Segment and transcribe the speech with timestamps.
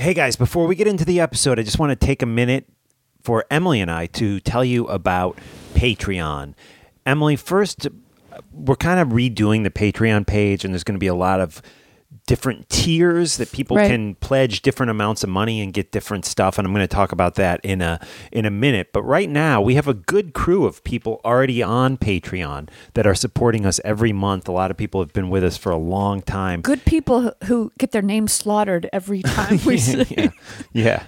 [0.00, 2.66] Hey guys, before we get into the episode, I just want to take a minute
[3.20, 5.38] for Emily and I to tell you about
[5.74, 6.54] Patreon.
[7.04, 7.86] Emily, first,
[8.50, 11.60] we're kind of redoing the Patreon page, and there's going to be a lot of
[12.30, 13.90] different tiers that people Right.
[13.90, 17.10] can pledge different amounts of money and get different stuff and I'm going to talk
[17.10, 17.98] about that in a
[18.30, 21.96] in a minute but right now we have a good crew of people already on
[21.96, 25.56] Patreon that are supporting us every month a lot of people have been with us
[25.56, 30.06] for a long time Good people who- get their names slaughtered every time we say.
[30.16, 30.28] yeah,
[30.72, 31.02] yeah.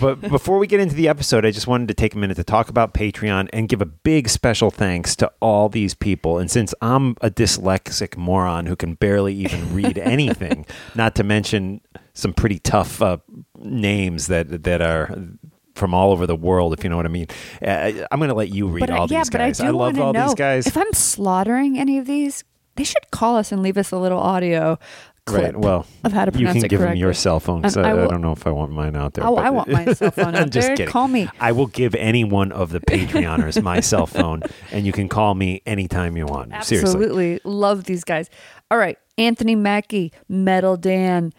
[0.00, 2.44] But before we get into the episode, I just wanted to take a minute to
[2.44, 6.38] talk about Patreon and give a big special thanks to all these people.
[6.38, 10.61] And since I'm a dyslexic moron who can barely even read anything,
[10.94, 11.80] not to mention
[12.14, 13.18] some pretty tough uh,
[13.58, 15.08] names that that are
[15.74, 17.26] from all over the world, if you know what I mean.
[17.66, 19.60] Uh, I'm going to let you read But I- all yeah, these but guys.
[19.60, 20.66] I do love wanna all know, these guys.
[20.66, 22.44] If I'm slaughtering any of these,
[22.76, 24.78] they should call us and leave us a little audio
[25.24, 25.56] clip Right.
[25.56, 27.64] Well, of how to you pronounce can it give them your cell phone.
[27.64, 29.24] And I, I I don't know if I want mine out there.
[29.24, 30.76] Oh, I want my cell phone out I'm just there.
[30.76, 30.90] kidding.
[30.92, 31.28] Call me.
[31.40, 35.34] I will give any one of the Patreoners my cell phone, and you can call
[35.34, 36.50] me anytime you want.
[36.64, 36.78] Seriously.
[36.80, 38.30] Absolutely love these guys.
[38.70, 41.32] All right, Anthony Mackie, Metal Dan,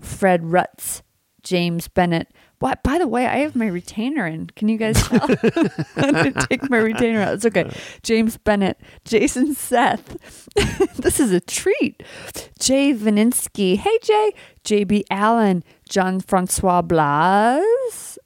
[0.00, 1.02] Fred Rutz,
[1.42, 2.28] James Bennett.
[2.60, 2.82] What?
[2.82, 4.48] By the way, I have my retainer in.
[4.48, 5.22] Can you guys tell?
[5.96, 7.34] I didn't take my retainer out.
[7.34, 7.70] It's okay.
[8.02, 10.18] James Bennett, Jason Seth.
[10.96, 12.02] this is a treat.
[12.58, 13.76] Jay Vininsky.
[13.76, 14.32] Hey Jay.
[14.64, 15.62] JB Allen.
[15.88, 18.18] John Francois Blais.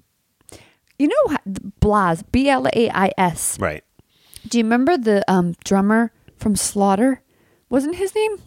[0.99, 1.37] You know
[1.81, 3.59] Blais, B L A I S.
[3.61, 3.85] Right.
[4.49, 7.23] Do you remember the um, drummer from Slaughter?
[7.69, 8.39] Wasn't his name?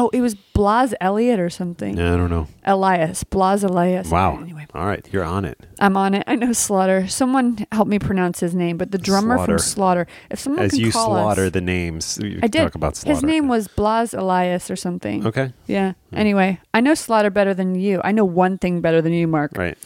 [0.00, 1.96] Oh, it was Blas Elliott or something.
[1.96, 2.46] Yeah, I don't know.
[2.64, 3.24] Elias.
[3.24, 4.08] Blas Elias.
[4.08, 4.38] Wow.
[4.40, 5.58] Anyway, All right, you're on it.
[5.80, 6.22] I'm on it.
[6.28, 7.08] I know Slaughter.
[7.08, 9.52] Someone help me pronounce his name, but the drummer Slaughter.
[9.54, 10.06] from Slaughter.
[10.30, 12.60] If someone As can you call slaughter us, the names, you I did.
[12.62, 13.14] talk about slaughter.
[13.14, 15.26] His name was Blas Elias or something.
[15.26, 15.52] Okay.
[15.66, 15.94] Yeah.
[16.12, 18.00] Anyway, I know Slaughter better than you.
[18.04, 19.52] I know one thing better than you, Mark.
[19.56, 19.76] Right.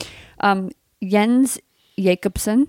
[0.41, 0.73] Um,
[1.03, 1.59] Jens
[1.99, 2.69] Jacobsen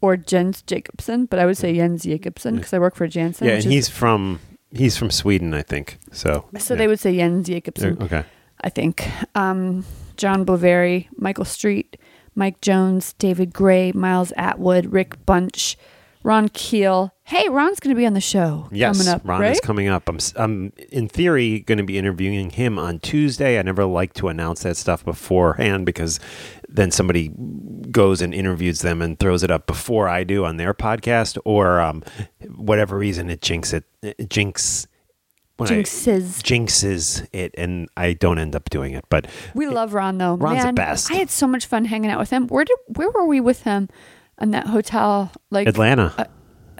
[0.00, 3.48] or Jens Jacobsen, but I would say Jens Jacobsen because I work for Janssen.
[3.48, 4.38] Yeah, and is- he's from
[4.76, 5.98] he's from Sweden, I think.
[6.12, 6.44] So.
[6.58, 6.78] So yeah.
[6.78, 8.02] they would say Jens Jacobsen.
[8.02, 8.24] Okay.
[8.60, 9.08] I think.
[9.34, 9.84] Um,
[10.16, 11.96] John Boveri, Michael Street,
[12.34, 15.76] Mike Jones, David Gray, Miles Atwood, Rick Bunch,
[16.26, 17.14] Ron Keel.
[17.22, 19.52] Hey, Ron's going to be on the show Yes, coming up, Ron right?
[19.52, 20.08] is coming up.
[20.08, 23.60] I'm, I'm in theory going to be interviewing him on Tuesday.
[23.60, 26.18] I never like to announce that stuff beforehand because
[26.68, 27.30] then somebody
[27.92, 31.80] goes and interviews them and throws it up before I do on their podcast, or
[31.80, 32.02] um,
[32.56, 34.88] whatever reason it jinx it, it jinx.
[35.58, 36.42] when I- Jinxes.
[36.42, 39.04] jinxes it, and I don't end up doing it.
[39.08, 40.34] But we love Ron though.
[40.34, 41.08] Ron's the best.
[41.10, 42.48] I had so much fun hanging out with him.
[42.48, 43.88] Where did where were we with him?
[44.40, 46.24] In that hotel, like Atlanta, uh,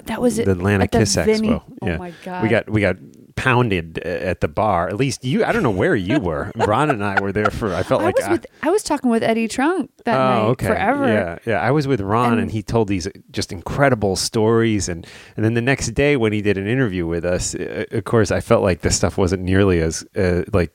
[0.05, 0.44] that was it.
[0.44, 1.62] the Atlanta at Kiss Vinny- Expo.
[1.83, 1.97] Oh yeah.
[1.97, 2.97] my god, we got we got
[3.34, 4.89] pounded uh, at the bar.
[4.89, 5.43] At least you.
[5.44, 6.53] I don't know where you were.
[6.56, 7.75] Ron and I were there for.
[7.75, 10.19] I felt I like was I- with I was talking with Eddie Trunk that oh,
[10.19, 10.66] night okay.
[10.66, 11.06] forever.
[11.06, 11.61] Yeah, yeah.
[11.61, 15.06] I was with Ron, and, And- he told these just incredible stories, and
[15.37, 18.31] and then the next day when he did an interview with us, uh, of course,
[18.31, 20.72] I felt like this stuff wasn't nearly as uh, like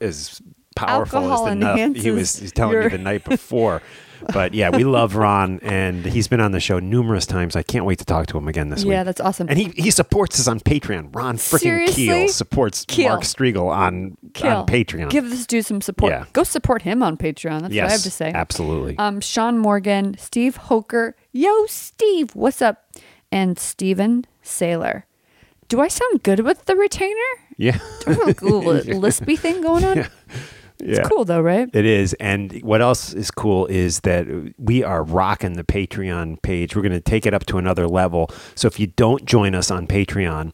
[0.00, 0.40] as
[0.74, 3.82] powerful as the he was enhances he's telling your- you the night before.
[4.32, 7.56] but yeah, we love Ron, and he's been on the show numerous times.
[7.56, 8.92] I can't wait to talk to him again this week.
[8.92, 9.48] Yeah, that's awesome.
[9.48, 11.14] And he, he supports us on Patreon.
[11.14, 12.06] Ron freaking Seriously?
[12.06, 13.08] Keel supports Keel.
[13.08, 15.10] Mark Strigl on on Patreon.
[15.10, 16.12] Give this dude some support.
[16.12, 16.24] Yeah.
[16.32, 17.62] Go support him on Patreon.
[17.62, 18.32] That's yes, what I have to say.
[18.34, 18.98] absolutely.
[18.98, 22.84] Um, Sean Morgan, Steve Hoker, yo Steve, what's up?
[23.30, 25.06] And Steven Sailor.
[25.68, 27.14] Do I sound good with the retainer?
[27.56, 28.62] yeah, Do I have a little
[29.00, 29.96] lispy thing going on?
[29.98, 30.08] yeah.
[30.82, 31.68] It's cool though, right?
[31.72, 32.14] It is.
[32.14, 34.26] And what else is cool is that
[34.58, 36.74] we are rocking the Patreon page.
[36.74, 38.30] We're going to take it up to another level.
[38.54, 40.52] So if you don't join us on Patreon,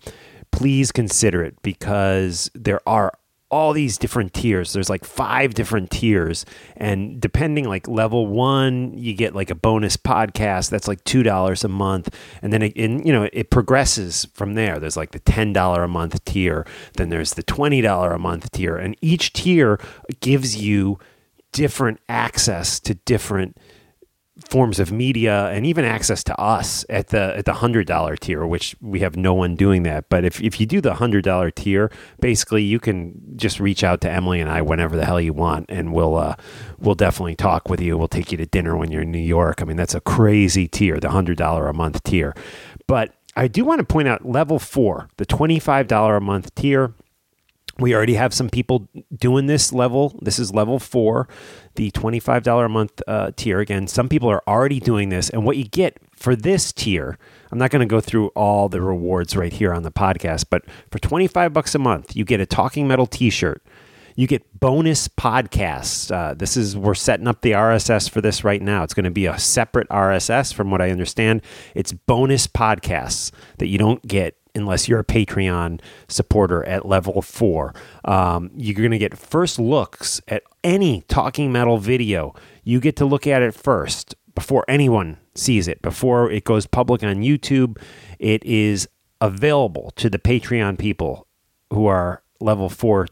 [0.51, 3.13] please consider it because there are
[3.51, 4.73] all these different tiers.
[4.73, 6.45] There's like five different tiers,
[6.77, 11.65] and depending like level one, you get like a bonus podcast that's like two dollars
[11.65, 14.79] a month, and then it, and, you know it progresses from there.
[14.79, 18.51] There's like the ten dollar a month tier, then there's the twenty dollar a month
[18.53, 19.81] tier, and each tier
[20.21, 20.99] gives you
[21.53, 23.57] different access to different
[24.49, 28.47] forms of media and even access to us at the at the hundred dollar tier,
[28.47, 30.09] which we have no one doing that.
[30.09, 31.91] But if, if you do the hundred dollar tier,
[32.21, 35.67] basically you can just reach out to Emily and I whenever the hell you want,
[35.69, 36.35] and we'll uh,
[36.79, 37.99] we'll definitely talk with you.
[37.99, 39.61] We'll take you to dinner when you're in New York.
[39.61, 42.35] I mean, that's a crazy tier, the hundred dollar a month tier.
[42.87, 46.55] But I do want to point out level four, the twenty five dollar a month
[46.55, 46.95] tier
[47.79, 50.19] we already have some people doing this level.
[50.21, 51.29] This is level four,
[51.79, 53.61] the $25 a month uh, tier.
[53.61, 55.31] Again, some people are already doing this.
[55.31, 57.17] And what you get for this tier,
[57.53, 60.65] I'm not going to go through all the rewards right here on the podcast, but
[60.91, 63.63] for 25 bucks a month, you get a Talking Metal t shirt.
[64.17, 66.11] You get bonus podcasts.
[66.11, 68.83] Uh, this is we're setting up the RSS for this right now.
[68.83, 71.43] It's going to be a separate RSS, from what I understand.
[71.77, 77.75] It's bonus podcasts that you don't get unless you're a Patreon supporter at level four.
[78.05, 82.35] Um, you're going to get first looks at any talking metal video.
[82.65, 87.03] You get to look at it first before anyone sees it, before it goes public
[87.03, 87.81] on YouTube.
[88.19, 88.89] It is
[89.21, 91.27] available to the Patreon people
[91.73, 93.09] who are level four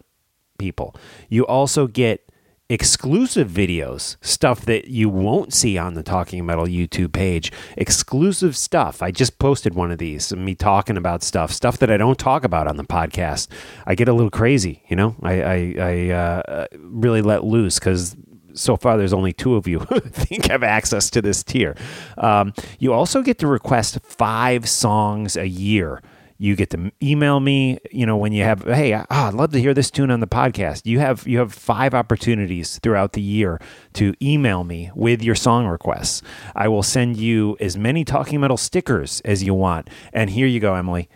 [0.58, 0.94] people.
[1.28, 2.25] You also get
[2.68, 7.52] exclusive videos, stuff that you won't see on the Talking Metal YouTube page.
[7.76, 9.02] Exclusive stuff.
[9.02, 12.44] I just posted one of these, me talking about stuff, stuff that I don't talk
[12.44, 13.48] about on the podcast.
[13.86, 15.14] I get a little crazy, you know.
[15.22, 18.16] I I, I uh, really let loose because
[18.54, 21.76] so far there's only two of you who think have access to this tier.
[22.18, 26.02] Um, you also get to request five songs a year
[26.38, 29.60] you get to email me, you know, when you have, hey, oh, I'd love to
[29.60, 30.82] hear this tune on the podcast.
[30.84, 33.60] You have you have five opportunities throughout the year
[33.94, 36.22] to email me with your song requests.
[36.54, 39.88] I will send you as many Talking Metal stickers as you want.
[40.12, 41.08] And here you go, Emily.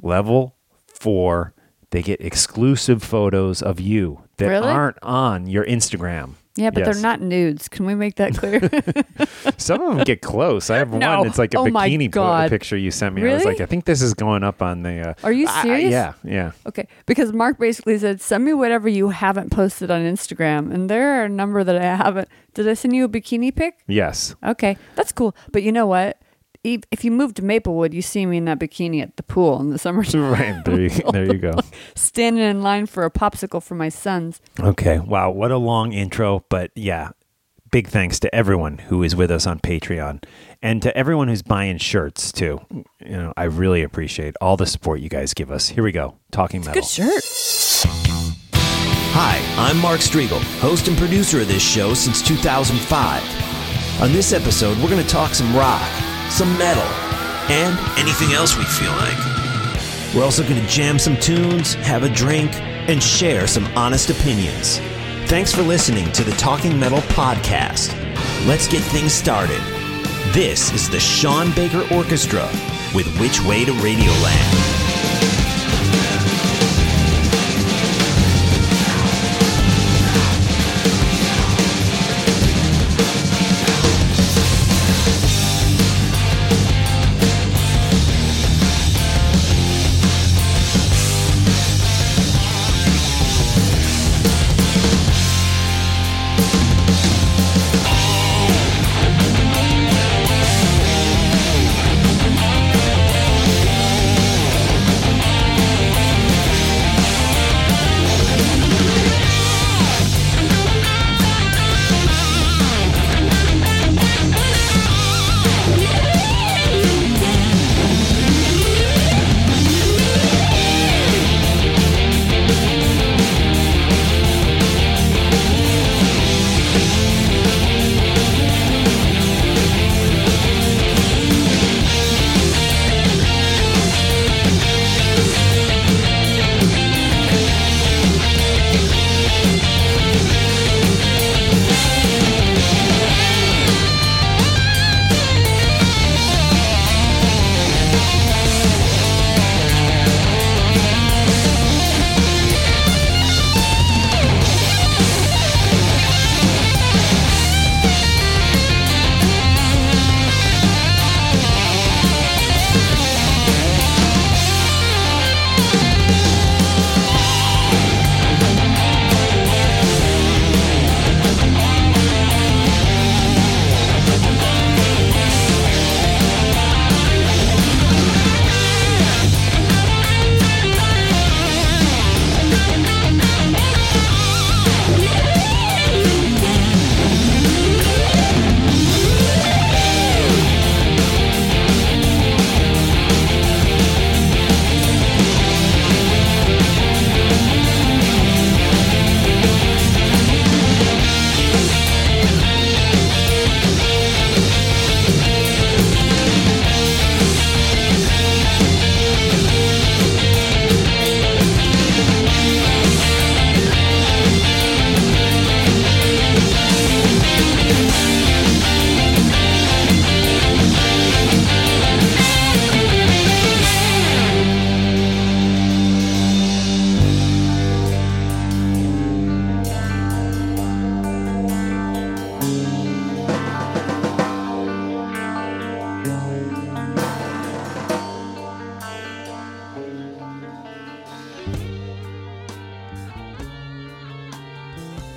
[0.00, 1.54] Level four,
[1.90, 4.68] they get exclusive photos of you that Really?
[4.68, 6.34] aren't on your Instagram.
[6.58, 6.94] Yeah, but Yes.
[6.96, 7.68] they're not nudes.
[7.68, 8.58] Can we make that clear?
[9.58, 10.70] Some of them get close.
[10.70, 11.18] I have No.
[11.18, 11.26] one.
[11.28, 13.22] It's like a Oh bikini po- picture you sent me.
[13.22, 13.54] I was Really?
[13.54, 15.10] like, I think this is going up on the.
[15.10, 15.90] Uh, Are you I- I- serious?
[15.92, 16.50] yeah, yeah.
[16.66, 21.20] okay, because Mark basically said, "Send me whatever you haven't posted on Instagram," and there
[21.20, 22.28] are a number that I haven't.
[22.54, 23.78] Did I send you a bikini pic?
[23.86, 24.34] Yes.
[24.44, 25.36] Okay, that's cool.
[25.52, 26.18] But you know what?
[26.64, 29.60] If if you move to Maplewood, you see me in that bikini at the pool
[29.60, 30.64] in the summertime, Right.
[30.64, 31.52] There you, there you go.
[31.94, 34.40] standing in line for a popsicle for my sons.
[34.60, 34.98] Okay.
[34.98, 35.30] Wow.
[35.30, 36.44] What a long intro.
[36.48, 37.10] But yeah,
[37.70, 40.24] big thanks to everyone who is with us on Patreon
[40.60, 42.60] and to everyone who's buying shirts too.
[42.72, 42.84] You
[43.16, 45.68] know, I really appreciate all the support you guys give us.
[45.68, 46.16] Here we go.
[46.32, 46.74] Talking metal.
[46.82, 47.22] Good shirt.
[49.14, 54.02] Hi, I'm Mark Strigl, host and producer of this show since 2005.
[54.02, 55.82] On this episode, we're going to talk some rock,
[56.30, 56.82] some metal,
[57.50, 60.14] and anything else we feel like.
[60.14, 62.54] We're also going to jam some tunes, have a drink,
[62.88, 64.78] and share some honest opinions.
[65.26, 67.94] Thanks for listening to the Talking Metal Podcast.
[68.46, 69.60] Let's get things started.
[70.32, 72.48] This is the Sean Baker Orchestra
[72.94, 74.67] with Which Way to Radioland.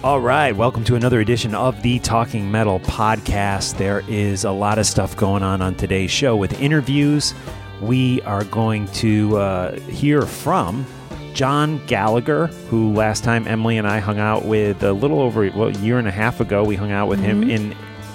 [0.04, 3.78] All right, welcome to another edition of the Talking Metal podcast.
[3.78, 7.36] There is a lot of stuff going on on today's show with interviews.
[7.82, 10.88] We are going to uh, hear from
[11.36, 15.68] John Gallagher, who last time Emily and I hung out with a little over well,
[15.68, 16.64] a year and a half ago.
[16.64, 17.74] We hung out with him in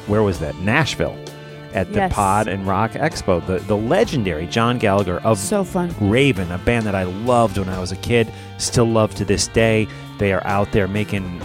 [0.09, 0.57] where was that?
[0.57, 1.17] Nashville
[1.73, 2.13] at the Yes.
[2.13, 3.45] Pod and Rock Expo.
[3.47, 5.95] The the legendary John Gallagher of So fun.
[6.01, 9.47] Raven, a band that I loved when I was a kid, still love to this
[9.47, 9.87] day.
[10.19, 11.41] They are out there making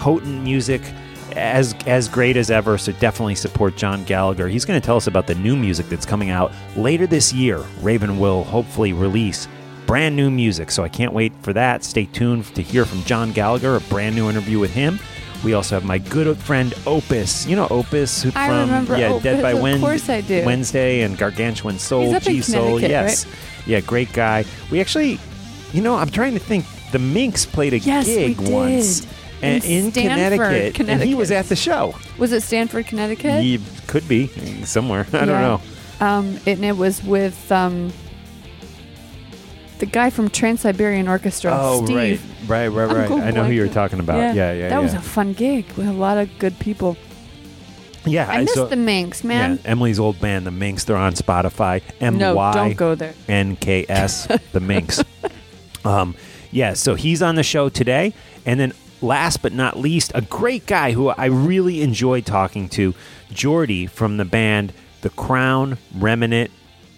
[0.00, 0.82] potent music
[1.36, 2.76] as as great as ever.
[2.78, 4.48] So definitely support John Gallagher.
[4.48, 7.58] He's going to tell us about the new music that's coming out later this year.
[7.80, 9.46] Raven will hopefully release
[9.86, 10.70] brand new music.
[10.70, 11.84] So I can't wait for that.
[11.84, 14.98] Stay tuned to hear from John Gallagher, a brand new interview with him.
[15.44, 17.46] We also have my good friend Opus.
[17.46, 20.44] You know Opus who I from remember yeah, Dead by Of Wen- course I do.
[20.44, 22.80] Wednesday and Gargantuan Soul, He's up in G Soul.
[22.80, 23.26] Yes.
[23.66, 24.44] Yeah, great guy.
[24.70, 25.18] We actually,
[25.72, 26.64] you know, I'm trying to think.
[26.92, 28.48] The Minx played a Yes, gig did.
[28.52, 29.06] once
[29.42, 31.94] and- in, Stamford, Connecticut, and he was at the show.
[32.18, 33.42] Was it Stamford, Connecticut?
[33.42, 34.26] He could be
[34.64, 35.06] somewhere.
[35.12, 35.60] I don't know.
[36.00, 37.92] Um, and it was with um,
[39.78, 42.22] the guy from Trans Siberian Orchestra, Oh, Steve.
[42.48, 43.22] right, right, right, right.
[43.22, 44.16] I know who you're talking about.
[44.18, 44.68] Yeah, yeah, yeah.
[44.70, 46.96] That was a fun gig with a lot of good people.
[48.06, 48.28] yeah.
[48.30, 49.58] I missed so- the Minx, man.
[49.62, 50.84] Yeah, Emily's old band, the Minx.
[50.84, 51.82] They're on Spotify.
[52.00, 53.14] M no, don't go there.
[53.28, 55.02] N K S, the Minx.
[55.84, 56.14] um,
[56.50, 58.14] yeah, so he's on the show today.
[58.46, 62.94] And then last but not least, a great guy who I really enjoyed talking to,
[63.32, 66.50] Jordy from the band The Crown, Remnant.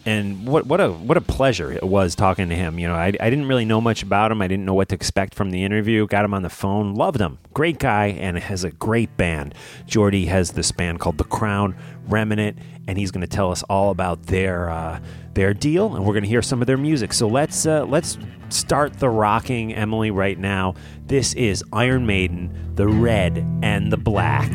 [0.05, 2.79] And what what a what a pleasure it was talking to him.
[2.79, 4.43] You know, I, I didn't really know much about him.
[4.43, 6.09] I didn't know what to expect from the interview.
[6.09, 7.39] Got him on the phone, loved him.
[7.55, 9.55] Great guy, and has a great band.
[9.87, 11.77] Jordy has this band called The Crown
[12.09, 15.01] Remnant, and he's going to tell us all about their uh,
[15.35, 17.13] their deal, and we're going to hear some of their music.
[17.13, 18.19] So let's uh, let's
[18.49, 20.75] start the rocking, Emily, right now.
[21.07, 24.51] This is Iron Maiden, the Red and the Black.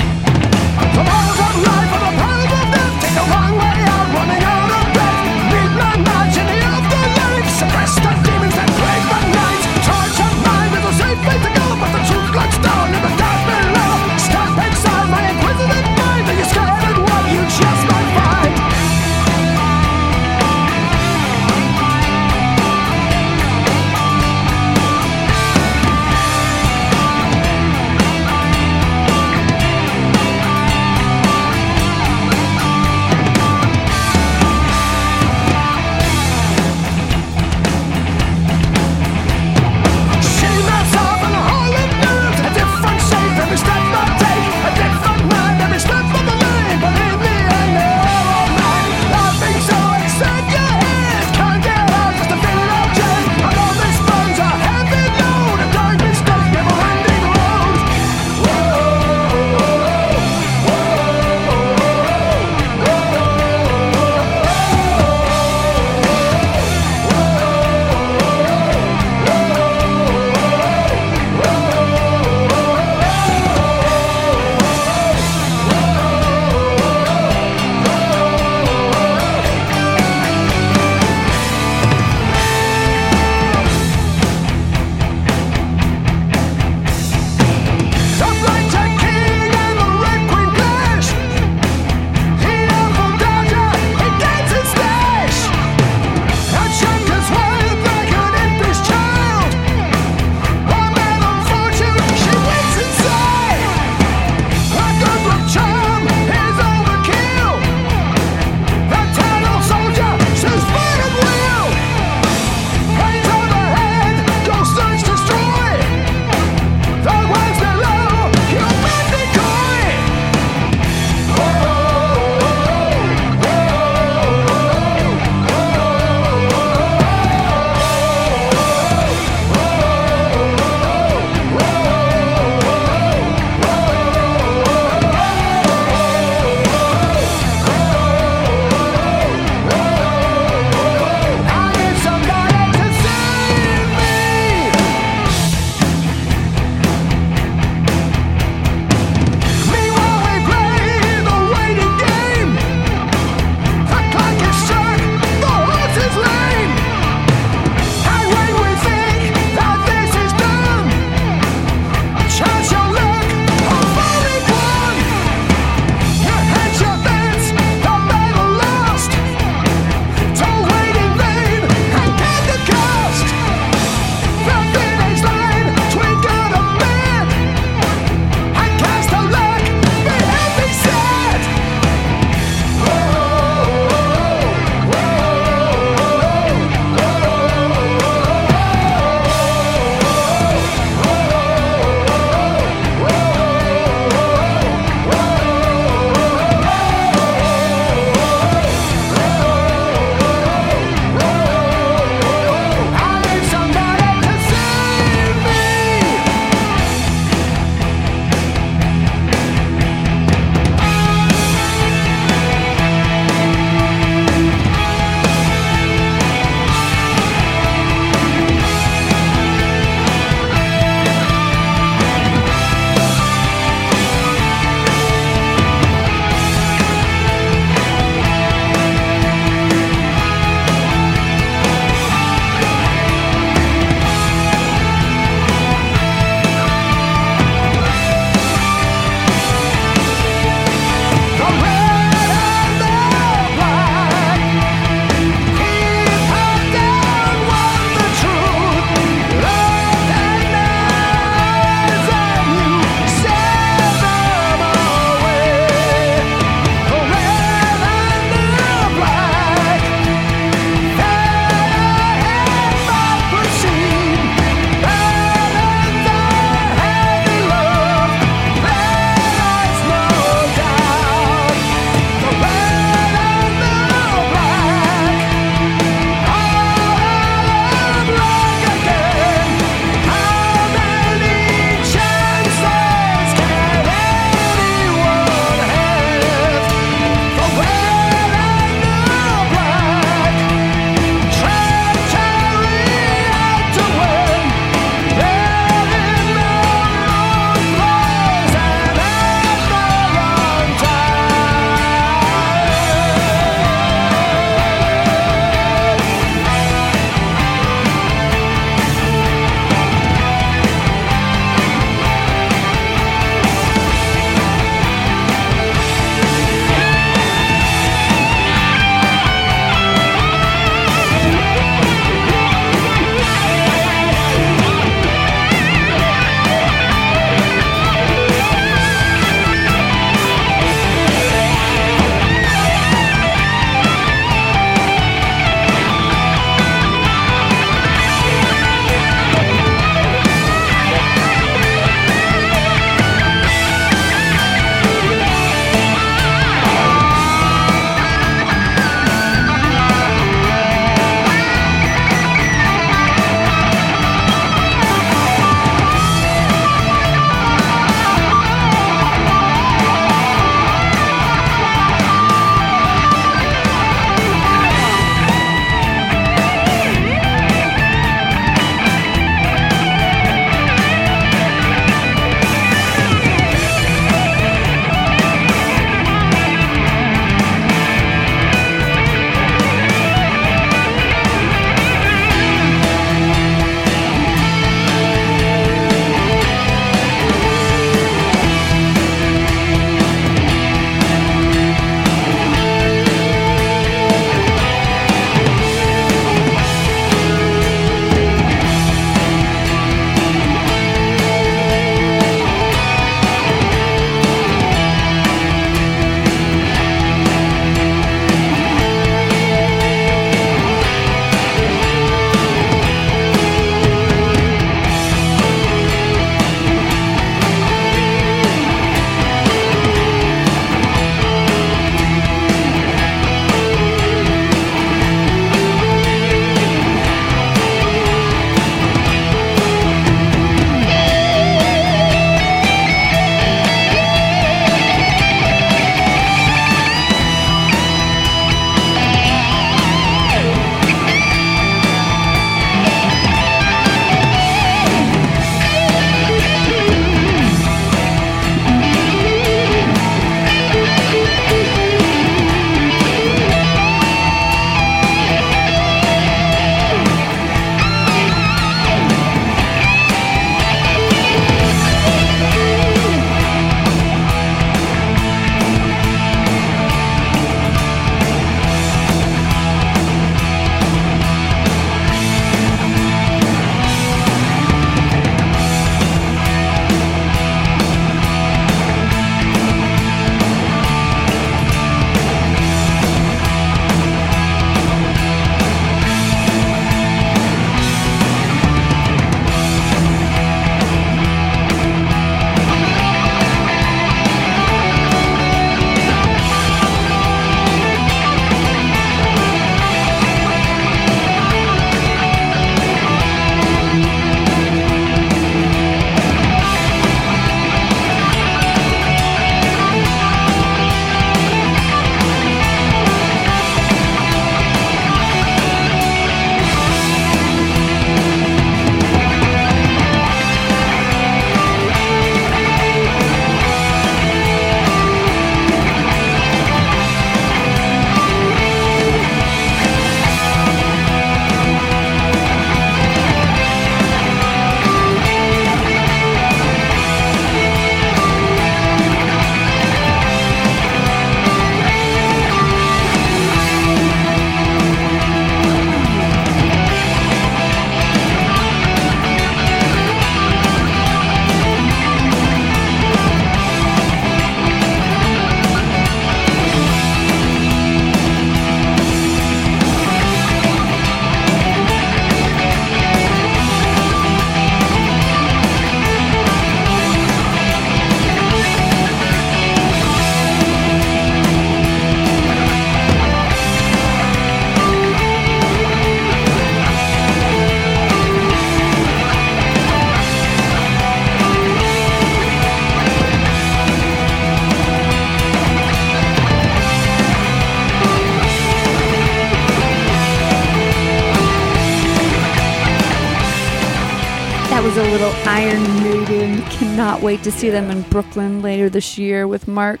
[597.26, 600.00] Wait to see them in Brooklyn later this year with Mark.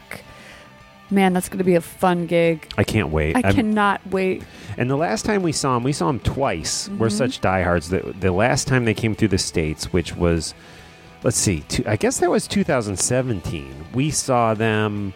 [1.10, 2.68] Man, that's going to be a fun gig.
[2.78, 3.34] I can't wait.
[3.34, 4.44] I I'm- cannot wait.
[4.78, 6.88] And the last time we saw him, we saw him twice.
[6.88, 7.16] We're Mm-hmm.
[7.16, 10.54] such diehards that the last time they came through the states, which was,
[11.24, 13.86] let's see, two, I guess that was 2017.
[13.92, 15.12] We saw them.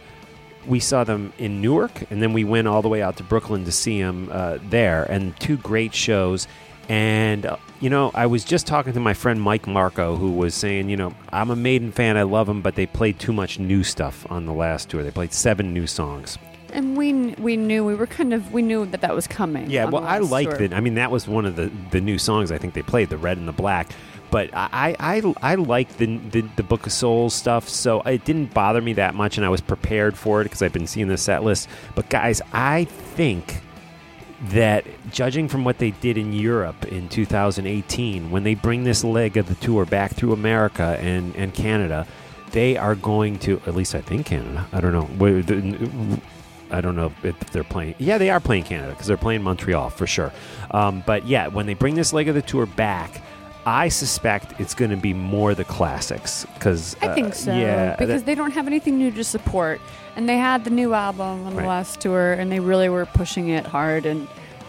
[0.67, 3.65] We saw them in Newark, and then we went all the way out to Brooklyn
[3.67, 6.49] to see them uh, there, and two great shows.
[6.89, 10.55] And uh, you know, I was just talking to my friend Mike Marco, who was
[10.55, 13.59] saying, you know, I'm a Maiden fan, I love them, but they played too much
[13.59, 15.03] new stuff on the last tour.
[15.03, 16.39] They played seven new songs.
[16.73, 19.71] And we we knew we were kind of we knew that that was coming.
[19.71, 20.73] Yeah, well, I liked it.
[20.73, 23.19] I mean, that was one of the the new songs I think they played, the
[23.19, 23.89] red and the black.
[24.31, 28.55] But I I I like the, the the Book of Souls stuff, so it didn't
[28.55, 31.17] bother me that much, and I was prepared for it because I've been seeing the
[31.17, 31.69] set list.
[31.97, 33.61] But guys, I think
[34.49, 39.37] that judging from what they did in Europe in 2018, when they bring this leg
[39.37, 42.07] of the tour back through America and, and Canada,
[42.53, 44.67] they are going to, at least I think Canada.
[44.73, 46.21] I don't know.
[46.73, 47.97] I don't know if they're playing.
[47.99, 50.33] Yeah, they are playing Canada because they're playing Montreal for sure.
[50.71, 53.23] Um, but yeah, when they bring this leg of the tour back,
[53.67, 57.53] I suspect it's going to be more the classics because I think uh, so.
[57.55, 59.81] Yeah, because that- they don't have anything new to support.
[60.17, 61.69] And they had the new album on the Right.
[61.69, 64.27] last tour and they really were pushing it hard and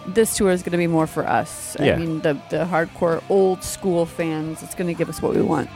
[0.07, 1.75] this tour is going to be more for us.
[1.79, 1.93] Yeah.
[1.93, 4.61] I mean the the hardcore old school fans.
[4.63, 5.69] It's going to give us what we want.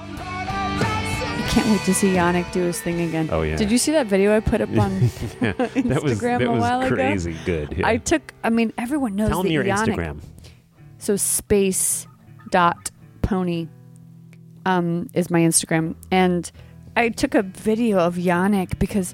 [0.58, 3.30] I can't wait to see Janick do his thing again.
[3.32, 3.56] Oh, yeah.
[3.56, 5.01] Did you see that video I put up on
[5.41, 6.95] yeah, that was Instagram that a was while ago?
[6.95, 7.75] crazy good.
[7.78, 7.88] Yeah.
[7.88, 10.19] I took I mean everyone knows Tell me your Janick Instagram.
[10.97, 12.08] so space
[12.51, 12.91] dot
[13.26, 13.68] pony
[14.66, 16.52] um, is my Instagram, and
[16.96, 19.14] I took a video of Janick because,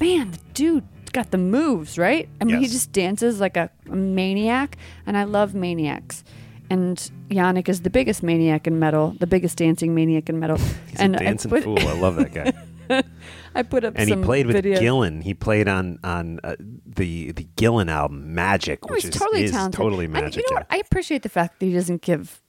[0.00, 2.28] man, the dude got the moves right.
[2.40, 6.24] I mean, he just dances like a, a maniac, and I love maniacs.
[6.70, 6.96] And
[7.28, 10.56] Janick is the biggest maniac in metal, the biggest dancing maniac in metal.
[10.88, 11.78] He's and a dancing I put, fool.
[11.78, 12.52] I love that guy.
[13.54, 14.78] I put up and he played with videos.
[14.78, 15.22] Gillan.
[15.22, 19.44] He played on on uh, the the Gillan album Magic, Oh, which he's is, totally
[19.44, 19.78] is talented.
[19.78, 20.36] totally magic.
[20.36, 20.60] you know yeah.
[20.60, 20.66] what?
[20.70, 22.40] I appreciate the fact that he doesn't give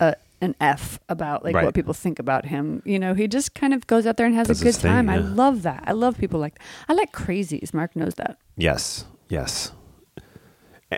[0.00, 1.64] a, an F about like Right.
[1.64, 2.82] what people think about him.
[2.84, 4.90] You know, he just kind of goes out there and has Does a good thing,
[4.92, 5.08] time.
[5.10, 5.84] I love that.
[5.86, 6.64] I love people like that.
[6.88, 7.74] I like crazies.
[7.74, 8.38] Mark knows that.
[8.56, 9.72] Yes, yes.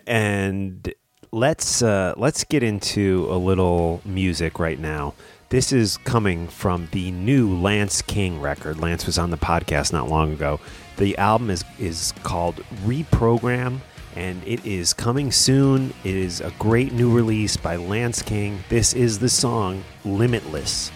[0.07, 0.93] And
[1.33, 5.15] let's uh, let's get into a little music right now.
[5.49, 8.79] This is coming from the new Lance King record.
[8.79, 10.61] Lance was on the podcast not long ago.
[10.97, 13.81] The album is is called Reprogram,
[14.17, 15.93] and it is coming soon.
[16.05, 18.63] It is a great new release by Lance King.
[18.69, 20.91] This is the song Limitless.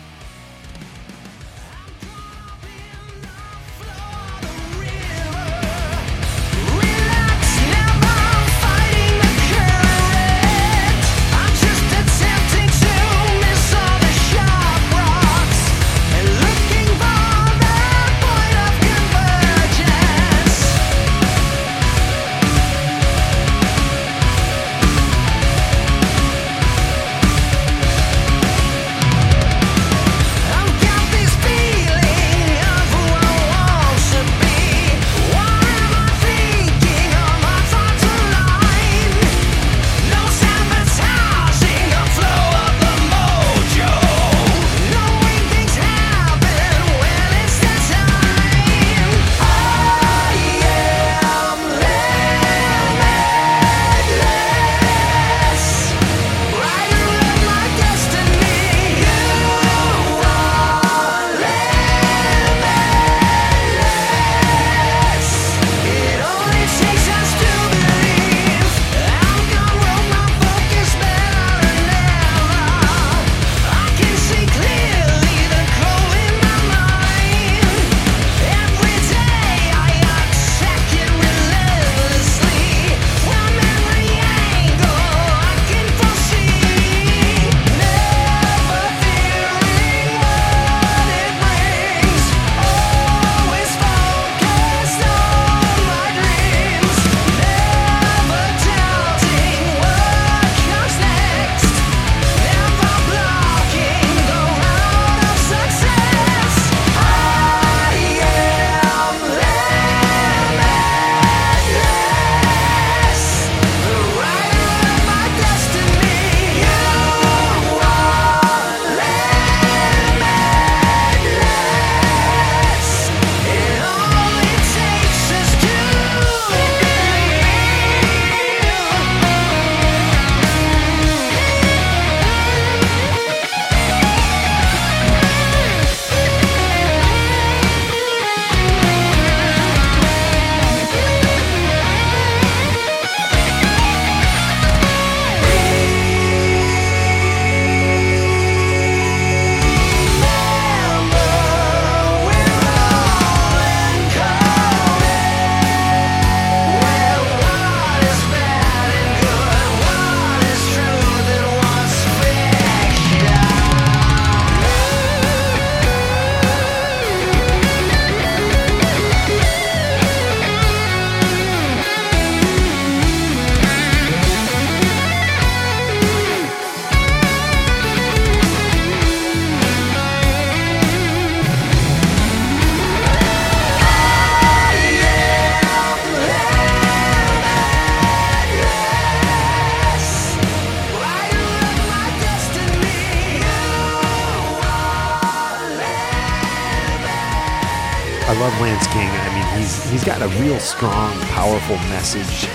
[200.44, 202.46] Real strong, powerful message,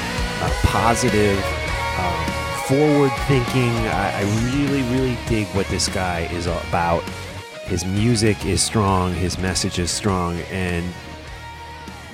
[0.42, 1.44] uh, positive,
[1.98, 2.26] um,
[2.68, 3.72] forward thinking.
[3.88, 7.02] I, I really, really dig what this guy is about.
[7.66, 9.14] His music is strong.
[9.16, 10.86] His message is strong, and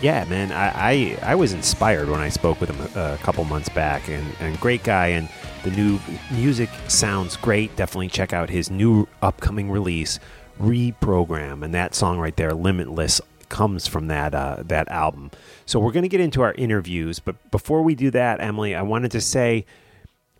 [0.02, 3.44] yeah, man, I, I, I was inspired when I spoke with him a, a couple
[3.44, 5.28] months back, and, and great guy, and
[5.64, 6.00] the new
[6.32, 7.76] music sounds great.
[7.76, 10.22] Definitely check out his new upcoming release,
[10.58, 15.32] Reprogram, and that song right there, Limitless, comes from that uh, that album.
[15.66, 18.82] So we're going to get into our interviews, but before we do that, Emily, I
[18.82, 19.66] wanted to say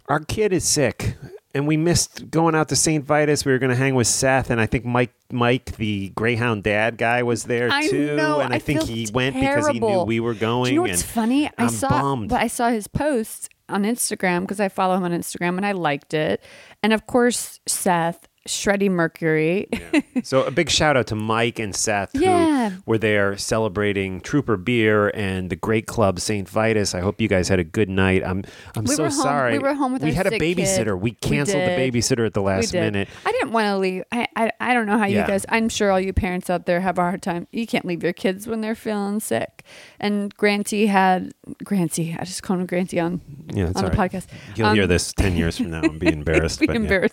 [0.08, 1.16] our kid is sick
[1.56, 3.04] and we missed going out to St.
[3.04, 3.46] Vitus.
[3.46, 6.98] We were going to hang with Seth, and I think Mike, Mike, the Greyhound dad
[6.98, 8.16] guy, was there I too.
[8.18, 10.66] know, and I, I think he went because he knew we were going.
[10.66, 11.48] Do you know what's funny?
[11.48, 12.30] I I'm saw, bummed.
[12.30, 15.72] but I saw his post on Instagram because I follow him on Instagram and I
[15.72, 16.44] liked it.
[16.84, 19.68] And of course, Seth, Shreddy Mercury.
[20.24, 22.70] So a big shout out to Mike and Seth Yeah.
[22.70, 26.48] who were there celebrating Trooper Beer and the great club St.
[26.50, 26.96] Vitus.
[26.96, 28.24] I hope you guys had a good night.
[28.26, 28.44] I'm
[28.76, 29.54] I'm We so sorry.
[29.54, 30.86] we were home with We our had a babysitter.
[30.86, 30.94] kid.
[30.94, 33.10] We We canceled the babysitter at the last minute.
[33.26, 34.04] I didn't want to leave.
[34.12, 35.22] I, I I don't know how Yeah.
[35.22, 35.46] you guys.
[35.50, 37.48] I'm sure all you parents out there have a hard time.
[37.52, 39.64] You can't leave your kids when they're feeling sick.
[40.00, 42.16] And Granty had Granty.
[42.18, 43.22] I just call him Granty on
[43.54, 44.12] Yeah, on the right.
[44.12, 44.28] podcast.
[44.56, 46.62] You'll hear Um, this ten years from now and be embarrassed.
[46.62, 47.08] be but yeah.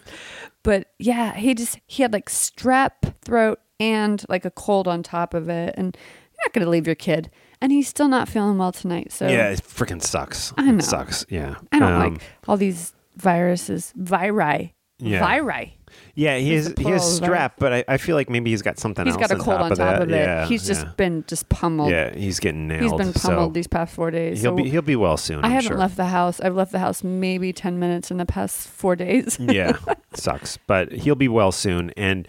[0.63, 5.35] But yeah, he just he had like strep throat and like a cold on top
[5.35, 8.73] of it, and you're not gonna leave your kid, and he's still not feeling well
[8.73, 9.13] tonight.
[9.13, 10.53] So Yeah, it freaking sucks.
[10.57, 10.79] I know.
[10.79, 11.27] It sucks.
[11.29, 11.57] Yeah.
[11.73, 15.27] I don't Um, like all these viruses, viri, Yeah.
[15.27, 15.79] viri.
[16.15, 18.79] Yeah, he It's has he has strep, but I, I feel like maybe he's got
[18.79, 19.29] something He's else.
[19.29, 20.03] got a on cold top on of top that.
[20.03, 20.15] of it.
[20.15, 20.93] Yeah, he's just yeah.
[20.97, 21.91] been just pummeled.
[21.91, 22.83] yeah, he's getting nailed.
[22.83, 24.43] He's been pummeled so these past four days.
[24.43, 25.39] he'll so be he'll be well soon.
[25.39, 25.79] I I'm haven't sure.
[25.79, 26.39] left the house.
[26.41, 29.39] I've left the house maybe ten minutes in the past four days.
[29.41, 29.77] yeah,
[30.13, 31.91] sucks, but he'll be well soon.
[31.97, 32.29] And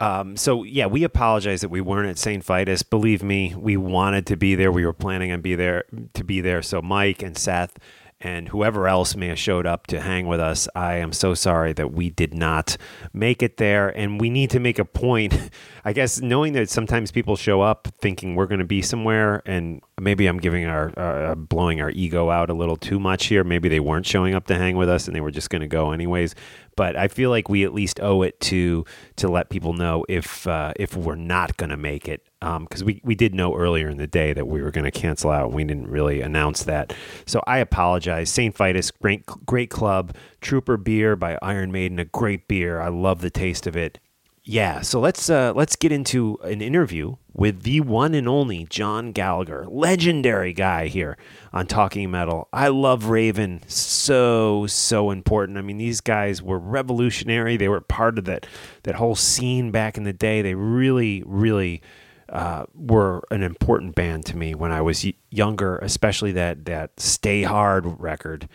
[0.00, 2.42] um, so yeah, we apologize that we weren't at St.
[2.44, 2.82] Vitus.
[2.82, 4.72] Believe me, we wanted to be there.
[4.72, 6.60] We were planning on be there to be there.
[6.60, 7.78] So Mike and Seth
[8.22, 11.72] and whoever else may have showed up to hang with us, I am so sorry
[11.72, 12.76] that we did not
[13.12, 13.88] make it there.
[13.88, 15.50] And we need to make a point.
[15.84, 19.82] I guess knowing that sometimes people show up thinking we're going to be somewhere, and
[20.00, 23.42] maybe I'm giving our uh, blowing our ego out a little too much here.
[23.42, 25.68] Maybe they weren't showing up to hang with us, and they were just going to
[25.68, 26.36] go anyways.
[26.76, 28.84] But I feel like we at least owe it to
[29.16, 33.00] to let people know if uh, if we're not going to make it, because we
[33.04, 35.52] we did know earlier in the day that we were going to cancel out.
[35.52, 36.94] We didn't really announce that,
[37.26, 38.30] so I apologize.
[38.30, 40.14] Saint Vitus, great great club.
[40.40, 42.80] Trooper Beer by Iron Maiden, a great beer.
[42.80, 43.98] I love the taste of it.
[44.44, 49.12] Yeah, so let's uh, let's get into an interview with the one and only John
[49.12, 51.16] Gallagher, legendary guy here
[51.52, 52.48] on Talking Metal.
[52.52, 55.58] I love Raven, so so important.
[55.58, 57.56] I mean, these guys were revolutionary.
[57.56, 58.46] They were part of that
[58.82, 60.42] that whole scene back in the day.
[60.42, 61.80] They really, really
[62.28, 66.98] uh, were an important band to me when I was y- younger, especially that that
[66.98, 68.48] Stay Hard record.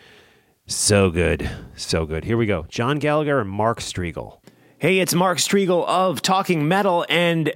[0.66, 1.48] So good.
[1.76, 2.24] So good.
[2.24, 2.66] Here we go.
[2.68, 4.40] John Gallagher and Mark Strigl.
[4.80, 7.52] Hey, it's Mark Strigl of Talking Metal, and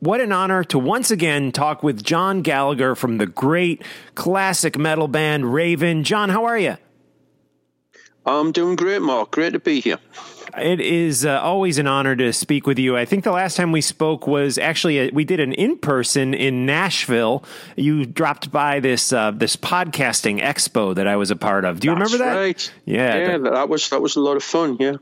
[0.00, 3.82] what an honor to once again talk with John Gallagher from the great
[4.14, 6.04] classic metal band Raven.
[6.04, 6.76] John, how are you?
[8.26, 9.30] I'm doing great, Mark.
[9.30, 10.00] Great to be here.
[10.56, 12.96] It is uh, always an honor to speak with you.
[12.96, 16.34] I think the last time we spoke was actually a, we did an in person
[16.34, 17.44] in Nashville.
[17.76, 21.80] You dropped by this uh, this podcasting expo that I was a part of.
[21.80, 22.34] Do you remember that?
[22.36, 22.72] Right.
[22.84, 23.38] Yeah, yeah.
[23.38, 24.76] that- That, was that was a lot of fun.
[24.80, 24.94] Yeah.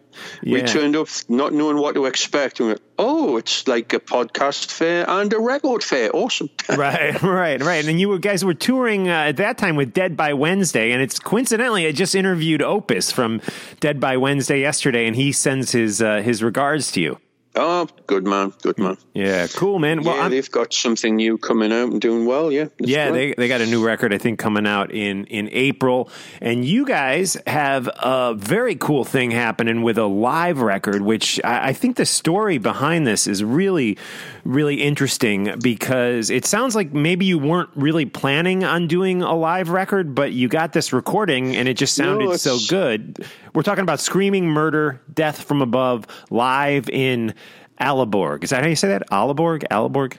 [0.42, 2.60] We turned up not knowing what to expect.
[2.60, 6.10] And we went, oh, it's like a podcast fair and a record fair.
[6.14, 6.50] Awesome.
[6.76, 7.86] right, right, right.
[7.86, 11.18] And you guys were touring uh, at that time with Dead by Wednesday, and it's
[11.18, 13.40] coincidentally I just interviewed Opus from
[13.80, 17.18] Dead by Wednesday yesterday, and he sends his uh, his regards to you.
[17.58, 18.52] Oh, good man.
[18.62, 18.96] Good man.
[19.14, 20.02] Yeah, cool, man.
[20.02, 22.50] Well, yeah, I'm- they've got something new coming out and doing well.
[22.52, 22.66] Yeah.
[22.78, 23.36] Yeah, great.
[23.36, 26.10] they, they got a new record, I think, coming out in, in April.
[26.40, 31.68] And you guys have a very cool thing happening with a live record, which I,
[31.68, 33.98] I think the story behind this is really,
[34.44, 39.68] really interesting because it sounds like maybe you weren't really planning on doing a live
[39.70, 43.26] record, but you got this recording and it just sounded No, so good.
[43.54, 47.34] We're talking about Screaming Murder, Death from Above, live in
[47.80, 48.44] Aalborg.
[48.44, 49.08] Is that how you say that?
[49.10, 49.64] Aliborg?
[49.70, 50.16] Aliborg?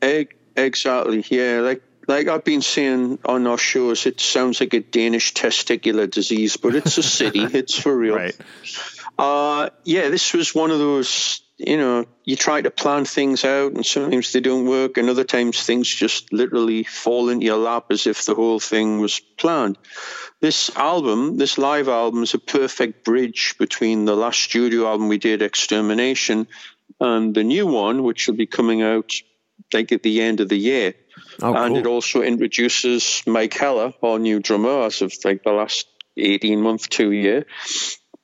[0.00, 1.24] Egg, exactly.
[1.28, 6.10] Yeah, like like I've been saying on our shows, it sounds like a Danish testicular
[6.10, 7.40] disease, but it's a city.
[7.52, 8.16] it's for real.
[8.16, 8.36] Right.
[9.18, 11.42] Uh, yeah, this was one of those.
[11.58, 15.24] You know, you try to plan things out, and sometimes they don't work, and other
[15.24, 19.76] times things just literally fall into your lap as if the whole thing was planned.
[20.40, 25.18] This album, this live album, is a perfect bridge between the last studio album we
[25.18, 26.46] did, Extermination,
[27.00, 29.12] and the new one, which will be coming out
[29.72, 30.94] like at the end of the year.
[31.42, 31.78] Oh, and cool.
[31.78, 36.88] it also introduces Mike Heller, our new drummer, as of like the last 18 month,
[36.88, 37.46] two year.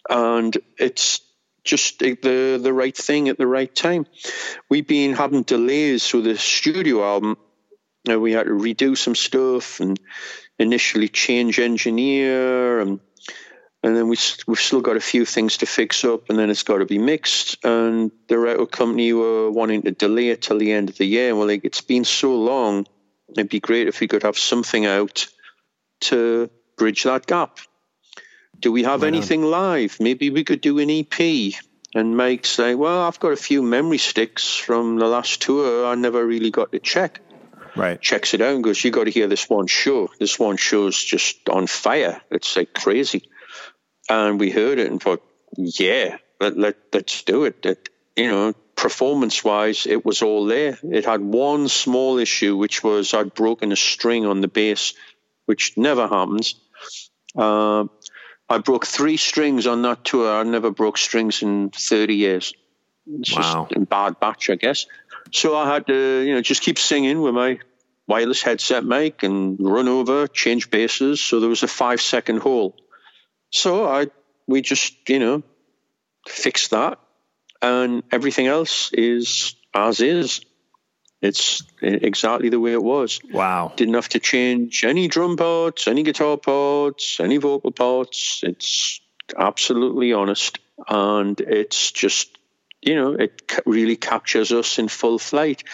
[0.08, 1.20] And it's
[1.64, 4.06] just the the right thing at the right time.
[4.68, 7.36] We've been having delays with the studio album.
[8.06, 9.98] We had to redo some stuff and
[10.58, 13.00] initially change engineer and
[13.84, 16.62] and then we, we've still got a few things to fix up, and then it's
[16.62, 17.62] got to be mixed.
[17.62, 21.28] And the record company were wanting to delay it till the end of the year.
[21.28, 22.86] And we're like, it's been so long,
[23.28, 25.26] it'd be great if we could have something out
[26.00, 26.48] to
[26.78, 27.58] bridge that gap.
[28.60, 29.98] Do we have anything live?
[30.00, 31.54] Maybe we could do an EP.
[31.94, 35.94] And Mike's say, well, I've got a few memory sticks from the last tour I
[35.94, 37.20] never really got to check
[37.76, 38.00] Right.
[38.00, 40.08] checks it out and goes, "You got to hear this one show.
[40.20, 42.20] This one show's just on fire.
[42.30, 43.28] It's like crazy."
[44.08, 45.22] And we heard it and thought,
[45.56, 50.78] "Yeah, let, let let's do it." It you know, performance wise, it was all there.
[50.84, 54.94] It had one small issue, which was I'd broken a string on the bass,
[55.46, 56.54] which never happens.
[57.36, 57.86] Uh,
[58.48, 60.30] I broke three strings on that tour.
[60.30, 62.52] I never broke strings in thirty years.
[63.06, 63.66] It's Wow.
[63.68, 64.86] just a bad batch, I guess.
[65.32, 67.58] So I had to, you know, just keep singing with my
[68.06, 71.22] wireless headset mic and run over, change basses.
[71.22, 72.76] So there was a five second hole.
[73.50, 74.08] So I,
[74.46, 75.42] we just, you know,
[76.26, 76.98] fixed that,
[77.62, 80.40] and everything else is as is.
[81.24, 83.18] It's exactly the way it was.
[83.32, 83.72] Wow.
[83.74, 88.40] Didn't have to change any drum parts, any guitar parts, any vocal parts.
[88.42, 89.00] It's
[89.34, 90.58] absolutely honest.
[90.86, 92.36] And it's just,
[92.82, 95.64] you know, it really captures us in full flight.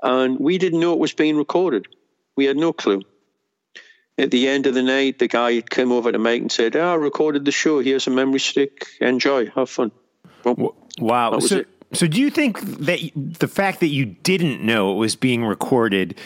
[0.00, 1.88] And we didn't know it was being recorded.
[2.36, 3.02] We had no clue.
[4.16, 6.92] At the end of the night, the guy came over to Mike and said, oh,
[6.92, 7.80] I recorded the show.
[7.80, 8.86] Here's a memory stick.
[9.00, 9.46] Enjoy.
[9.46, 9.90] Have fun.
[10.44, 11.30] Well, Wow.
[11.30, 11.68] That was So, it.
[11.94, 16.18] So do you think that the fact that you didn't know it was being recorded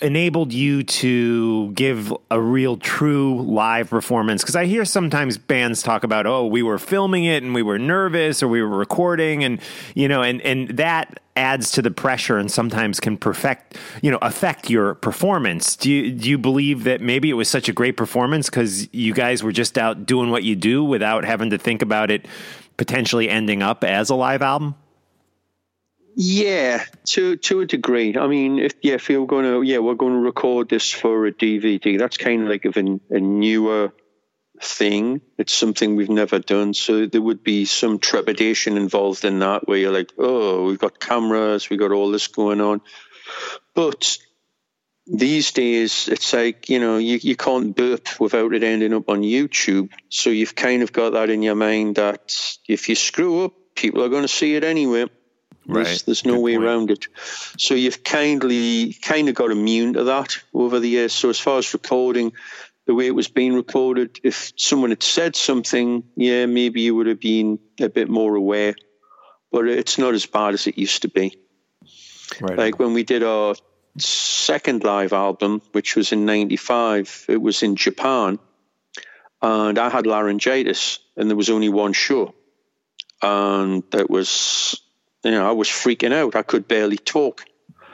[0.00, 4.42] enabled you to give a real true live performance?
[4.42, 7.78] Because I hear sometimes bands talk about, oh, we were filming it and we were
[7.78, 9.60] nervous or we were recording and,
[9.94, 14.18] you know, and, and that adds to the pressure and sometimes can perfect, you know,
[14.20, 15.76] affect your performance.
[15.76, 19.14] Do you, do you believe that maybe it was such a great performance because you
[19.14, 22.26] guys were just out doing what you do without having to think about it
[22.76, 24.74] potentially ending up as a live album?
[26.22, 28.14] Yeah, to to a degree.
[28.14, 31.24] I mean, if yeah, if you're going to yeah, we're going to record this for
[31.24, 31.98] a DVD.
[31.98, 33.94] That's kind of like of a, a newer
[34.60, 35.22] thing.
[35.38, 39.78] It's something we've never done, so there would be some trepidation involved in that, where
[39.78, 42.82] you're like, oh, we've got cameras, we've got all this going on.
[43.74, 44.18] But
[45.06, 49.22] these days, it's like you know, you you can't burp without it ending up on
[49.22, 49.88] YouTube.
[50.10, 54.04] So you've kind of got that in your mind that if you screw up, people
[54.04, 55.06] are going to see it anyway.
[55.72, 56.02] There's, Right.
[56.06, 56.64] there's no Good way point.
[56.64, 57.06] around it.
[57.58, 61.12] So you've kindly kind of got immune to that over the years.
[61.12, 62.32] So as far as recording,
[62.86, 67.06] the way it was being recorded, if someone had said something, yeah, maybe you would
[67.06, 68.74] have been a bit more aware.
[69.52, 71.36] But it's not as bad as it used to be.
[72.40, 72.56] Right.
[72.56, 73.54] Like when we did our
[73.98, 78.38] second live album, which was in '95, it was in Japan,
[79.42, 82.34] and I had laryngitis, and there was only one show,
[83.20, 84.80] and that was,
[85.24, 86.36] you know, I was freaking out.
[86.36, 87.44] I could barely talk.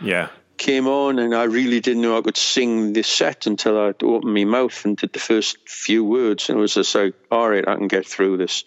[0.00, 0.28] yeah.
[0.58, 4.32] Came on, and I really didn't know I could sing this set until I opened
[4.32, 7.68] my mouth and did the first few words, and it was just like, all right,
[7.68, 8.64] I can get through this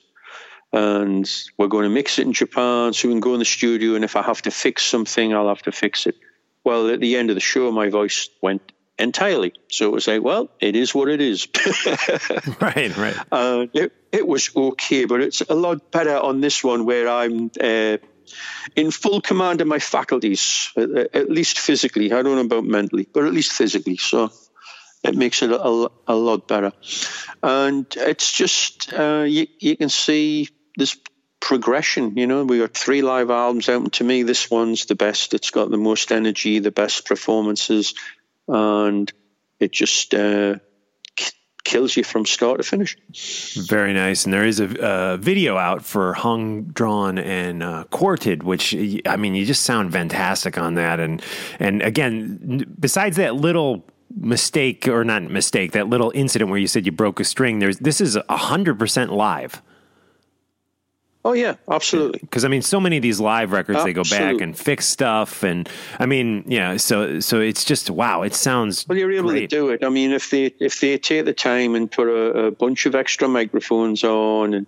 [0.72, 3.95] and we're going to mix it in Japan so we can go in the studio.
[3.95, 6.16] And if I have to fix something, I'll have to fix it.
[6.64, 9.53] Well, at the end of the show, my voice went entirely.
[9.72, 11.47] So it was like, well, it is what it is.
[12.62, 13.16] Right, right.
[13.32, 17.49] uh, it, it was okay, but it's a lot better on this one where I'm
[17.60, 17.97] uh,
[18.76, 22.12] in full command of my faculties, at, at least physically.
[22.12, 23.98] I don't know about mentally, but at least physically.
[23.98, 24.32] So
[25.04, 26.74] it makes it a, a, a lot better.
[27.42, 30.98] And it's just, uh, you, you can see this
[31.40, 32.18] progression.
[32.18, 35.34] You know, we got three live albums out, and to me, this one's the best.
[35.34, 37.94] It's got the most energy, the best performances,
[38.48, 39.12] and
[39.60, 40.56] it just uh,
[41.70, 42.98] kills you from start to finish.
[43.68, 44.26] Very nice.
[44.26, 47.84] And there is a, a video out for Hung, Drawn, and uh,
[48.44, 51.00] which I mean, you just sound fantastic on that.
[51.00, 51.22] And
[51.60, 53.86] and again, besides that little
[54.18, 57.78] mistake or not mistake, that little incident where you said you broke a string, there's
[57.78, 59.62] this is hundred percent live.
[61.26, 62.20] Oh yeah, absolutely.
[62.20, 65.44] Because I mean, so many of these live records, they go back and fix stuff,
[65.44, 65.68] and
[66.00, 66.78] I mean, yeah.
[66.78, 68.22] So so it's just wow.
[68.22, 69.42] It sounds Well, you're able great.
[69.42, 69.84] to do it.
[69.84, 72.96] I mean, if they if they take the time and put a, a bunch of
[72.96, 74.66] extra microphones on, and,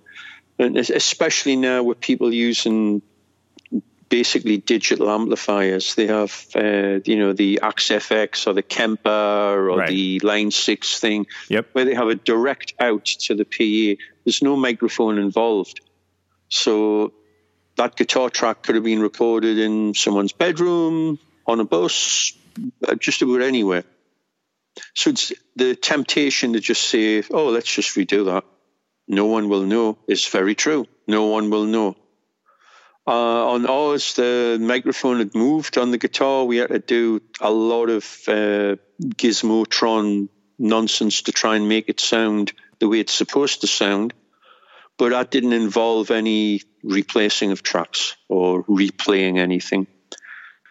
[0.60, 3.02] and especially now with people using
[4.10, 5.95] basically digital amplifiers.
[5.95, 9.88] They have, uh, you know, the Axe FX or the Kemper or Right.
[9.88, 11.70] the Line 6 thing, Yep.
[11.72, 14.04] where they have a direct out to the PA.
[14.26, 15.80] There's no microphone involved.
[16.52, 17.14] So
[17.78, 22.34] that guitar track could have been recorded in someone's bedroom, on a bus,
[22.88, 23.84] uh, just about anywhere.
[24.93, 28.43] So it's the temptation to just say, oh, let's just redo that.
[29.08, 30.88] No one will know It's very true.
[31.08, 31.95] No one will know.
[33.08, 36.45] Uh, on ours, the microphone had moved on the guitar.
[36.45, 40.30] We had to do a lot of uh, gizmotron
[40.60, 44.14] nonsense to try and make it sound the way it's supposed to sound.
[45.02, 49.88] But that didn't involve any replacing of tracks or replaying anything.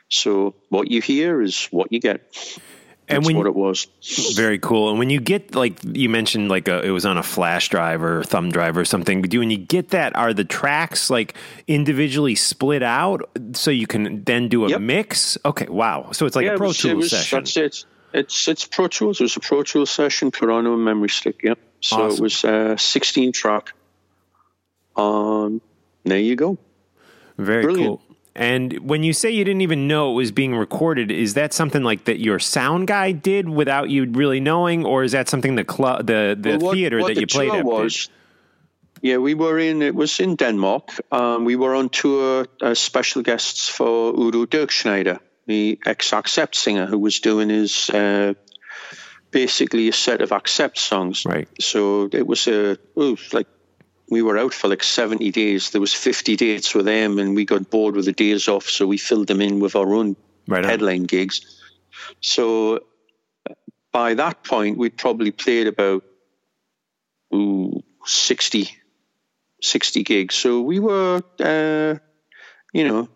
[0.08, 2.20] So what you hear is what you get.
[3.08, 3.88] And when- what it was.
[4.36, 4.90] Very cool.
[4.90, 8.04] And when you get like you mentioned, like a, it was on a flash drive
[8.04, 9.20] or thumb drive or something.
[9.20, 11.34] But do when you get that, are the tracks like
[11.66, 14.80] individually split out so you can then do a Yep.
[14.80, 15.38] mix?
[15.44, 16.10] Okay, wow.
[16.12, 17.38] So it's like Yeah, a Pro was- it Tools was- session.
[17.40, 17.84] That's it.
[18.12, 19.20] It's it's Pro Tools.
[19.20, 21.40] It was a Pro Tools session put on a memory stick.
[21.42, 21.58] Yep.
[21.80, 22.18] So Awesome.
[22.18, 23.72] it was uh, 16 track.
[25.00, 25.60] Um,
[26.04, 26.58] there you go.
[27.38, 27.88] Very Brilliant.
[28.00, 28.16] cool.
[28.34, 31.82] And when you say you didn't even know it was being recorded, is that something
[31.82, 35.64] like that your sound guy did without you really knowing, or is that something the
[35.64, 37.56] club, the the Well, what- theater what that the you played at?
[37.56, 37.64] did?
[37.66, 38.08] was,
[39.02, 39.82] Yeah, we were in.
[39.82, 40.90] It was in Denmark.
[41.10, 46.98] Um, we were on tour as special guests for Udo Dirkschneider, the ex-Accept singer, who
[46.98, 48.34] was doing his uh,
[49.30, 51.24] basically a set of Accept songs.
[51.24, 51.48] Right.
[51.60, 53.48] So it was a oh, like
[54.10, 55.70] we were out for like 70 days.
[55.70, 58.86] There was 50 dates with them, and we got bored with the days off, so
[58.86, 60.16] we filled them in with our own
[60.48, 61.40] Right headline gigs.
[62.20, 62.80] So
[63.92, 66.02] by that point, we'd probably played about
[67.32, 68.68] ooh, 60,
[69.62, 70.34] 60 gigs.
[70.34, 71.94] So we were, uh,
[72.72, 73.08] you know,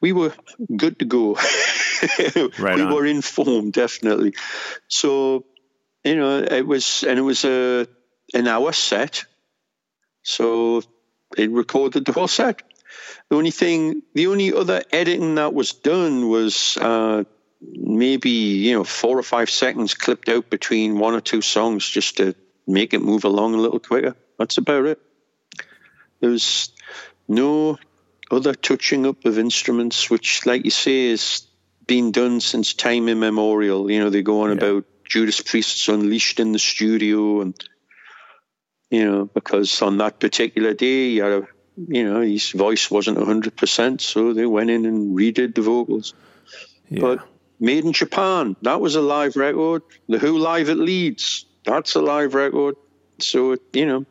[0.00, 0.34] we were
[0.76, 1.38] good to go.
[2.60, 2.94] Right we on.
[2.94, 4.34] were informed, definitely.
[4.86, 5.46] So,
[6.04, 7.88] you know, it was, and it was a
[8.34, 9.24] an hour set.
[10.28, 10.82] So
[11.38, 12.62] it recorded the whole set.
[13.30, 17.24] The only thing, the only other editing that was done was uh,
[17.62, 22.18] maybe you know four or five seconds clipped out between one or two songs just
[22.18, 22.34] to
[22.66, 24.16] make it move along a little quicker.
[24.38, 25.00] That's about it.
[26.20, 26.72] There's
[27.26, 27.78] no
[28.30, 31.46] other touching up of instruments, which, like you say, is
[31.86, 33.90] been done since time immemorial.
[33.90, 37.54] You know, they go on about Judas Priest's Unleashed in the studio, and
[38.90, 41.48] you know, because on that particular day, you had a,
[41.88, 46.14] you know, his voice wasn't hundred percent, so they went in and redid the vocals.
[46.88, 47.00] Yeah.
[47.00, 47.28] But
[47.60, 49.82] Made in Japan, that was a live record.
[50.08, 52.76] The Who live at Leeds, that's a live record.
[53.18, 54.06] So it, you know,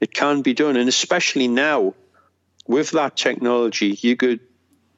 [0.00, 1.94] it can be done, and especially now
[2.66, 4.40] with that technology, you could,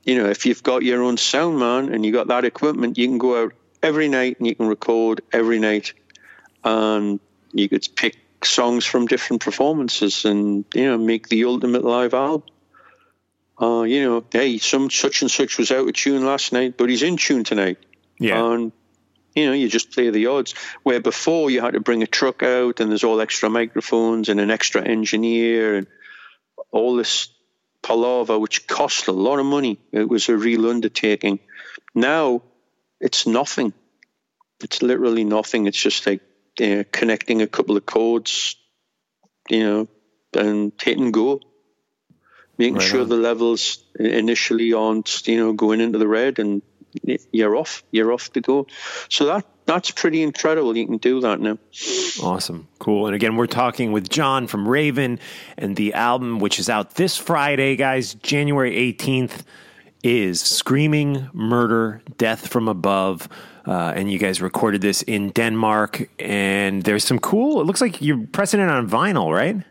[0.05, 3.07] you know, if you've got your own sound man and you got that equipment, you
[3.09, 3.53] can go out
[3.83, 5.93] every night and you can record every night,
[6.65, 7.21] and
[7.53, 12.43] you could pick songs from different performances and you know make the ultimate live album.
[13.61, 16.91] Uh, you know, hey, some such and such was out of tune last night, but
[16.91, 17.79] he's in tune tonight.
[18.19, 18.53] yeah.
[18.53, 18.73] And
[19.35, 20.55] you know, you just play the odds.
[20.83, 24.41] Where before you had to bring a truck out and there's all extra microphones and
[24.41, 25.87] an extra engineer and
[26.71, 27.29] all this
[27.83, 29.79] palaver, which cost a lot of money.
[29.91, 31.39] It was a real undertaking.
[31.95, 32.43] Now
[33.01, 33.73] it's nothing.
[34.63, 35.67] It's literally nothing.
[35.67, 36.21] It's just like
[36.61, 38.57] uh, connecting a couple of chords,
[39.49, 39.89] you know,
[40.37, 41.41] and hit and go.
[42.59, 43.09] Making Right sure on.
[43.09, 46.63] the levels initially aren't, you know, going into the red and
[47.33, 47.83] you're off.
[47.91, 48.67] You're off to go.
[49.09, 50.77] So that that's pretty incredible.
[50.77, 51.57] You can do that now.
[52.23, 52.69] Awesome.
[52.79, 53.07] Cool.
[53.07, 55.19] And again, we're talking with John from Raven
[55.57, 59.43] and the album, which is out this Friday, guys, January 18th,
[60.03, 63.29] is Screaming Murder, Death from Above.
[63.67, 66.09] Uh, and you guys recorded this in Denmark.
[66.19, 69.65] And there's some cool, it looks like you're pressing it on vinyl, right?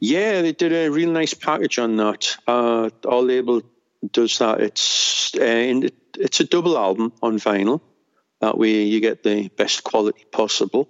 [0.00, 2.36] Yeah, they did a real nice package on that.
[2.46, 3.62] Uh, our label
[4.12, 4.60] does that.
[4.60, 7.80] It's uh, in, it's a double album on vinyl.
[8.40, 10.88] That way, you get the best quality possible,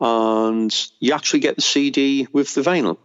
[0.00, 2.98] and you actually get the CD with the vinyl,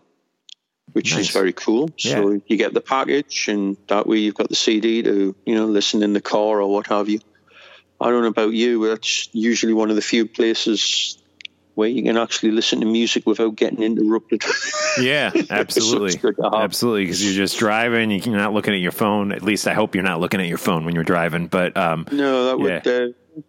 [0.91, 1.21] which Nice.
[1.21, 1.89] is very cool.
[1.97, 5.65] So you get the package, and that way you've got the CD to you know
[5.65, 7.19] listen in the car or what have you.
[8.02, 11.18] I don't know about you, but that's usually one of the few places
[11.76, 14.43] where you can actually listen to music without getting interrupted.
[15.00, 16.20] Yeah, absolutely.
[16.43, 17.04] absolutely.
[17.06, 19.32] Because you're just driving, you're not looking at your phone.
[19.32, 21.47] At least I hope you're not looking at your phone when you're driving.
[21.47, 22.88] But um, No, that would.
[22.88, 23.41] Uh,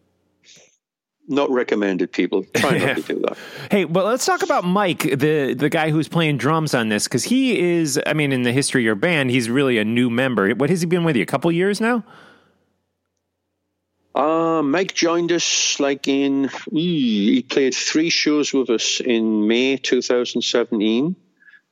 [1.26, 2.12] not recommended.
[2.12, 3.38] People try not to do that.
[3.70, 7.24] Hey, well, let's talk about Mike, the the guy who's playing drums on this, because
[7.24, 7.98] he is.
[8.06, 10.50] I mean, in the history of your band, he's really a new member.
[10.54, 11.22] What has he been with you?
[11.22, 12.04] A couple years now.
[14.14, 21.14] Uh, Mike joined us like in, he played three shows with us in May 2017.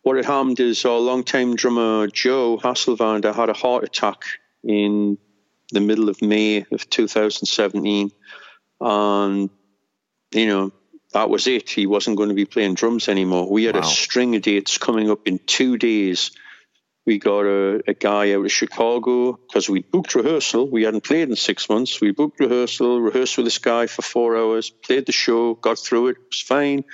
[0.03, 4.23] What had happened is our longtime drummer Joe Hasselvander had a heart attack
[4.63, 5.19] in
[5.73, 8.13] the middle of May of 2017.
[8.81, 9.51] And,
[10.33, 10.73] you know,
[11.13, 11.71] that was it.
[11.71, 13.51] He wasn't going to be playing drums anymore.
[13.51, 13.81] We had wow.
[13.81, 16.31] a string of dates coming up in two days
[17.09, 20.69] we got a, a guy out of Chicago because we booked rehearsal.
[20.69, 22.03] We hadn't played in six months.
[22.03, 26.09] We booked rehearsal, rehearsed with this guy for four hours, played the show, got through
[26.09, 26.85] it, it was fine,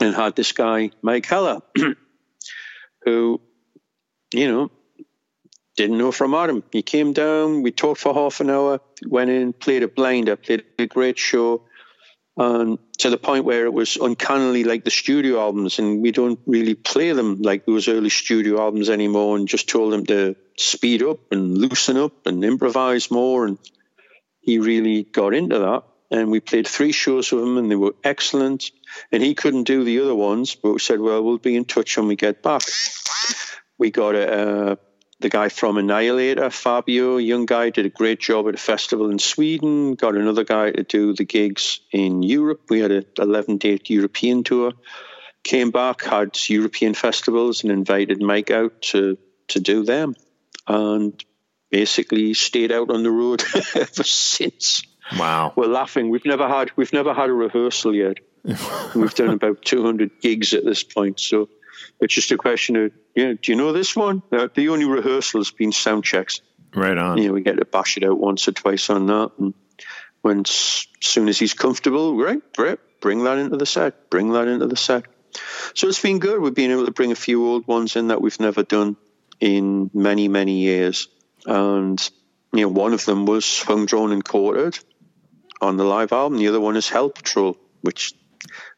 [0.00, 1.62] and had this guy, Mike Heller,
[3.04, 3.40] who,
[4.32, 4.70] you know,
[5.76, 6.62] didn't know from Adam.
[6.70, 10.62] He came down, we talked for half an hour, went in, played a blinder, played
[10.78, 11.64] a great show
[12.36, 16.40] um, to the point where it was uncannily like the studio albums, and we don't
[16.46, 19.36] really play them like those early studio albums anymore.
[19.36, 23.58] And just told him to speed up and loosen up and improvise more, and
[24.40, 25.84] he really got into that.
[26.10, 28.70] And we played three shows with him, and they were excellent.
[29.10, 31.96] And he couldn't do the other ones, but we said, "Well, we'll be in touch
[31.96, 32.62] when we get back."
[33.78, 34.78] We got a, a
[35.20, 39.18] the guy from Annihilator, Fabio, young guy, did a great job at a festival in
[39.18, 39.94] Sweden.
[39.94, 42.62] Got another guy to do the gigs in Europe.
[42.68, 44.72] We had an 11 date European tour.
[45.42, 49.16] Came back, had European festivals, and invited Mike out to,
[49.48, 50.14] to do them.
[50.66, 51.24] And
[51.70, 53.42] basically stayed out on the road
[53.74, 54.82] ever since.
[55.18, 55.52] Wow.
[55.56, 56.10] We're laughing.
[56.10, 58.18] We've never had we've never had a rehearsal yet.
[58.94, 61.20] we've done about 200 gigs at this point.
[61.20, 61.48] So
[62.00, 64.22] it's just a question of, you know, do you know this one?
[64.30, 66.40] The only rehearsal has been sound checks.
[66.74, 67.18] Right on.
[67.18, 69.30] You know, we get to bash it out once or twice on that.
[69.38, 69.54] And
[70.20, 74.48] when as soon as he's comfortable, right, right, bring that into the set, bring that
[74.48, 75.04] into the set.
[75.74, 76.40] So it's been good.
[76.40, 78.96] We've been able to bring a few old ones in that we've never done
[79.40, 81.08] in many, many years.
[81.46, 82.10] And,
[82.52, 84.78] you know, one of them was Hung, Drawn and Quartered
[85.60, 86.38] on the live album.
[86.38, 88.12] The other one is Hell Patrol, which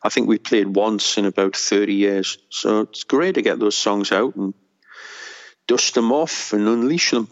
[0.02, 2.38] I think we played once in about 30 years.
[2.50, 4.54] So it's great to get those songs out and
[5.66, 7.28] dust them off and unleash them.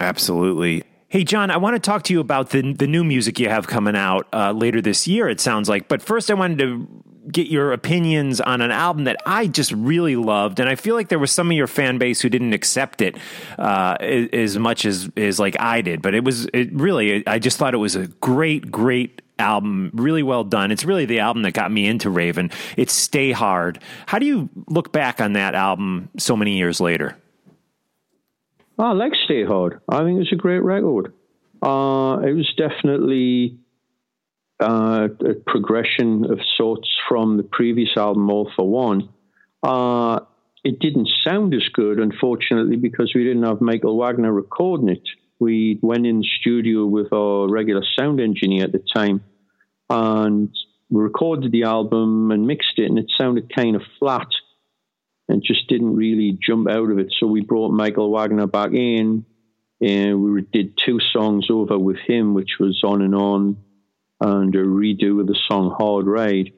[0.00, 0.84] Absolutely.
[1.08, 3.68] Hey, John, I want to talk to you about the the new music you have
[3.68, 5.28] coming out uh, later this year.
[5.28, 6.88] It sounds like, but first, I wanted to
[7.30, 11.08] get your opinions on an album that I just really loved, and I feel like
[11.08, 13.16] there was some of your fan base who didn't accept it
[13.58, 16.02] uh, as much as as like I did.
[16.02, 20.22] But it was it really, I just thought it was a great, great album, really
[20.22, 20.70] well done.
[20.72, 22.50] It's really the album that got me into Raven.
[22.76, 23.80] It's Stay Hard.
[24.06, 27.16] How do you look back on that album so many years later?
[28.78, 29.80] I like Stay Hard.
[29.88, 31.12] I think it's a great record.
[31.62, 33.58] Uh, it was definitely
[34.60, 39.08] uh, a progression of sorts from the previous album, All for One.
[39.62, 40.20] Uh,
[40.64, 45.02] it didn't sound as good, unfortunately, because we didn't have Michael Wagner recording it
[45.38, 49.22] we went in the studio with our regular sound engineer at the time
[49.90, 50.50] and
[50.90, 54.28] we recorded the album and mixed it and it sounded kind of flat
[55.28, 57.12] and just didn't really jump out of it.
[57.18, 59.24] So we brought Michael Wagner back in
[59.80, 63.56] and we did two songs over with him, which was On and On
[64.20, 66.52] and a redo of the song Hard Ride.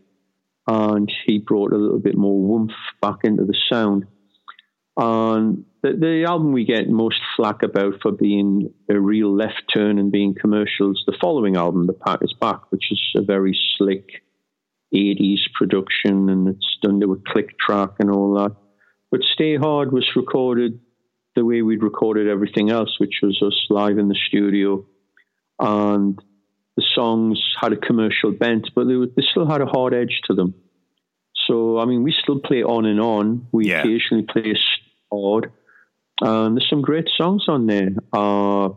[0.66, 4.06] And he brought a little bit more warmth back into the sound.
[4.96, 9.98] And the, the album we get most flack about for being a real left turn
[9.98, 14.22] and being commercials, the following album, The Pack is Back, which is a very slick
[14.94, 18.56] 80s production and it's done to a click track and all that.
[19.10, 20.80] But Stay Hard was recorded
[21.34, 24.84] the way we'd recorded everything else, which was us live in the studio.
[25.60, 26.18] And
[26.78, 30.20] the songs had a commercial bent, but they, were, they still had a hard edge
[30.26, 30.54] to them.
[31.48, 33.48] So, I mean, we still play on and on.
[33.50, 33.80] We yeah.
[33.80, 34.54] occasionally play
[35.12, 35.50] hard.
[36.22, 37.90] Um, there's some great songs on there.
[38.12, 38.68] Uh,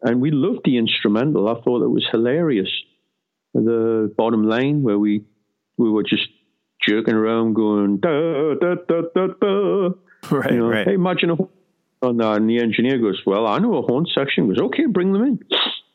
[0.00, 1.50] and we loved the instrumental.
[1.50, 2.70] I thought it was hilarious.
[3.52, 5.26] The bottom line where we
[5.76, 6.28] we were just
[6.80, 9.88] jerking around going da da da da da.
[10.30, 10.86] Right, you know, right.
[10.86, 11.36] Hey, imagine a
[12.02, 14.86] on that, and the engineer goes, "Well, I know a horn section." He goes, "Okay,
[14.86, 15.40] bring them in,"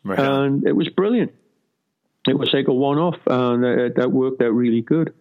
[0.03, 0.20] right.
[0.20, 1.32] and it was brilliant.
[2.28, 5.13] It was like a one-off, and that, that worked out really good.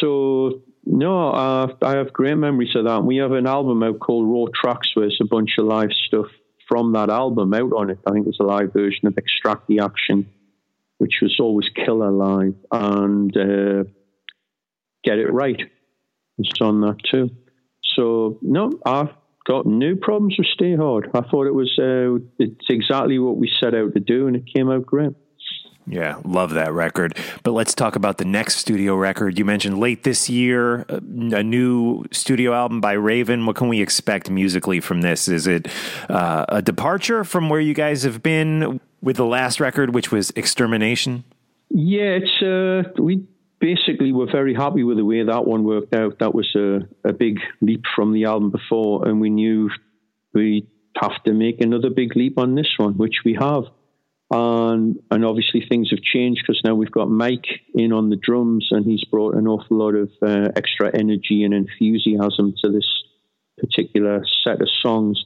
[0.00, 3.04] So no, uh, I have great memories of that.
[3.04, 6.26] We have an album out called Raw Tracks, where there's a bunch of live stuff
[6.68, 7.98] from that album out on it.
[8.06, 10.28] I think there's a live version of Extract the Action,
[10.98, 13.84] which was always killer live, and uh,
[15.04, 15.62] Get It Right.
[16.38, 17.30] It's on that too.
[17.94, 19.14] So no, I've
[19.46, 21.10] got no problems with Stay Hard.
[21.14, 24.52] I thought it was uh, it's exactly what we set out to do, and it
[24.54, 25.12] came out great.
[25.86, 27.16] Yeah, love that record.
[27.42, 29.38] But let's talk about the next studio record.
[29.38, 33.44] You mentioned late this year, uh, a new studio album by Raven.
[33.44, 35.28] What can we expect musically from this?
[35.28, 35.68] Is it
[36.08, 40.30] uh, a departure from where you guys have been with the last record, which was
[40.30, 41.24] Extermination?
[41.68, 43.26] Yeah, it's uh, we
[43.60, 46.18] basically were very happy with the way that one worked out.
[46.20, 49.70] That was a, a big leap from the album before, and we knew
[50.32, 50.66] we
[51.00, 53.64] have to make another big leap on this one, which we have.
[54.36, 58.66] And, and obviously things have changed because now we've got Mike in on the drums
[58.72, 62.88] and he's brought an awful lot of uh, extra energy and enthusiasm to this
[63.60, 65.24] particular set of songs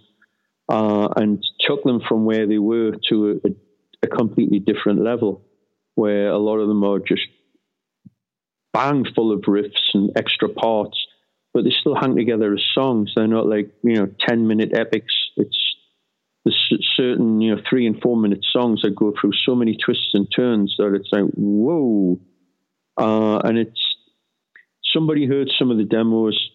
[0.68, 3.48] uh, and took them from where they were to a,
[4.02, 5.42] a, completely different level
[5.94, 7.26] where a lot of them are just
[8.74, 11.02] bang full of riffs and extra parts,
[11.54, 13.12] but they still hang together as songs.
[13.16, 15.14] They're not like, you know, 10 minute epics.
[15.38, 15.67] It's
[16.48, 20.10] there's certain you know three and four minute songs that go through so many twists
[20.14, 22.18] and turns that it's like whoa,
[22.96, 23.80] uh, and it's
[24.92, 26.50] somebody heard some of the demos.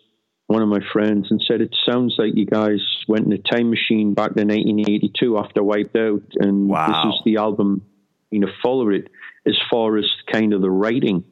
[0.48, 3.70] One of my friends and said it sounds like you guys went in a time
[3.70, 6.88] machine back to 1982 after Wiped Out, and wow.
[6.88, 7.84] this is the album
[8.30, 9.10] you know follow it
[9.48, 11.24] as far as kind of the writing.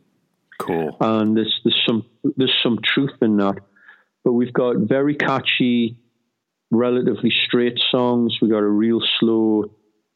[0.59, 0.95] Cool.
[0.99, 2.05] And there's there's some
[2.38, 3.57] there's some truth in that,
[4.24, 5.97] but we've got very catchy
[6.72, 8.38] relatively straight songs.
[8.42, 9.66] We got a real slow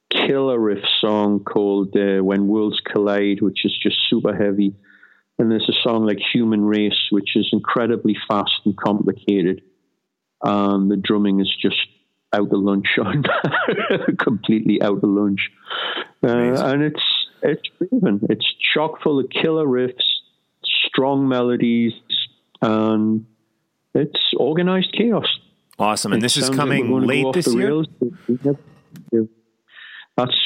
[0.10, 4.76] killer riff song called uh, When Worlds Collide, which is just super heavy.
[5.38, 9.62] And there's a song like Human Race, which is incredibly fast and complicated.
[10.42, 11.78] Um, the drumming is just
[12.32, 13.24] out the lunch on,
[14.20, 15.50] completely out the lunch.
[16.24, 17.04] Uh, and it's
[17.42, 18.22] it's driven.
[18.30, 20.04] It's chock full of killer riffs,
[20.88, 21.94] strong melodies,
[22.62, 23.26] and
[23.94, 25.28] it's organized chaos.
[25.78, 26.14] Awesome.
[26.14, 27.84] And this is coming like late this year?
[30.18, 30.38] That's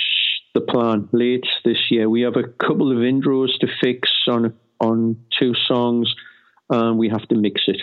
[0.55, 1.07] the plan.
[1.11, 2.09] Late this year.
[2.09, 6.13] We have a couple of intros to fix on on two songs,
[6.69, 7.81] and we have to mix it.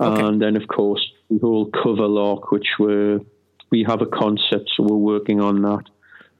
[0.00, 0.24] Okay.
[0.24, 3.20] And then, of course, the whole cover lock, which we're,
[3.70, 5.84] we have a concept, so we're working on that.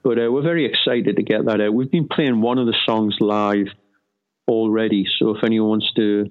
[0.03, 1.74] But uh, we're very excited to get that out.
[1.74, 3.66] We've been playing one of the songs live
[4.47, 6.30] already, so if anyone wants to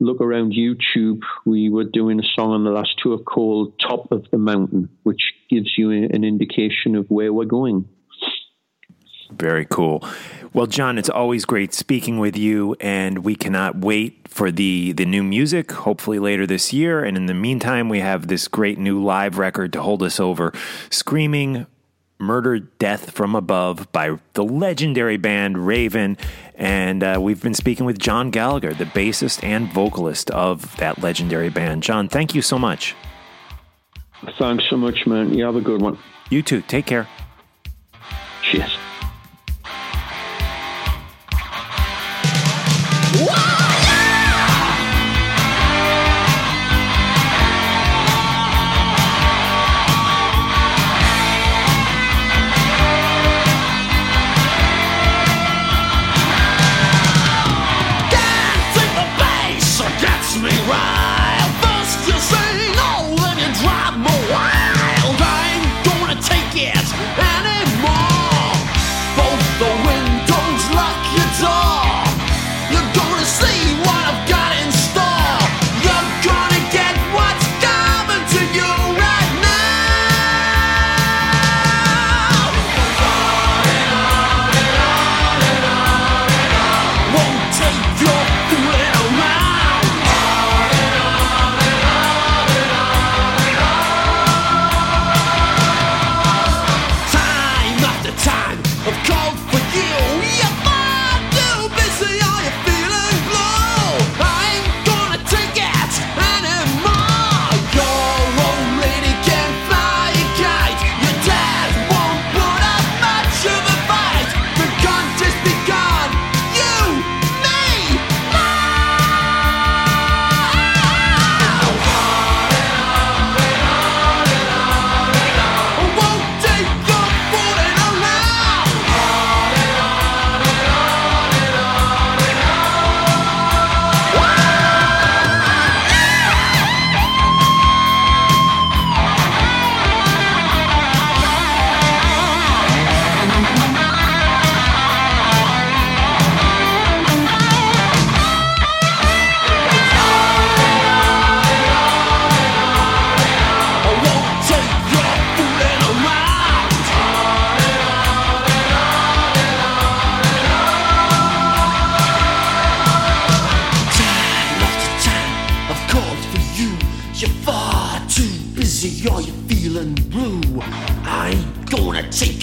[0.00, 4.26] look around YouTube, we were doing a song on the last tour called Top of
[4.30, 7.88] the Mountain, which gives you an indication of where we're going.
[9.30, 10.06] Very cool.
[10.52, 15.04] Well, John, it's always great speaking with you, and we cannot wait for the, the
[15.04, 17.04] new music, hopefully later this year.
[17.04, 20.52] And in the meantime, we have this great new live record to hold us over
[20.90, 21.66] Screaming
[22.18, 26.16] Murder Death from Above by the legendary band Raven.
[26.54, 31.50] And uh, we've been speaking with John Gallagher, the bassist and vocalist of that legendary
[31.50, 31.82] band.
[31.82, 32.94] John, thank you so much.
[34.38, 35.34] Thanks so much, man.
[35.34, 35.98] You have a good one.
[36.30, 36.62] You too.
[36.62, 37.06] Take care.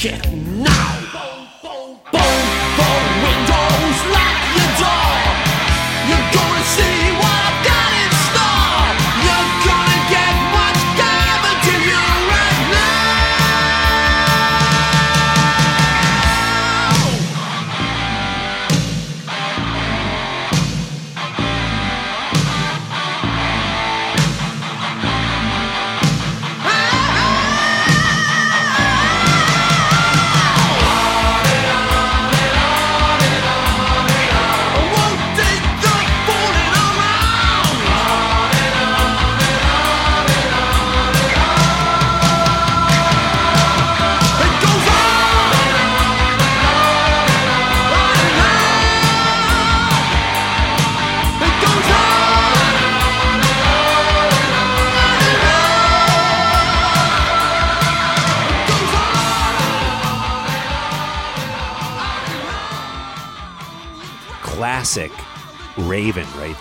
[0.03, 0.42] Gonna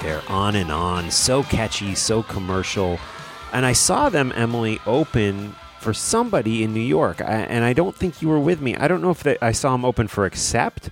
[0.02, 1.10] there, on and on.
[1.10, 2.98] So catchy, so commercial.
[3.52, 7.20] And I saw them, Emily, open for somebody in New York.
[7.20, 8.76] I, and I don't think you were with me.
[8.76, 10.90] I don't know if they, I saw them open for Accept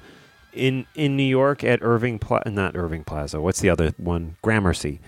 [0.53, 2.51] in, in New York at Irving Plaza.
[2.51, 3.41] Not Irving Plaza.
[3.41, 4.37] What's the other one?
[4.43, 5.01] Gramercy.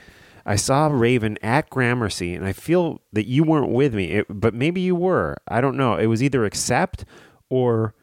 [0.44, 4.55] I saw Raven at Gramercy, and I feel that you weren't with me, it, but
[4.55, 5.36] maybe you were.
[5.46, 5.94] I don't know.
[5.94, 7.05] It was either Accept
[7.48, 7.94] or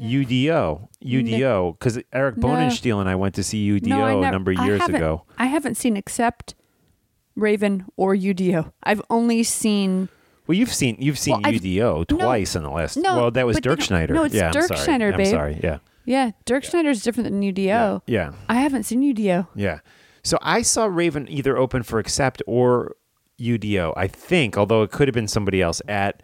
[0.00, 0.88] UDO.
[1.04, 1.78] UDO.
[1.78, 2.48] Because Eric No.
[2.54, 5.22] And I went to see UDO No, I a number of years haven't- ago.
[5.38, 6.54] I haven't seen Accept
[7.36, 8.72] Raven or UDO.
[8.82, 10.08] I've only seen
[10.46, 12.96] Well, you've seen you've seen Well, I've- UDO twice in the last.
[12.96, 14.10] No, well, that was Dirkschneider.
[14.10, 14.76] no, it's yeah, Dirk.
[14.76, 15.58] Schneider, I'm sorry.
[15.62, 16.30] Yeah, yeah.
[16.46, 18.02] Dirkschneider's different than UDO.
[18.06, 19.48] yeah, I haven't seen UDO.
[19.54, 19.78] yeah.
[20.22, 22.94] So I saw Raven either open for Accept or
[23.38, 23.92] UDO.
[23.96, 26.22] I think, although it could have been somebody else at.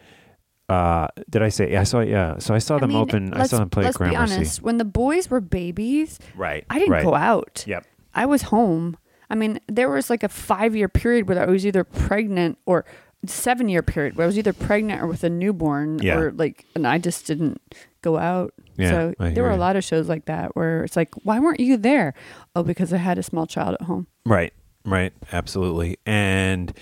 [0.70, 1.72] Uh, did I say?
[1.72, 2.00] Yeah, I saw.
[2.00, 3.34] Yeah, so I saw them I mean, open.
[3.34, 4.62] I saw them play Let's be honest.
[4.62, 6.64] When the boys were babies, Right.
[6.70, 7.02] I didn't right.
[7.04, 7.64] go out.
[7.66, 7.84] Yep.
[8.14, 8.96] I was home.
[9.28, 12.84] I mean, there was like a five year period where I was either pregnant or
[13.26, 16.16] seven year period where I was either pregnant or with a newborn Yeah.
[16.18, 17.60] or like, and I just didn't
[18.02, 18.54] go out.
[18.76, 19.60] Yeah, so I there were hear a you.
[19.60, 22.14] lot of shows like that where it's like, why weren't you there?
[22.56, 24.06] Oh, because I had a small child at home.
[24.24, 24.52] Right,
[24.86, 25.98] right, absolutely.
[26.06, 26.72] And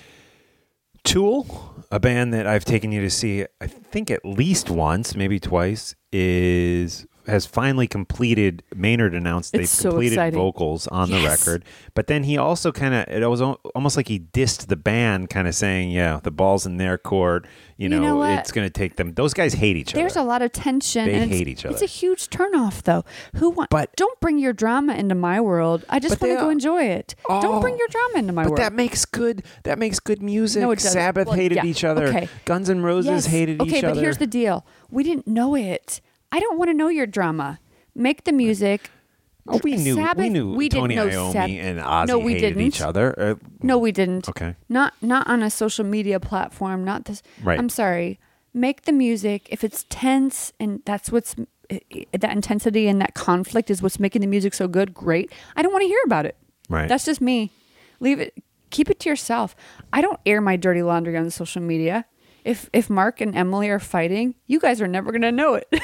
[1.09, 5.41] Tool, a band that I've taken you to see, I think at least once, maybe
[5.41, 8.63] twice, is has finally completed.
[8.75, 10.39] Maynard announced they've so completed exciting.
[10.39, 11.65] vocals on the record,
[11.95, 15.47] but then he also kind of it was almost like he dissed the band, kind
[15.47, 17.47] of saying, "Yeah, the ball's in their court.
[17.77, 20.15] You know, You know it's going to take them." Those guys hate each There's other.
[20.15, 21.07] There's a lot of tension.
[21.07, 21.73] They and hate each other.
[21.75, 23.05] It's a huge turnoff, though.
[23.37, 23.71] Who want?
[23.71, 25.85] But- don't bring your drama into my world.
[25.89, 27.15] I just want to go enjoy it.
[27.29, 28.57] Oh, don't bring your drama into my world.
[28.57, 28.73] but world.
[28.73, 29.43] that makes good.
[29.65, 30.63] That makes good music.
[30.63, 30.93] No, it doesn't.
[30.93, 32.07] Sabbath Well, hated yeah, each other.
[32.09, 32.29] okay.
[32.45, 33.27] Guns and Roses Yes.
[33.27, 33.89] hated okay, each other.
[33.89, 34.65] Okay, but here's the deal.
[34.91, 36.01] We didn't know it.
[36.33, 37.59] I don't want to know your drama.
[37.95, 38.91] Make the music.
[39.51, 39.97] Oh, we knew.
[40.17, 42.63] we knew we didn't Tony know Iommi and Ozzy No, we hated didn't.
[42.63, 43.19] each other.
[43.19, 44.29] Uh, No, we didn't.
[44.29, 44.57] Okay.
[44.69, 46.85] Not not on a social media platform.
[46.85, 47.23] Not this.
[47.43, 47.59] Right.
[47.59, 48.21] I'm sorry.
[48.53, 49.49] Make the music.
[49.51, 51.35] If it's tense and that's what's
[51.69, 54.93] that intensity and that conflict is what's making the music so good.
[54.93, 55.33] Great.
[55.57, 56.37] I don't want to hear about it.
[56.69, 56.89] Right.
[56.89, 57.51] That's just me.
[58.01, 58.35] Leave it.
[58.71, 59.57] Keep it to yourself.
[59.95, 62.05] I don't air my dirty laundry on social media.
[62.45, 65.67] If if Mark and Emily are fighting, you guys are never gonna know it.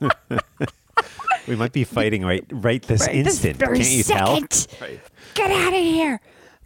[1.48, 3.56] we might be fighting right right this Right this instant.
[3.56, 4.50] very Can't you second.
[4.50, 4.78] tell?
[4.88, 5.00] Right.
[5.34, 6.20] Get out of here.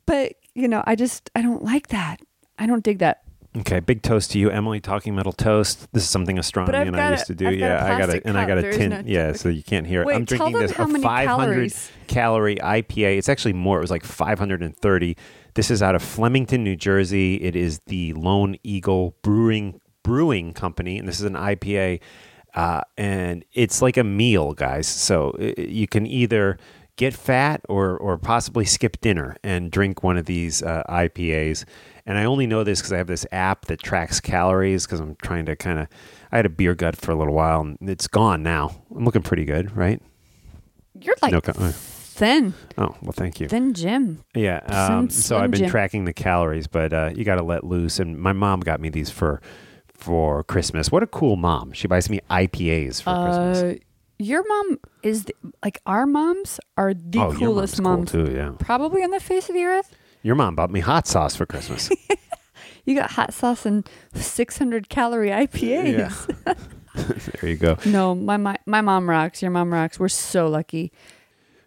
[0.07, 2.21] But you know, I just I don't like that.
[2.59, 3.23] I don't dig that.
[3.57, 4.81] Okay, big toast to you, Emily.
[4.81, 5.87] Talking metal toast.
[5.93, 7.47] This is something astronomy and I've and got I a- used to do.
[7.47, 8.91] I've got yeah, I got plastic it, and I got a tin.
[8.91, 10.07] no- yeah, so you can't hear it.
[10.09, 11.91] Wait, I'm drinking this a 500 calories.
[12.09, 13.17] calorie IPA.
[13.19, 13.79] It's actually more.
[13.79, 15.17] It was like 530.
[15.55, 17.37] This is out of Flemington, New Jersey.
[17.37, 22.01] It is the Lone Eagle Brewing Brewing Company, and this is an IPA.
[22.55, 24.87] Uh, and it's like a meal, guys.
[24.87, 26.57] So uh, you can either
[26.97, 31.65] get fat or or possibly skip dinner and drink one of these uh, IPAs.
[32.07, 35.17] And I only know this because I have this app that tracks calories because I'm
[35.23, 35.89] trying to kind of.
[36.31, 38.77] I had a beer gut for a little while and it's gone now.
[38.95, 40.01] I'm looking pretty good, right?
[41.01, 43.49] You're like No uh, thin, Oh well, thank you.
[43.49, 44.23] thin Jim.
[44.35, 44.59] Yeah.
[44.59, 45.71] Um, so I've been Jim.
[45.71, 47.99] tracking the calories, but uh, you got to let loose.
[47.99, 49.41] And my mom got me these for
[50.05, 50.93] for Christmas.
[50.93, 51.73] What a cool mom!
[51.73, 53.63] She buys me IPAs for Christmas.
[53.63, 53.75] Uh,
[54.19, 58.33] your mom is the, like our moms are the oh, coolest mom's cool too.
[58.33, 58.53] Yeah.
[58.59, 59.95] probably on the face of the earth.
[60.23, 61.91] Your mom bought me hot sauce for Christmas.
[62.85, 66.27] You got hot sauce and 600 calorie IPAs.
[67.41, 67.79] there you go.
[67.87, 69.41] No, my, my my mom rocks.
[69.41, 69.99] Your mom rocks.
[69.99, 70.93] We're so lucky.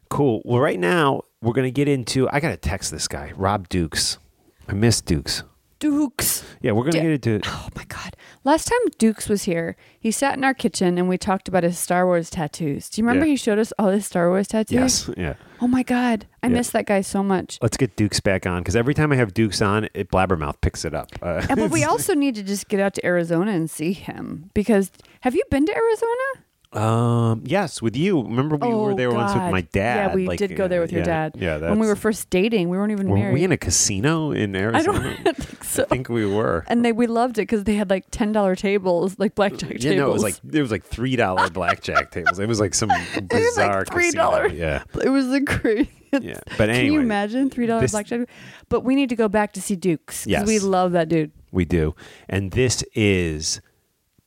[0.10, 0.42] Cool.
[0.46, 2.30] Well, right now we're gonna get into.
[2.30, 4.20] I gotta text this guy, Rob Dukes.
[4.68, 5.44] I miss Dukes.
[5.80, 6.44] Dukes.
[6.62, 7.36] Yeah, we're gonna get into.
[7.36, 7.44] It.
[7.46, 8.16] Oh my God.
[8.44, 11.78] Last time Dukes was here, he sat in our kitchen and we talked about his
[11.78, 12.90] Star Wars tattoos.
[12.90, 13.32] Do you remember Yeah.
[13.32, 15.08] he showed us all his Star Wars tattoos?
[15.08, 15.34] Yes, yeah.
[15.62, 16.26] Oh my God.
[16.42, 16.54] I Yeah.
[16.54, 17.60] miss that guy so much.
[17.62, 20.86] Let's get Dukes back on because every time I have Dukes on, it Blabbermouth picks
[20.86, 21.10] it up.
[21.22, 24.50] Uh, Yeah, but we also need to just get out to Arizona and see him
[24.54, 26.44] because have you been to Arizona?
[26.74, 27.44] Um.
[27.46, 28.22] Yes, with you.
[28.24, 29.52] Remember we were there once with Oh, God.
[29.52, 30.10] my dad.
[30.10, 31.36] Yeah, we like, did go there with your yeah, dad.
[31.40, 33.34] Yeah, that's, when we were first dating, we weren't even Were married.
[33.34, 35.00] we in a casino in Arizona?
[35.00, 35.24] I Arizona?
[35.24, 35.84] don't think so.
[35.84, 36.66] I think we were.
[36.68, 39.86] and they we loved it because they had like ten dollar tables, like blackjack tables.
[39.86, 42.38] Yeah, no, it was like it was like three dollar blackjack tables.
[42.38, 44.12] It was like some it was bizarre casino.
[44.22, 44.52] dollars.
[44.54, 45.90] Yeah, it was the crazy.
[46.12, 46.40] yeah.
[46.58, 48.28] But Can you imagine three dollar this- blackjack?
[48.68, 50.48] But we need to go back to see Dukes because Yes.
[50.48, 51.32] we love that dude.
[51.54, 51.96] We do.
[52.28, 53.62] And this is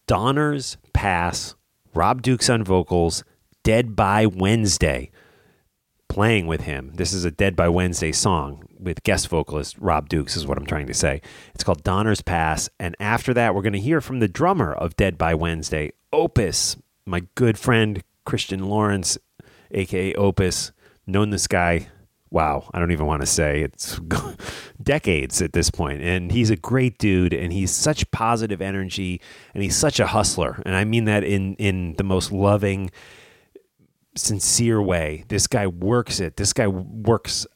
[0.06, 1.54] Donner's Pass,
[1.94, 3.24] Rob Dukes on vocals,
[3.64, 5.10] Dead by Wednesday,
[6.08, 6.92] playing with him.
[6.94, 10.66] This is a Dead by Wednesday song with guest vocalist Rob Dukes, is what I'm
[10.66, 11.20] trying to say.
[11.52, 12.68] It's called Donner's Pass.
[12.78, 16.76] And after that, we're going to hear from the drummer of Dead by Wednesday, Opus,
[17.06, 19.18] my good friend Christian Lawrence,
[19.72, 20.70] aka Opus.
[21.08, 21.88] Known this guy
[22.30, 23.98] wow, I don't even want to say it's
[24.82, 26.00] decades at this point.
[26.02, 29.20] And he's a great dude and he's such positive energy
[29.54, 30.62] and he's such a hustler.
[30.64, 32.90] And I mean that in in the most loving
[34.16, 35.24] sincere way.
[35.28, 36.36] This guy works it.
[36.36, 37.46] This guy works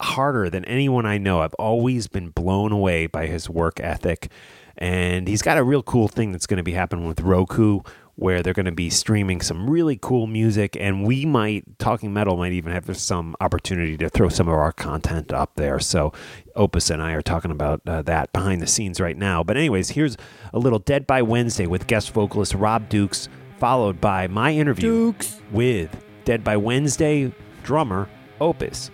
[0.00, 1.40] harder than anyone I know.
[1.40, 4.30] I've always been blown away by his work ethic.
[4.78, 7.80] And he's got a real cool thing that's going to be happening with Roku
[8.22, 12.36] where they're going to be streaming some really cool music and we might talking metal
[12.36, 15.80] might even have some opportunity to throw some of our content up there.
[15.80, 16.12] So
[16.54, 19.42] opus and i are talking about uh, that behind the scenes right now.
[19.42, 20.16] But anyways here's
[20.52, 25.14] a little dead by wednesday with guest vocalist rob dukes followed by my interview
[25.50, 28.08] with dead by wednesday drummer
[28.40, 28.90] opus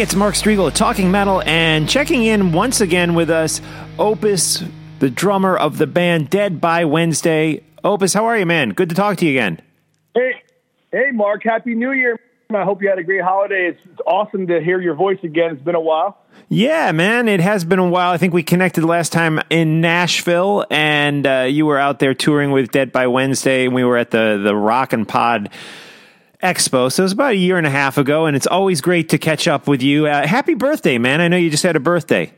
[0.00, 3.60] It's Mark Strigl of Talking Metal, and checking in once again with us,
[3.98, 4.62] Opus,
[5.00, 7.64] the drummer of the band Dead by Wednesday.
[7.82, 8.70] Opus, how are you, man?
[8.70, 9.60] Good to talk to you again.
[10.14, 10.44] Hey,
[10.92, 11.42] hey, Mark.
[11.42, 12.16] Happy New Year.
[12.54, 13.70] I hope you had a great holiday.
[13.70, 15.54] It's, it's awesome to hear your voice again.
[15.54, 16.16] It's been a while.
[16.48, 18.12] Yeah, man, it has been a while.
[18.12, 22.52] I think we connected last time in Nashville, and uh, you were out there touring
[22.52, 25.50] with Dead by Wednesday, and we were at the the Rock and Pod
[26.42, 26.90] Expo.
[26.92, 29.18] So it was about a year and a half ago, and it's always great to
[29.18, 30.06] catch up with you.
[30.06, 31.20] Uh, happy birthday, man!
[31.20, 32.32] I know you just had a birthday.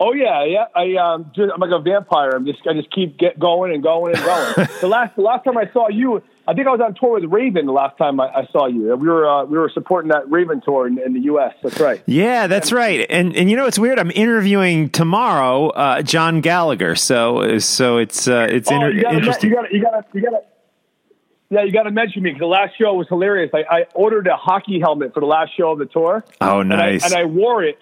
[0.00, 0.64] Oh yeah, yeah.
[0.74, 2.30] I um, just, I'm like a vampire.
[2.30, 4.68] I'm just I just keep get going and going and going.
[4.80, 7.30] the last the last time I saw you, I think I was on tour with
[7.30, 7.66] Raven.
[7.66, 10.60] The last time I, I saw you, we were uh, we were supporting that Raven
[10.64, 11.54] tour in, in the U.S.
[11.62, 12.02] That's right.
[12.06, 13.06] Yeah, that's right.
[13.08, 13.98] And and you know it's weird.
[14.00, 16.96] I'm interviewing tomorrow uh, John Gallagher.
[16.96, 19.50] So so it's uh, it's Oh, inter- you gotta, interesting.
[19.50, 20.44] You got you got you got.
[21.54, 23.50] Yeah, you got to mention me because the last show was hilarious.
[23.54, 26.24] I, I ordered a hockey helmet for the last show of the tour.
[26.40, 27.04] Oh, and I- nice.
[27.04, 27.78] And I, wore it.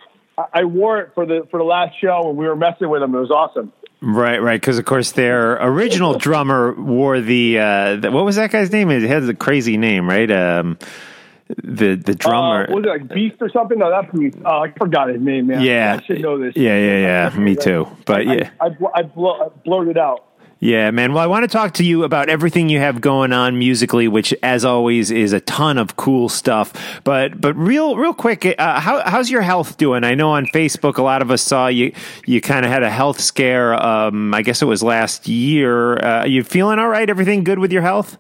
[0.52, 3.14] I- wore it for the for the last show, and we were messing with them.
[3.14, 3.72] It was awesome.
[4.00, 4.60] Right, right.
[4.60, 8.90] Because of course their original drummer wore the, uh, the what was that guy's name?
[8.90, 10.28] It has a crazy name, right?
[10.30, 10.76] Um,
[11.62, 12.66] the the drummer.
[12.68, 13.78] Uh, was it like Beast or something?
[13.78, 14.38] No, that's Beast.
[14.44, 15.60] Oh, I forgot his name, man.
[15.62, 16.56] yeah, I should know this.
[16.56, 17.38] Yeah, yeah, yeah.
[17.38, 17.86] Me too.
[18.06, 18.50] But yeah.
[18.60, 20.24] I, I, I, blo- I blurted out.
[20.62, 21.12] Yeah, man.
[21.12, 24.32] Well, I want to talk to you about everything you have going on musically, which,
[24.44, 26.72] as always, is a ton of cool stuff.
[27.02, 30.04] But, but real, real quick, uh, how, how's your health doing?
[30.04, 31.92] I know on Facebook, a lot of us saw you.
[32.26, 33.74] You kind of had a health scare.
[33.74, 35.96] Um, I guess it was last year.
[35.96, 37.11] Uh, you feeling all right?
[37.11, 38.16] Everything good with your health?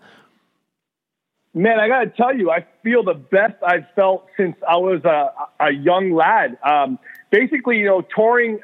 [1.54, 5.04] Man, I got to tell you, I feel the best I've felt since I was
[5.04, 5.30] a,
[5.64, 6.58] a young lad.
[6.68, 6.98] Um,
[7.30, 8.58] basically, you know, touring,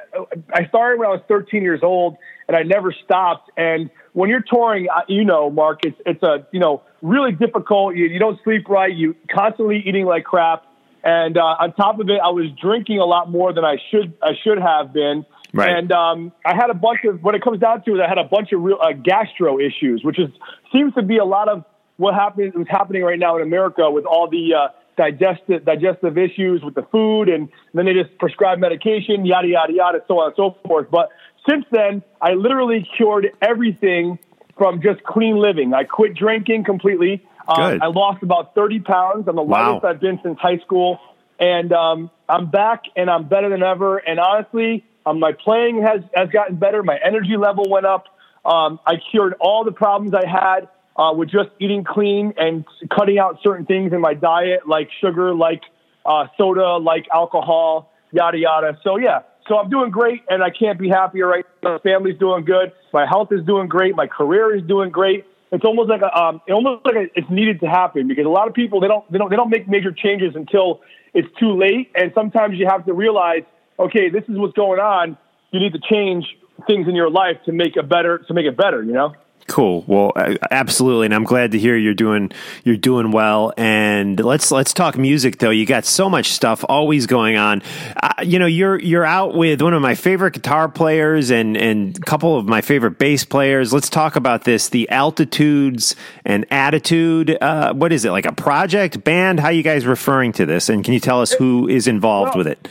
[0.52, 2.16] I started when I was 13 years old
[2.48, 3.50] and I never stopped.
[3.56, 7.94] And when you're touring, uh, you know, Mark, it's, it's a, you know, really difficult.
[7.94, 8.92] You, you don't sleep right.
[8.92, 10.64] You constantly eating like crap.
[11.04, 14.14] And uh, on top of it, I was drinking a lot more than I should,
[14.22, 15.24] I should have been.
[15.52, 15.70] Right.
[15.70, 18.18] And um, I had a bunch of, what it comes down to is I had
[18.18, 20.28] a bunch of real uh, gastro issues, which is,
[20.72, 21.64] seems to be a lot of
[21.96, 26.62] what happened, what's happening right now in America with all the uh, digestive digestive issues
[26.62, 30.36] with the food, and then they just prescribe medication, yada yada yada, so on and
[30.36, 30.88] so forth.
[30.90, 31.08] But
[31.48, 34.18] since then, I literally cured everything
[34.56, 35.72] from just clean living.
[35.72, 37.22] I quit drinking completely.
[37.54, 37.80] Good.
[37.80, 39.28] I lost about 30 pounds.
[39.28, 39.80] I'm the Wow.
[39.80, 40.98] lightest I've been since high school,
[41.38, 43.98] and um, I'm back and I'm better than ever.
[43.98, 46.82] And honestly, um, my playing has has gotten better.
[46.82, 48.04] My energy level went up.
[48.44, 53.18] Um, I cured all the problems I had uh, with just eating clean and cutting
[53.18, 55.62] out certain things in my diet, like sugar, like
[56.04, 58.78] uh, soda, like alcohol, yada yada.
[58.84, 61.72] So yeah, so I'm doing great, and I can't be happier right now.
[61.72, 62.72] My family's doing good.
[62.92, 63.96] My health is doing great.
[63.96, 65.24] My career is doing great.
[65.50, 68.28] It's almost like a, um, it almost like a, it's needed to happen because a
[68.28, 70.80] lot of people they don't they don't they don't make major changes until
[71.14, 73.42] it's too late, and sometimes you have to realize,
[73.78, 75.16] okay, this is what's going on.
[75.50, 76.26] You need to change
[76.66, 78.82] things in your life to make a better to make it better.
[78.82, 79.14] You know.
[79.46, 79.82] Cool.
[79.86, 80.12] Well,
[80.50, 82.30] absolutely, and I'm glad to hear you're doing
[82.64, 83.54] you're doing well.
[83.56, 85.50] And let's let's talk music though.
[85.50, 87.62] You got so much stuff always going on.
[87.96, 91.96] Uh, you know, you're you're out with one of my favorite guitar players and and
[91.96, 93.72] a couple of my favorite bass players.
[93.72, 95.96] Let's talk about this: the altitudes
[96.26, 97.38] and attitude.
[97.40, 99.40] Uh, what is it like a project band?
[99.40, 100.68] How you guys referring to this?
[100.68, 102.68] And can you tell us who is involved with it?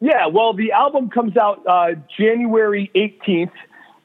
[0.00, 1.88] Yeah, well, the album comes out uh,
[2.18, 3.52] January 18th,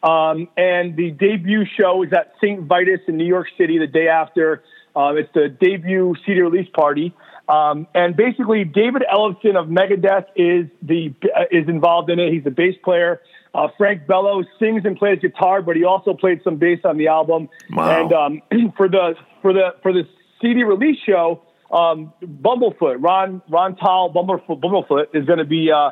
[0.05, 2.61] um, and the debut show is at St.
[2.61, 4.63] Vitus in New York City the day after.
[4.95, 7.13] Um, it's the debut CD release party,
[7.49, 12.31] um, and basically David Ellefson of Megadeth is the uh, is involved in it.
[12.31, 13.19] He's the bass player.
[13.53, 17.07] Uh, Frank Bellows sings and plays guitar, but he also played some bass on the
[17.07, 17.49] album.
[17.71, 18.03] Wow.
[18.03, 20.03] And um, for the for the for the
[20.41, 21.41] CD release show,
[21.71, 25.91] um, Bumblefoot, Ron Ron Thal, Bumblefoot, Bumblefoot is going to be uh,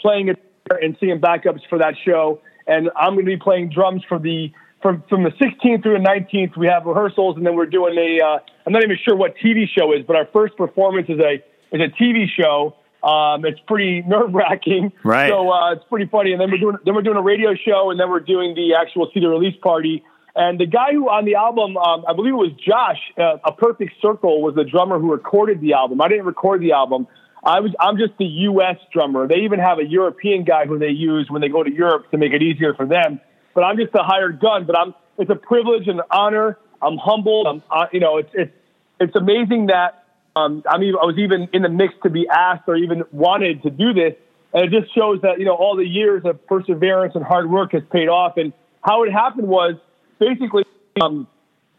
[0.00, 4.02] playing it and singing backups for that show, and I'm going to be playing drums
[4.08, 4.52] for the
[4.82, 6.56] from from the 16th through the 19th.
[6.56, 8.24] We have rehearsals, and then we're doing a.
[8.24, 11.42] Uh, I'm not even sure what TV show is, but our first performance is a
[11.72, 12.76] is a TV show.
[13.02, 15.28] Um, it's pretty nerve wracking, Right.
[15.28, 16.32] So uh, it's pretty funny.
[16.32, 18.74] And then we're doing then we're doing a radio show, and then we're doing the
[18.74, 20.02] actual CD release party.
[20.34, 23.52] And the guy who on the album, um, I believe it was Josh, uh, a
[23.52, 26.02] Perfect Circle was the drummer who recorded the album.
[26.02, 27.06] I didn't record the album.
[27.46, 28.76] I was I'm just the U.S.
[28.92, 29.28] drummer.
[29.28, 32.18] They even have a European guy who they use when they go to Europe to
[32.18, 33.20] make it easier for them.
[33.54, 34.66] But I'm just a hired gun.
[34.66, 36.58] But I'm it's a privilege and an honor.
[36.82, 37.46] I'm humbled.
[37.46, 38.52] I'm uh, you know it's it's
[38.98, 40.04] it's amazing that
[40.34, 43.62] um, I mean I was even in the mix to be asked or even wanted
[43.62, 44.14] to do this.
[44.52, 47.72] And it just shows that you know all the years of perseverance and hard work
[47.72, 48.36] has paid off.
[48.38, 48.52] And
[48.82, 49.74] how it happened was
[50.18, 50.64] basically
[51.00, 51.28] um,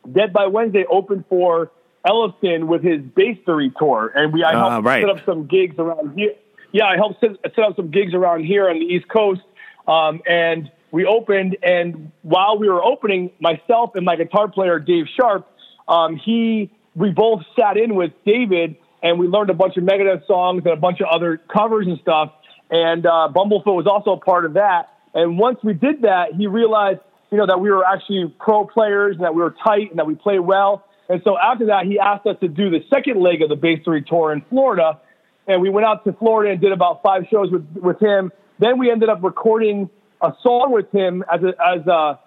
[0.09, 1.71] Dead by Wednesday opened for
[2.07, 5.01] Ellefson with his Basstory tour, and we I Ah, helped right.
[5.03, 6.33] set up some gigs around here.
[6.71, 9.41] Yeah, I helped set, set up some gigs around here on the East Coast,
[9.87, 11.57] um, and we opened.
[11.63, 15.47] And while we were opening, myself and my guitar player Dave Sharp,
[15.87, 20.25] um, he we both sat in with David, and we learned a bunch of Megadeth
[20.27, 22.31] songs and a bunch of other covers and stuff.
[22.69, 24.89] And uh, Bumblefoot was also a part of that.
[25.13, 26.99] And once we did that, he realized,
[27.31, 30.05] you know, that we were actually pro players and that we were tight and that
[30.07, 30.83] we played well.
[31.09, 33.79] And so after that, he asked us to do the second leg of the Bass
[33.85, 34.99] 3 tour in Florida.
[35.47, 38.31] And we went out to Florida and did about five shows with, with him.
[38.59, 39.89] Then we ended up recording
[40.21, 42.19] a song with him as a, as a,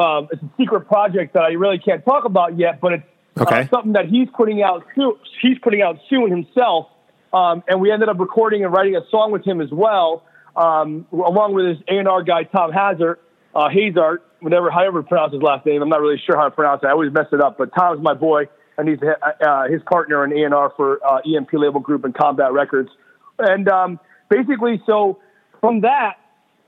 [0.00, 3.04] um, it's a secret project that I really can't talk about yet, but it's
[3.36, 3.62] Okay.
[3.62, 5.14] uh, something that he's putting out soon.
[5.42, 6.86] He's putting out soon himself.
[7.32, 10.22] Um, and we ended up recording and writing a song with him as well,
[10.54, 13.16] um, along with his A&R guy, Tom Hazaert,
[13.54, 15.82] uh, Hazaert, whatever, however pronounce his last name.
[15.82, 16.86] I'm not really sure how to pronounce it.
[16.86, 18.44] I always mess it up, but Tom's my boy,
[18.76, 22.90] and he's uh, his partner in A&R for uh, EMP Label Group and Combat Records.
[23.38, 23.98] And um,
[24.28, 25.18] basically, so
[25.60, 26.18] from that,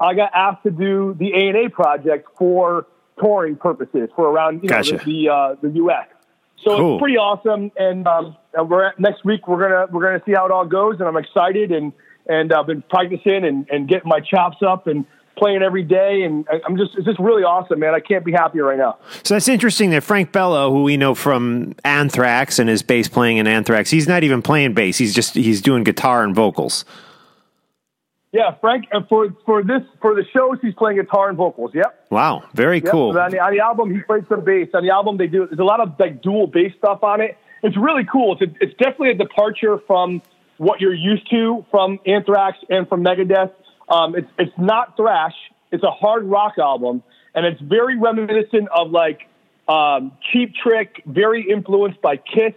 [0.00, 2.86] I got asked to do the A&A project for
[3.22, 4.98] touring purposes for around you know, Gotcha.
[4.98, 6.06] the, the, uh, the U.S.
[6.64, 6.94] So Cool.
[6.94, 10.32] it's pretty awesome, and, um, and we're at, next week we're gonna we're gonna see
[10.32, 11.92] how it all goes, and I'm excited, and
[12.26, 15.04] and I've been practicing and, and getting my chops up and
[15.36, 17.94] playing every day, and I- I'm just it's just really awesome, man.
[17.94, 18.96] I can't be happier right now.
[19.22, 23.36] So that's interesting that Frank Bello, who we know from Anthrax and his bass playing
[23.36, 24.98] in Anthrax, he's not even playing bass.
[24.98, 26.84] He's just he's doing guitar and vocals.
[28.32, 31.70] Yeah, Frank, uh, for for this for the shows, he's playing guitar and vocals.
[31.74, 32.06] Yep.
[32.10, 32.90] Wow, very Yep.
[32.92, 33.18] cool.
[33.18, 34.68] On the, on the album, he played some bass.
[34.74, 37.38] On the album, they do there's a lot of like dual bass stuff on it.
[37.62, 38.36] It's really cool.
[38.38, 40.20] It's a, it's definitely a departure from
[40.58, 43.52] what you're used to from Anthrax and from Megadeth.
[43.88, 45.34] Um, it's it's not thrash.
[45.72, 47.02] It's a hard rock album,
[47.34, 49.28] and it's very reminiscent of like
[49.68, 51.02] um, Cheap Trick.
[51.06, 52.54] Very influenced by Kiss.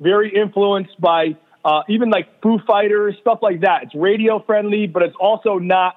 [0.00, 3.84] Very influenced by uh, even like Foo Fighters, stuff like that.
[3.84, 5.96] It's radio friendly, but it's also not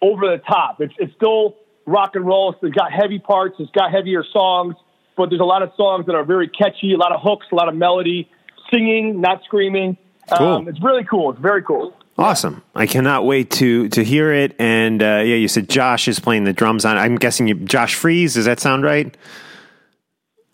[0.00, 0.80] over the top.
[0.80, 1.56] It's it's still
[1.86, 2.54] rock and roll.
[2.62, 3.56] It's got heavy parts.
[3.58, 4.74] It's got heavier songs,
[5.16, 6.94] but there's a lot of songs that are very catchy.
[6.94, 8.30] A lot of hooks, a lot of melody,
[8.72, 9.96] singing, not screaming.
[10.36, 10.46] Cool.
[10.46, 11.30] Um, it's really cool.
[11.32, 11.94] It's very cool.
[12.18, 12.64] Awesome!
[12.74, 14.56] I cannot wait to to hear it.
[14.58, 16.98] And uh, yeah, you said Josh is playing the drums on.
[16.98, 18.34] I'm guessing you, Josh Freese.
[18.34, 19.16] Does that sound right?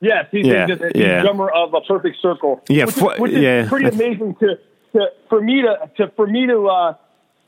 [0.00, 1.22] Yes, he's, Yeah, he's, he's yeah.
[1.22, 2.62] drummer of a Perfect Circle.
[2.68, 3.66] Yeah, which, is, which is yeah.
[3.66, 4.58] pretty amazing to,
[4.92, 6.94] to for me to, to for me to uh,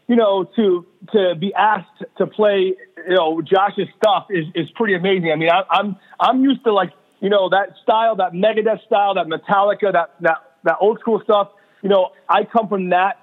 [0.08, 4.94] you know to to be asked to play you know Josh's stuff is is pretty
[4.94, 5.30] amazing.
[5.30, 9.12] I mean, I, I'm I'm used to like you know that style, that Megadeth style,
[9.16, 11.50] that Metallica, that that that old school stuff.
[11.82, 13.18] You know, I come from that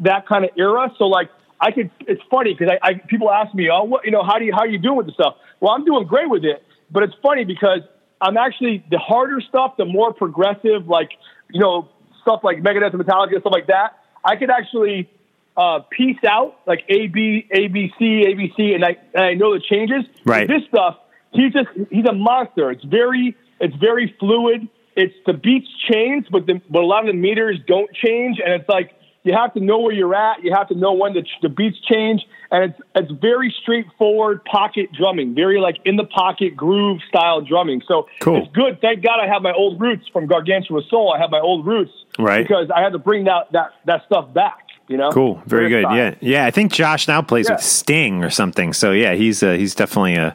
[0.00, 0.92] that kind of era.
[0.98, 1.28] So like
[1.60, 4.38] I could, it's funny because I, I people ask me, oh, what you know, how
[4.38, 5.36] do you how are you doing with the stuff?
[5.60, 7.80] Well, I'm doing great with it, but it's funny because
[8.20, 11.10] I'm actually the harder stuff, the more progressive, like
[11.50, 11.88] you know,
[12.22, 13.98] stuff like Megadeth and Metallica, and stuff like that.
[14.24, 15.10] I could actually
[15.56, 19.24] uh, piece out like A B A B C A B C, and I and
[19.24, 20.04] I know the changes.
[20.24, 20.48] Right.
[20.48, 20.98] This stuff,
[21.32, 22.70] he's just he's a monster.
[22.70, 24.68] It's very it's very fluid.
[24.94, 28.52] It's the beats change, but the, but a lot of the meters don't change, and
[28.52, 28.92] it's like
[29.24, 30.42] you have to know where you're at.
[30.42, 34.90] You have to know when the, the beats change, and it's it's very straightforward pocket
[34.92, 37.82] drumming, very like in the pocket groove style drumming.
[37.86, 38.42] So Cool.
[38.44, 38.80] it's good.
[38.80, 41.12] Thank God I have my old roots from Gargantua Soul.
[41.16, 42.42] I have my old roots, Right.
[42.46, 44.58] Because I had to bring that that that stuff back.
[44.88, 45.84] You know, Cool, very good.
[45.92, 46.44] Yeah, yeah.
[46.44, 47.54] I think Josh now plays Yeah.
[47.54, 48.72] with Sting or something.
[48.72, 50.34] So yeah, he's uh, he's definitely a,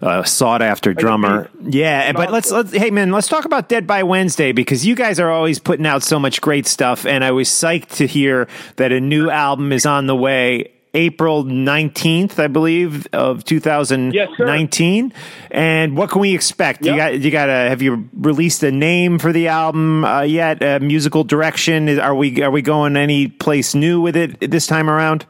[0.00, 1.50] a sought after drummer.
[1.62, 5.20] Yeah, but let's let's hey man, let's talk about Dead by Wednesday because you guys
[5.20, 8.92] are always putting out so much great stuff, and I was psyched to hear that
[8.92, 10.72] a new album is on the way.
[10.94, 15.12] April 19th, I believe, of 2019.
[15.50, 16.84] and what can we expect?
[16.84, 20.62] You got you got a have you released a name for the album uh, yet?
[20.62, 21.88] Uh, musical direction?
[21.88, 25.26] Is- Are we are we going any place new with it this time around?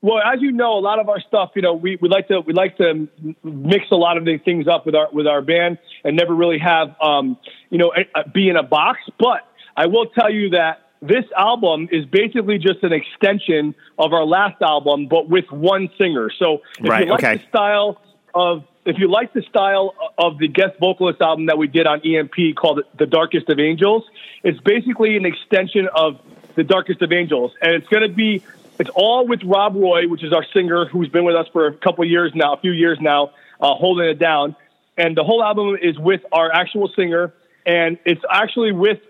[0.00, 2.40] Well, as you know, a lot of our stuff, you know, we, we like to
[2.40, 3.08] we like to
[3.42, 6.58] mix a lot of the things up with our with our band and never really
[6.58, 7.36] have um,
[7.70, 7.92] you know
[8.32, 9.00] be in a box.
[9.18, 9.40] But
[9.76, 14.60] I will tell you that this album is basically just an extension of our last
[14.62, 16.30] album, but with one singer.
[16.38, 17.36] So if Right, you like okay.
[17.36, 18.00] the style
[18.34, 22.00] of if you like the style of the guest vocalist album that we did on
[22.00, 24.04] EMP called The Darkest of Angels,
[24.42, 26.18] it's basically an extension of
[26.54, 27.52] The Darkest of Angels.
[27.60, 28.42] And it's going to be,
[28.78, 31.72] it's all with Rob Roy, which is our singer who's been with us for a
[31.74, 34.56] couple years now, a few years now, uh, holding it down.
[34.96, 37.34] And the whole album is with our actual singer.
[37.66, 39.00] And it's actually with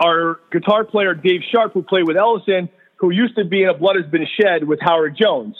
[0.00, 3.74] our guitar player, Dave Sharp, who played with Ellefson, who used to be in A
[3.74, 5.56] Blood Has Been Shed with Howard Jones.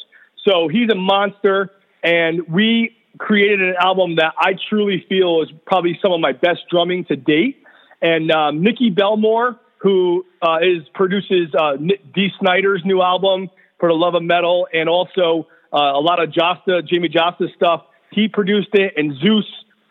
[0.47, 1.71] So he's a monster,
[2.03, 6.61] and we created an album that I truly feel is probably some of my best
[6.71, 7.63] drumming to date.
[8.01, 11.77] and um, Nikki Bellmore, who uh, is produces uh,
[12.15, 16.31] Dee Snider's new album for the love of metal, and also uh, a lot of
[16.31, 17.85] Jasta, Jamey Jasta stuff.
[18.11, 19.45] He produced it, and Zeuss,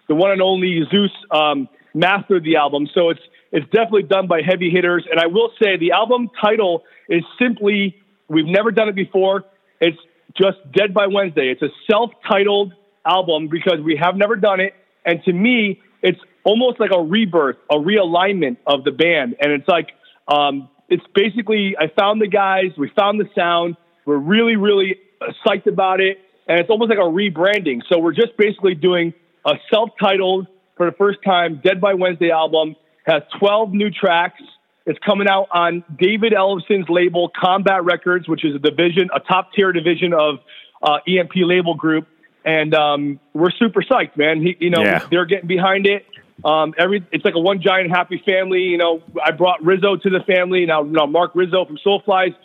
[0.08, 2.88] the one and only Zeuss, um, mastered the album.
[2.94, 3.22] So it's
[3.52, 5.06] it's definitely done by heavy hitters.
[5.10, 7.96] And I will say the album title is simply
[8.28, 9.44] we've never done it before.
[9.80, 9.98] It's
[10.36, 11.50] just Dead by Wednesday.
[11.50, 12.74] It's a self-titled
[13.06, 14.74] album because we have never done it.
[15.06, 19.36] And to me, it's almost like a rebirth, a realignment of the band.
[19.40, 19.90] And it's like,
[20.28, 24.98] um, it's basically, I found the guys, we found the sound, we're really, really
[25.46, 26.20] psyched about it.
[26.48, 27.82] And it's almost like a rebranding.
[27.90, 29.14] So we're just basically doing
[29.46, 30.48] a self titled,
[30.78, 32.76] for the first time, Dead by Wednesday album,
[33.08, 34.42] has 12 new tracks.
[34.86, 39.52] It's coming out on David Ellefson's label, Combat Records, which is a division, a top
[39.54, 40.40] tier division of
[40.82, 42.08] uh, EMP label group
[42.48, 44.42] and um, we're super psyched, man.
[44.42, 45.06] He, you know, Yeah.
[45.12, 46.06] they're getting behind it.
[46.46, 48.62] Um, every it's like a one giant happy family.
[48.62, 50.66] You know, I brought Rizzo to the family.
[50.66, 52.36] Now, now Mark Rizzo from Soulfly's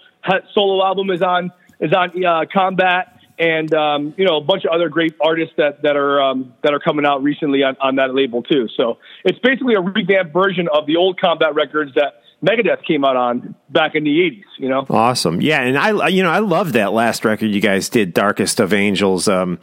[0.55, 4.71] solo album is on is on uh, Combat, and um, you know a bunch of
[4.71, 8.15] other great artists that that are um, that are coming out recently on, on that
[8.15, 8.69] label too.
[8.77, 13.17] So it's basically a revamped version of the old Combat records that Megadeth came out
[13.17, 14.43] on back in the '80s.
[14.59, 14.87] You know.
[14.91, 15.41] Awesome.
[15.41, 18.73] Yeah, and I you know, I love that last record you guys did, Darkest of
[18.73, 19.29] Angels.
[19.29, 19.59] Um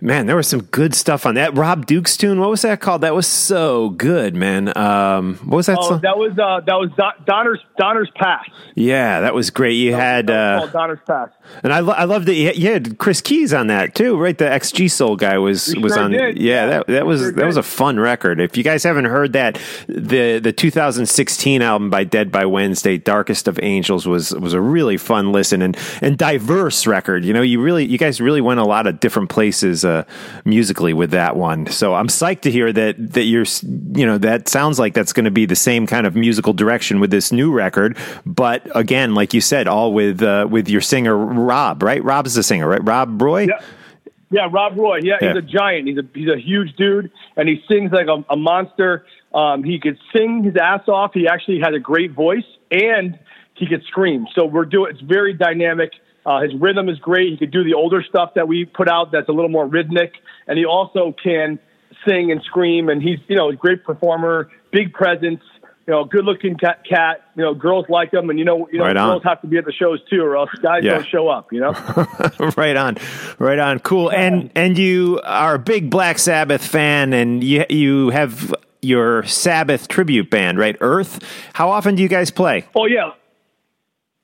[0.00, 1.56] man, there was some good stuff on that.
[1.56, 3.00] Rob Duke's tune, what was that called?
[3.00, 4.76] That was so good, man.
[4.76, 6.00] Um what was that Oh, song?
[6.02, 6.90] that was uh, that was
[7.26, 8.44] Donner's Donner's Pass.
[8.74, 9.72] yeah, that was great.
[9.74, 11.30] You had was uh Donner's Pass.
[11.62, 14.16] and I, lo- I love that you had, you had Chris Keys on that too,
[14.16, 14.36] right?
[14.36, 16.10] The XG Soul guy was We was sure on.
[16.12, 16.38] did.
[16.38, 18.40] Yeah, that that was sure that was a fun record.
[18.40, 19.58] If you guys haven't heard that,
[19.88, 24.96] the the 2016 album by Dead by Wednesday, Darkest of Angels, was was a really
[24.96, 27.24] fun listen and and diverse record.
[27.24, 30.04] You know, you really you guys really went a lot of different places uh,
[30.44, 31.66] musically with that one.
[31.66, 33.46] So I'm psyched to hear that that you're
[33.94, 37.00] you know that sounds like that's going to be the same kind of musical direction
[37.00, 37.96] with this new record.
[38.26, 42.02] But again, like you said, all with uh, with your singer Rob, right?
[42.02, 42.84] Rob's the singer, right?
[42.84, 43.42] Rob Roy.
[43.46, 43.60] Yeah.
[44.30, 44.98] Yeah, Rob Roy.
[45.02, 45.34] Yeah, Yeah.
[45.34, 45.86] he's a giant.
[45.86, 49.04] He's a he's a huge dude, and he sings like a, a monster.
[49.34, 51.10] Um, he could sing his ass off.
[51.12, 53.18] He actually has a great voice, and
[53.54, 54.26] he could scream.
[54.34, 54.92] So we're doing.
[54.92, 55.90] It's very dynamic.
[56.24, 57.30] Uh, his rhythm is great.
[57.32, 60.12] He could do the older stuff that we put out that's a little more rhythmic,
[60.46, 61.58] and he also can
[62.08, 62.88] sing and scream.
[62.88, 65.40] And he's you know a great performer, big presence.
[65.86, 67.24] You know, good looking cat, cat.
[67.36, 69.58] You know, girls like him, and you know, you know, Right girls have to be
[69.58, 70.94] at the shows too, or else guys Yeah.
[70.94, 71.52] don't show up.
[71.52, 71.72] You know.
[72.56, 72.96] right on,
[73.38, 73.80] right on.
[73.80, 74.10] Cool.
[74.10, 78.54] And and you are a big Black Sabbath fan, and you you have
[78.84, 80.76] your Sabbath tribute band, right?
[80.80, 81.20] Earth.
[81.54, 82.66] How often do you guys play?
[82.74, 83.12] Oh yeah.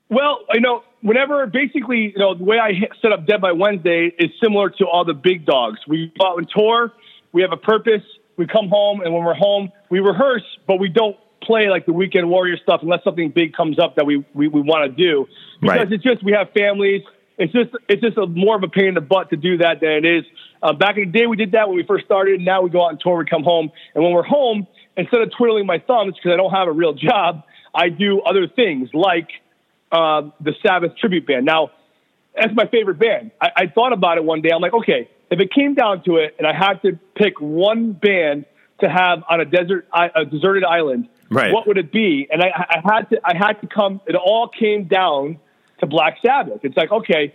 [0.09, 4.13] Well, you know, whenever basically, you know, the way I set up Dead by Wednesday
[4.19, 5.79] is similar to all the big dogs.
[5.87, 6.93] We go out and tour.
[7.33, 8.03] We have a purpose.
[8.37, 11.93] We come home, and when we're home, we rehearse, but we don't play like the
[11.93, 15.27] weekend warrior stuff unless something big comes up that we we, we want to do.
[15.61, 15.93] Because Right.
[15.93, 17.03] it's just we have families.
[17.39, 19.81] It's just it's just a, more of a pain in the butt to do that
[19.81, 20.25] than it is.
[20.63, 22.41] Uh, back in the day, we did that when we first started.
[22.41, 23.19] Now we go out and tour.
[23.19, 24.67] We come home, and when we're home,
[24.97, 28.47] instead of twiddling my thumbs because I don't have a real job, I do other
[28.47, 29.29] things like
[29.91, 31.47] uh, the Sabbath tribute band.
[31.47, 31.71] Now,
[32.35, 33.31] that's my favorite band.
[33.41, 34.51] I, I thought about it one day.
[34.55, 37.93] I'm like, okay, if it came down to it, and I had to pick one
[37.93, 38.45] band
[38.81, 41.53] to have on a desert, a deserted island, Right.
[41.53, 42.27] what would it be?
[42.31, 44.01] And I, I had to, I had to come.
[44.07, 45.39] It all came down
[45.79, 46.61] to Black Sabbath.
[46.65, 47.33] It's like, okay,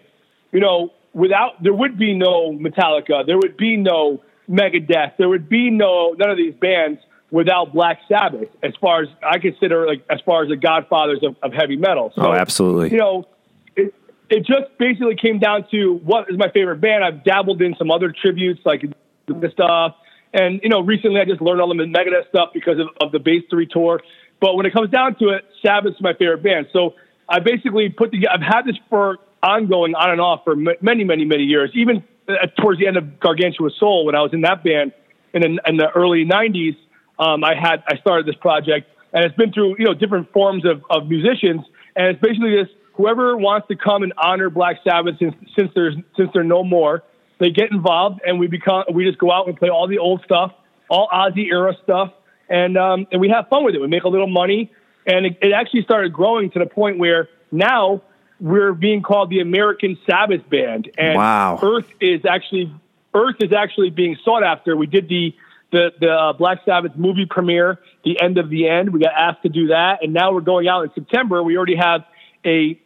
[0.52, 5.49] you know, without there would be no Metallica, there would be no Megadeth, there would
[5.49, 6.99] be no none of these bands
[7.31, 8.49] without Black Sabbath.
[8.61, 12.11] As far as I consider, like as far as the Godfathers of, of heavy metal.
[12.15, 12.91] So, Oh, absolutely.
[12.91, 13.27] You know,
[13.75, 13.95] it
[14.29, 17.03] it just basically came down to what is my favorite band.
[17.03, 18.83] I've dabbled in some other tributes like
[19.27, 19.95] the stuff,
[20.33, 23.19] and you know, recently I just learned all the Megadeth stuff because of, of the
[23.19, 24.01] Base Three tour.
[24.41, 26.67] But when it comes down to it, Sabbath's my favorite band.
[26.73, 26.95] So
[27.29, 28.33] I basically put together.
[28.33, 31.71] I've had this for ongoing on and off for many, many, many years.
[31.73, 34.93] Even uh, towards the end of Gargantua Soul, when I was in that band
[35.33, 36.75] in the, in the early '90s,
[37.19, 40.65] um, I had I started this project, and it's been through you know different forms
[40.65, 41.61] of, of musicians,
[41.95, 45.95] and it's basically this: whoever wants to come and honor Black Sabbath since since there's
[46.17, 47.03] since they're no more,
[47.39, 50.21] they get involved, and we become we just go out and play all the old
[50.23, 50.53] stuff,
[50.89, 52.11] all Ozzy era stuff,
[52.49, 53.81] and um, and we have fun with it.
[53.81, 54.71] We make a little money,
[55.05, 58.01] and it, it actually started growing to the point where now
[58.39, 61.59] we're being called the American Sabbath Band, and Wow.
[61.61, 62.73] Earth is actually
[63.13, 64.75] Earth is actually being sought after.
[64.75, 65.33] We did the
[65.71, 68.91] the the uh, Black Sabbath movie premiere, The End of the End.
[68.93, 71.41] We got asked to do that, and now we're going out in September.
[71.43, 72.01] We already have
[72.45, 72.79] a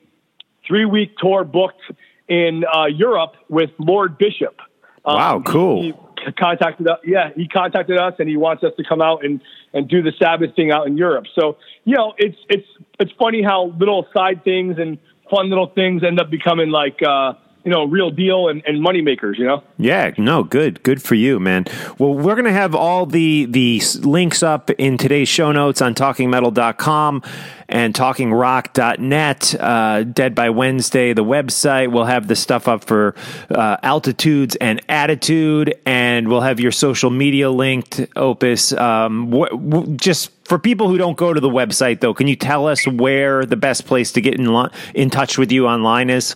[0.68, 1.82] three week tour booked
[2.28, 4.60] in uh, Europe with Lord Bishop.
[5.04, 5.82] Um, Wow, cool.
[5.82, 7.00] he c- contacted us.
[7.04, 9.42] Yeah, he contacted us, and he wants us to come out and
[9.74, 11.26] and do the Sabbath thing out in Europe.
[11.34, 12.68] So you know, it's it's
[13.00, 15.00] it's funny how little side things and
[15.30, 17.34] fun little things end up becoming like uh,
[17.64, 19.38] you know real deal and, and money makers.
[19.40, 19.64] You know.
[19.78, 21.66] Yeah, no, good, good for you, man.
[21.98, 27.24] Well, we're gonna have all the the links up in today's show notes on talkingmetal.com
[27.72, 29.56] and talkingrock.net.
[29.60, 31.92] Uh, Dead by Wednesday, the website.
[31.92, 33.14] We'll have the stuff up for
[33.50, 38.02] uh, altitudes and attitude, and we'll have your social media linked.
[38.16, 42.28] Opus, um, wh- wh- just for people who don't go to the website, though, can
[42.28, 45.68] you tell us where the best place to get in li- in touch with you
[45.68, 46.36] online is?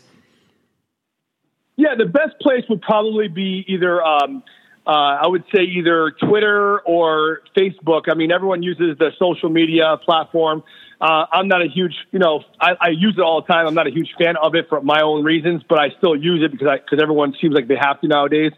[1.76, 4.44] Yeah, the best place would probably be either, um,
[4.86, 8.04] uh, I would say either Twitter or Facebook.
[8.08, 10.64] I mean, everyone uses the social media platform.
[11.02, 13.66] Uh, I'm not a huge, you know, I, I use it all the time.
[13.66, 16.44] I'm not a huge fan of it for my own reasons, but I still use
[16.46, 18.52] it because because everyone seems like they have to nowadays.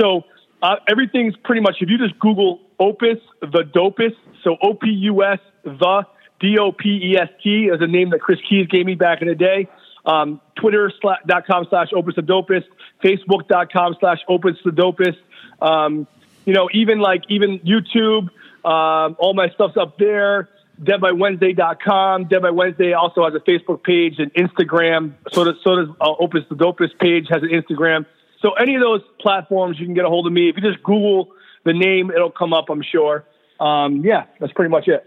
[0.00, 0.24] So
[0.60, 4.16] uh, everything's pretty much, if you just Google Opus, the dopest,
[4.48, 6.06] so O P U S, the
[6.40, 9.20] D O P E S T is a name that Chris Keys gave me back
[9.20, 9.68] in the day.
[10.06, 12.64] Um, Twitter.com slash Opus the dopest,
[13.04, 15.18] Facebook.com slash Opus the dopest.
[15.60, 16.06] Um,
[16.46, 18.30] you know, even like even YouTube,
[18.64, 20.48] um, all my stuff's up there.
[20.82, 22.28] DeadByWednesday.com.
[22.28, 25.12] Dead by Wednesday also has a Facebook page and Instagram.
[25.32, 28.06] So does, so does uh, Opus the Dopest page has an Instagram.
[28.40, 30.48] So any of those platforms, you can get a hold of me.
[30.48, 31.32] If you just Google
[31.64, 33.24] the name, it'll come up, I'm sure.
[33.60, 35.04] Um, yeah, that's pretty much it.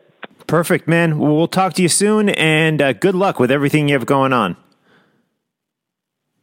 [0.47, 1.19] Perfect, man.
[1.19, 4.33] Well, we'll talk to you soon, and uh, good luck with everything you have going
[4.33, 4.57] on.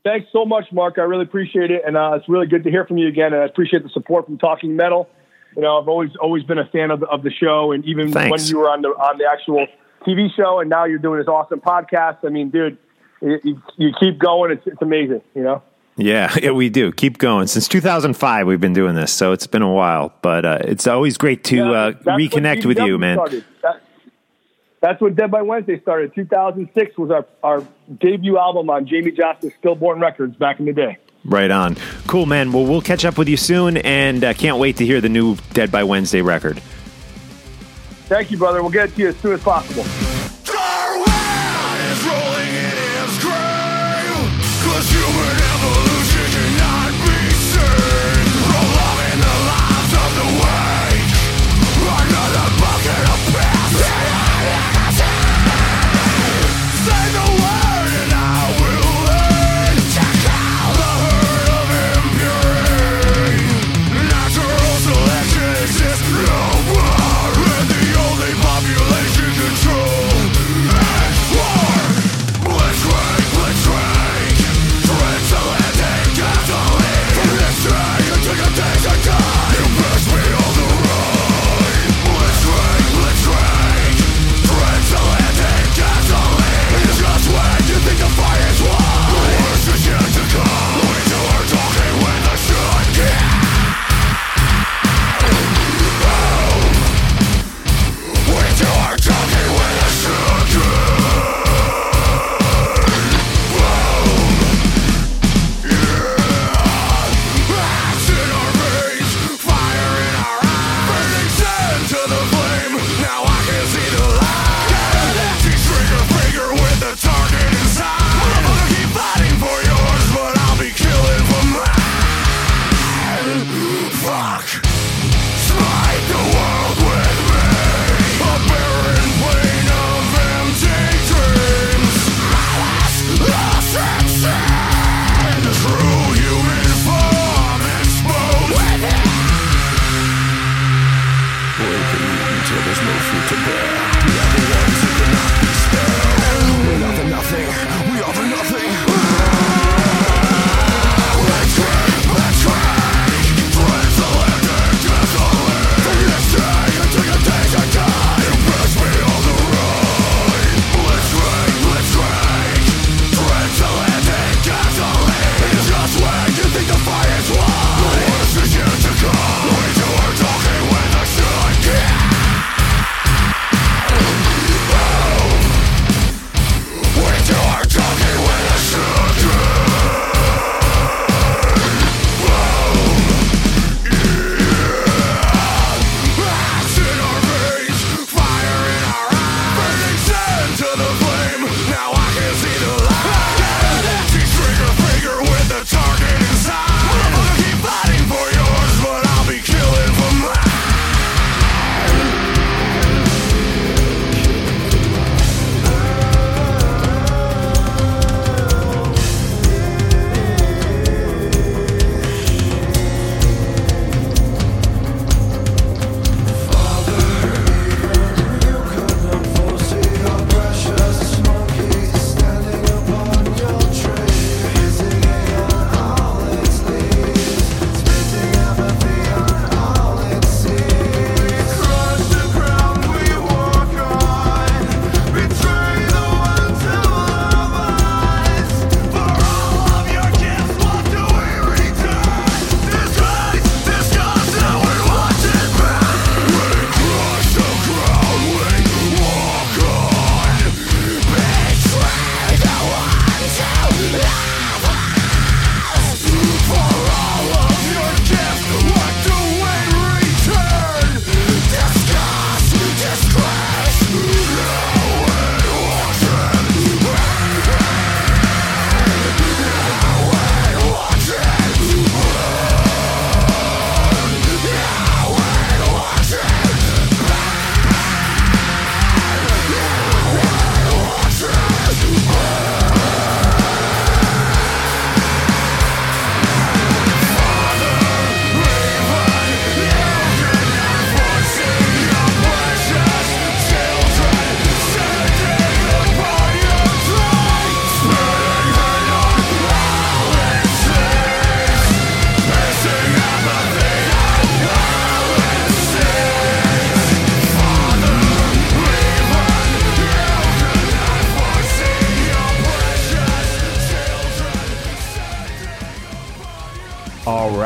[0.05, 0.95] Thanks so much, Mark.
[0.97, 3.35] I really appreciate it, and uh, it's really good to hear from you again.
[3.35, 5.09] And I appreciate the support from Talking Metal.
[5.55, 8.13] You know, I've always always been a fan of the, of the show, and even
[8.13, 8.31] Thanks.
[8.31, 9.67] when you were on the on the actual
[10.07, 12.19] TV show, and now you're doing this awesome podcast.
[12.25, 12.79] I mean, dude,
[13.21, 14.53] you, you, you keep going.
[14.53, 15.21] It's it's amazing.
[15.35, 15.63] You know.
[15.99, 16.93] Yeah, yeah, we do.
[16.93, 17.47] Keep going.
[17.49, 20.15] Since 2005, we've been doing this, so it's been a while.
[20.23, 23.17] But uh, it's always great to Yeah, uh, reconnect with you, man.
[23.63, 23.83] That,
[24.81, 26.15] that's when Dead by Wednesday started.
[26.15, 27.67] 2006 was our, our
[27.99, 30.99] debut album on Jamie Johnson's Stillborn Records back in the day.
[31.25, 31.77] Right on.
[32.07, 32.53] Cool, man.
[32.53, 35.37] Well, we'll catch up with you soon, and uh, can't wait to hear the new
[35.53, 36.61] Dead by Wednesday record.
[38.07, 38.63] Thank you, brother.
[38.63, 39.83] We'll get it to you as soon as possible.
[40.45, 41.03] Darwin
[41.91, 44.63] is rolling in his grave.
[44.63, 45.38] 'Cause human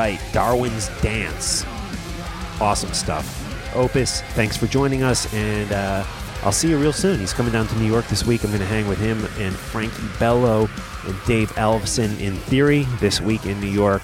[0.03, 1.65] right, Darwin's Dance.
[2.61, 3.39] Awesome stuff.
[3.77, 6.05] Opus, thanks for joining us, and uh,
[6.43, 7.21] I'll see you real soon.
[7.21, 8.43] He's coming down to New York this week.
[8.43, 10.69] I'm going to hang with him and Frankie Bello
[11.07, 14.03] and Dave Ellefson in theory this week in New York.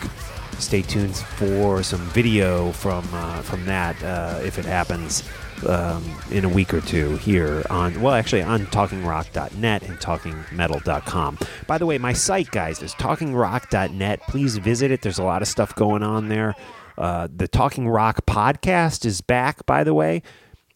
[0.60, 5.28] Stay tuned for some video from uh, from that uh, if it happens
[5.66, 11.38] um, in a week or two here on well actually on talkingrock.net and talkingmetal.com.
[11.66, 14.20] By the way, my site guys is talkingrock.net.
[14.28, 15.02] Please visit it.
[15.02, 16.54] There's a lot of stuff going on there.
[16.96, 20.22] Uh, the Talking Rock podcast is back, by the way.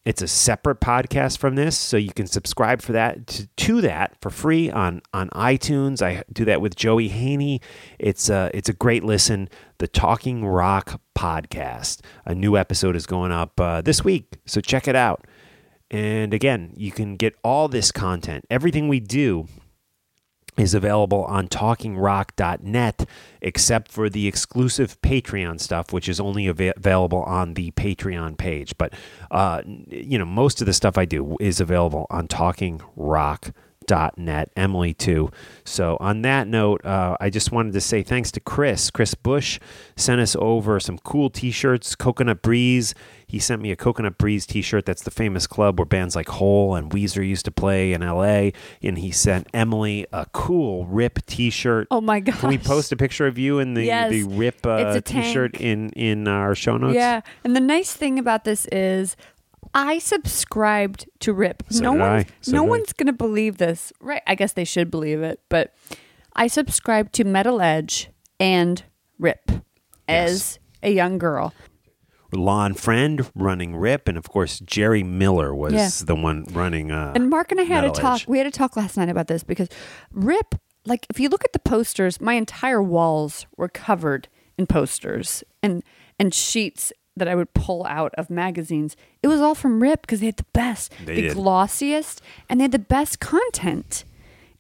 [0.04, 4.16] It's a separate podcast from this, so you can subscribe for that to, to that
[4.20, 6.02] for free on on iTunes.
[6.02, 7.60] I do that with Joey Haney.
[8.00, 9.48] It's a it's a great listen.
[9.78, 12.00] The Talking Rock podcast.
[12.24, 15.24] A new episode is going up uh, this week, so check it out.
[15.88, 19.46] And again, you can get all this content, everything we do
[20.58, 23.08] is available on talkingrock.net
[23.40, 28.76] except for the exclusive patreon stuff which is only ava- available on the patreon page.
[28.76, 28.92] But
[29.30, 33.54] uh, you know most of the stuff i do is available on talkingrock.net
[34.56, 35.31] emily too
[35.64, 39.59] so on that note uh, i just wanted to say thanks to chris chris bush
[39.97, 42.94] sent us over some cool t-shirts coconut breeze
[43.32, 44.85] he sent me a Coconut Breeze T-shirt.
[44.85, 48.52] That's the famous club where bands like Hole and Weezer used to play in L.A.
[48.82, 51.89] And he sent Emily a cool Rip T-shirt.
[51.90, 52.35] Oh my God.
[52.39, 54.10] Can we post a picture of you in the Yes.
[54.10, 55.64] the Rip uh, T-shirt tank.
[55.64, 56.94] in in our show notes?
[56.94, 59.16] Yeah, and the nice thing about this is
[59.74, 61.62] I subscribed to Rip.
[61.70, 62.10] So no did I.
[62.16, 62.70] one's So no did I.
[62.70, 64.22] one's gonna believe this, right?
[64.26, 65.74] I guess they should believe it, but
[66.34, 68.82] I subscribed to Metal Edge and
[69.18, 69.50] Rip
[70.08, 71.54] as a young girl.
[72.34, 75.90] Lonn Friend running Rip, and of course Gerri Miller was Yeah.
[76.06, 76.90] the one running.
[76.90, 78.20] Uh, And Mark and I had a Metal talk.
[78.22, 78.26] Edge.
[78.28, 79.68] We had a talk last night about this because
[80.12, 80.54] Rip,
[80.86, 84.28] like, if you look at the posters, my entire walls were covered
[84.58, 85.82] in posters and
[86.18, 88.97] and sheets that I would pull out of magazines.
[89.22, 91.36] It was all from Rip because they had the best, They the did.
[91.36, 94.05] glossiest, and they had the best content.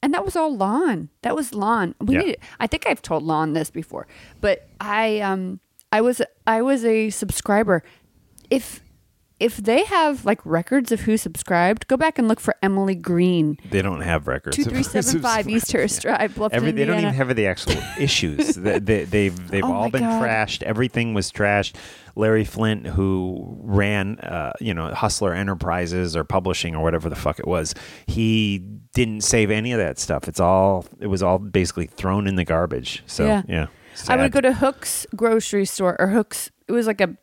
[0.02, 1.08] And that was all Lonn.
[1.22, 1.94] That was Lonn.
[2.00, 2.20] We Yeah.
[2.20, 4.06] needed, I think I've told Lonn this before,
[4.40, 5.60] but I um
[5.90, 7.82] I was I was a subscriber.
[8.50, 8.81] If
[9.42, 13.58] if they have like records of who subscribed, go back and look for Emily Green.
[13.70, 14.56] they don't have records.
[14.56, 17.74] Two three seven five East Terrace Drive, Bluffton, Every, they don't even have the actual
[17.98, 18.54] issues.
[18.54, 20.22] they, they, they've they've Oh all been God.
[20.22, 20.62] trashed.
[20.62, 21.74] Everything was trashed.
[22.14, 27.38] Larry Flynt, who ran, uh, you know, Hustler Enterprises or publishing or whatever the fuck
[27.38, 27.74] it was,
[28.06, 28.58] he
[28.92, 30.28] didn't save any of that stuff.
[30.28, 33.02] It's all it was all basically thrown in the garbage.
[33.06, 33.66] So yeah, Yeah.
[34.08, 36.50] I would go to Hook's grocery store or Hook's.
[36.68, 37.16] It was like a,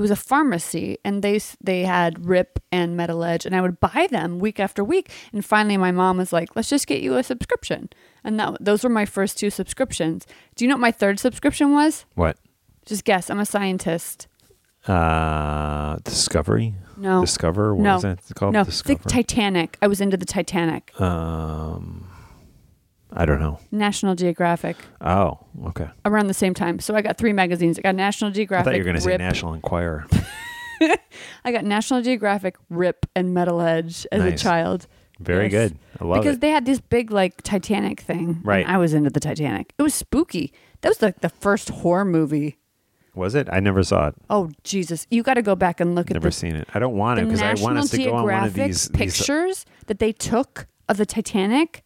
[0.00, 3.78] it was a pharmacy, and they they had Rip and Metal Edge, and I would
[3.80, 5.10] buy them week after week.
[5.32, 7.90] And finally, my mom was like, "Let's just get you a subscription."
[8.24, 10.26] And that those were my first two subscriptions.
[10.56, 12.04] Do you know what my third subscription was?
[12.14, 12.36] what
[12.86, 13.28] Just guess.
[13.30, 14.26] I'm a scientist.
[14.86, 16.74] uh, Discovery.
[16.96, 17.20] No.
[17.20, 17.74] Discover.
[17.74, 18.52] What no, was that called?
[18.54, 18.64] no.
[18.64, 18.98] Discover.
[18.98, 19.78] Think Titanic.
[19.82, 20.98] I was into the Titanic.
[21.00, 22.09] um,
[23.12, 23.58] I don't know.
[23.72, 24.76] National Geographic.
[25.00, 25.88] Oh, okay.
[26.04, 27.78] Around the same time, so I got three magazines.
[27.78, 28.68] I got National Geographic.
[28.68, 30.06] I thought you were going to say National Enquirer.
[31.44, 34.86] I got National Geographic, Rip, and Metal Edge as a child.
[35.18, 35.70] Very Yes.
[35.70, 35.78] good.
[36.00, 36.20] I love it.
[36.22, 36.40] because it.
[36.40, 38.40] they had this big like Titanic thing.
[38.42, 38.66] Right.
[38.66, 39.74] I was into the Titanic.
[39.78, 40.52] It was spooky.
[40.80, 42.56] That was like the first horror movie.
[43.14, 43.48] Was it?
[43.52, 44.14] I never saw it.
[44.30, 45.06] Oh Jesus!
[45.10, 46.68] You got to go back and look at Never seen it.
[46.72, 49.66] I don't want to because I want us to go on one of these pictures
[49.88, 51.82] that they took of the Titanic.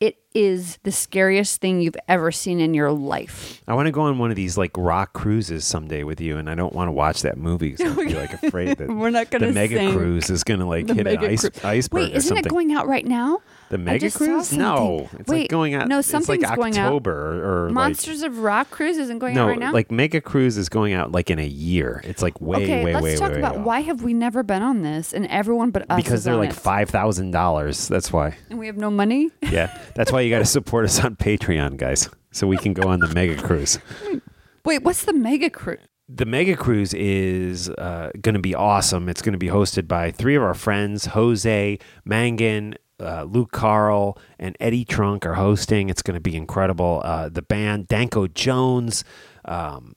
[0.00, 3.60] It is the scariest thing you've ever seen in your life.
[3.66, 6.48] I want to go on one of these like rock cruises someday with you, and
[6.48, 9.48] I don't want to watch that movie because be like afraid that We're not gonna
[9.48, 9.92] the mega sing.
[9.92, 12.72] cruise is going to like The hit an ice, cru- iceberg Wait, isn't it going
[12.72, 13.40] out right now?
[13.70, 14.52] The mega cruise?
[14.52, 15.88] No, it's Wait, like going out.
[15.88, 16.86] No, it's like something's going out.
[16.86, 19.72] October or, or Monsters of Rock cruise isn't like going out no, right now.
[19.72, 22.00] like mega cruise is going out like in a year.
[22.04, 24.42] It's like way, okay, way, let's way, talk way, about way why have we never
[24.42, 26.56] been on this and everyone but us because they're like it.
[26.56, 27.86] five thousand dollars.
[27.88, 28.36] That's why.
[28.48, 29.30] and we have no money.
[29.48, 32.86] Yeah, that's why you got to support us on Patreon, guys, so we can go
[32.88, 33.78] on the mega cruise.
[34.64, 35.80] Wait, what's the mega cruise?
[36.10, 39.10] The Mega Cruise is uh, going to be awesome.
[39.10, 41.78] It's going to be hosted by three of our friends Jose,
[42.08, 45.88] Mangin, uh, Luke Carl, and Eddie Trunk are hosting.
[45.88, 47.00] It's going to be incredible.
[47.04, 49.04] Uh, the band Danko Jones,
[49.44, 49.94] um,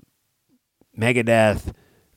[0.98, 1.74] Megadeth.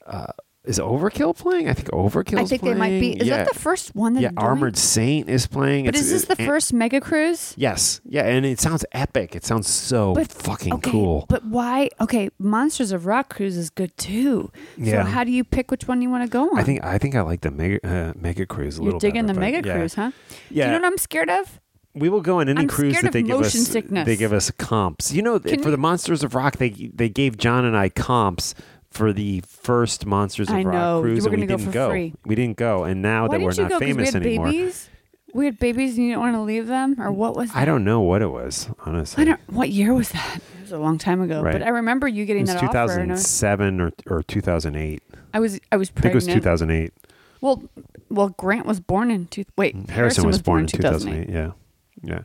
[0.06, 0.26] Uh,
[0.64, 1.68] is Overkill playing?
[1.68, 2.38] I think Overkill.
[2.38, 3.12] I think they might be.
[3.20, 3.38] Is yeah.
[3.44, 4.30] that the first one that Yeah?
[4.36, 5.84] Armored Saint is playing.
[5.84, 7.54] But It's- is this the first mega cruise?
[7.56, 8.00] Yes.
[8.06, 9.36] Yeah, and it sounds epic.
[9.36, 11.26] It sounds so But fucking okay, cool.
[11.28, 11.90] But why?
[12.00, 14.50] Okay, Monsters of Rock cruise is good too.
[14.78, 15.04] Yeah.
[15.04, 16.58] So how do you pick which one you want to go on?
[16.58, 19.00] I think I think I like the mega uh, mega cruise a you're little.
[19.00, 19.74] digging better, the mega yeah.
[19.74, 20.10] cruise, huh?
[20.30, 20.66] Do Yeah.
[20.66, 21.60] you know what I'm scared of?
[21.96, 23.52] We will go on any I'm cruise that they give us.
[23.52, 24.04] sickness.
[24.04, 25.12] They give us comps.
[25.12, 28.52] You know, Can for the Monsters of Rock, they they gave John and I comps
[28.94, 30.96] for the first Monsters of I Rock know.
[30.98, 31.90] You cruise, and we go didn't go.
[32.24, 33.78] We didn't go, and now Why that we're didn't you not go?
[33.80, 34.90] 'Cause famous we had anymore, babies.
[35.34, 37.50] We had babies, and you didn't want to leave them, or what was?
[37.50, 37.58] That?
[37.58, 38.68] I don't know what it was.
[38.86, 39.40] Honestly, I don't.
[39.48, 40.36] What year was that?
[40.36, 41.42] It was a long time ago.
[41.42, 41.52] Right.
[41.52, 42.98] But I remember you it getting was that offer.
[43.00, 45.02] And I was, 2007 or or 2008.
[45.34, 46.92] I was I was I think it was 2008.
[47.40, 47.62] Well,
[48.08, 49.44] well, Grant was born in two.
[49.58, 51.26] Wait, Harrison, was, born in 2008.
[51.26, 51.34] 2008.
[51.34, 51.50] Yeah.
[52.02, 52.20] Yeah.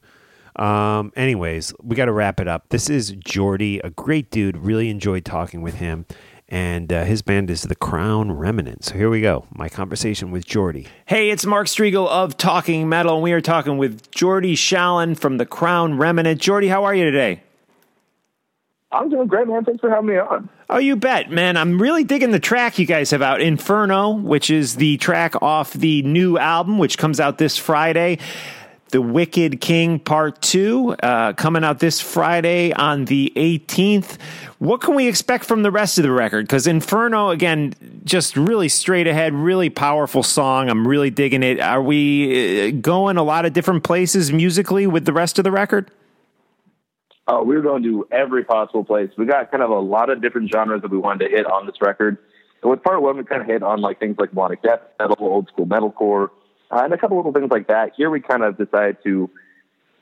[0.56, 2.70] Um, anyways, we got to wrap it up.
[2.70, 4.58] This is Jordy, a great dude.
[4.58, 6.06] Really enjoyed talking with him.
[6.52, 8.84] And uh, his band is The Crown Remnant.
[8.84, 9.46] So here we go.
[9.52, 10.88] My conversation with Jordy.
[11.06, 13.14] Hey, it's Mark Strigl of Talking Metal.
[13.14, 16.42] And we are talking with Jordy Shallon from The Crown Remnant.
[16.42, 17.44] Jordy, how are you today?
[18.92, 19.64] I'm doing great, man.
[19.64, 20.50] Thanks for having me on.
[20.72, 21.56] Oh, you bet, man.
[21.58, 25.74] I'm really digging the track you guys have out, Inferno, which is the track off
[25.74, 28.18] the new album, which comes out this Friday.
[28.92, 34.18] The Wicked King Part 2, uh, coming out this Friday on the 18th.
[34.58, 36.48] What can we expect from the rest of the record?
[36.48, 40.70] Because Inferno, again, just really straight ahead, really powerful song.
[40.70, 41.60] I'm really digging it.
[41.60, 45.52] Are we uh, going a lot of different places musically with the rest of the
[45.52, 45.92] record?
[47.28, 49.12] Oh, we were going to every possible place.
[49.16, 51.68] We got kind of a lot of different genres that we wanted to hit on
[51.68, 52.18] this record.
[52.64, 55.16] So with part one, we kind of hit on like things like melodic death metal,
[55.20, 56.30] old school metalcore,
[56.72, 57.94] uh, and a couple little things like that.
[57.96, 59.30] Here we kind of decided to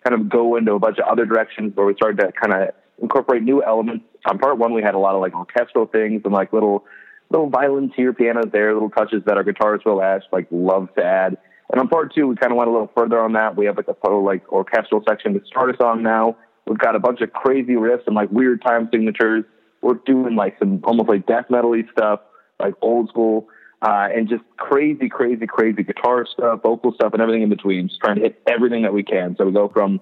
[0.03, 2.69] kind of go into a bunch of other directions where we started to kind of
[3.01, 4.05] incorporate new elements.
[4.29, 6.85] On part one, we had a lot of like orchestral things and like little
[7.29, 11.03] little violins here, pianos there, little touches that our guitarists will ask like love to
[11.03, 11.37] add.
[11.69, 13.57] And on part two, we kind of went a little further on that.
[13.57, 16.37] We have like a full like orchestral section to start us on now.
[16.65, 19.45] We've got a bunch of crazy riffs and like weird time signatures.
[19.81, 22.21] We're doing like some almost like death metal-y stuff,
[22.59, 23.47] like old school,
[23.81, 27.87] uh, and just crazy, crazy, crazy guitar stuff, vocal stuff, and everything in between.
[27.87, 29.35] Just trying to hit everything that we can.
[29.37, 29.99] So we go from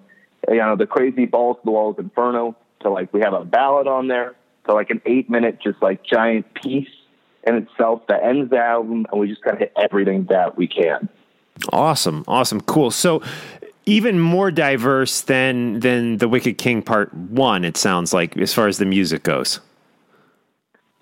[0.50, 3.88] you know the crazy balls to the walls inferno to like we have a ballad
[3.88, 4.36] on there
[4.68, 6.90] to like an eight-minute just like giant piece
[7.46, 10.68] in itself that ends the album, and we just kind of hit everything that we
[10.68, 11.10] can.
[11.72, 12.92] Awesome, awesome, cool.
[12.92, 13.22] So
[13.86, 17.64] even more diverse than than the Wicked King Part One.
[17.64, 19.60] It sounds like as far as the music goes.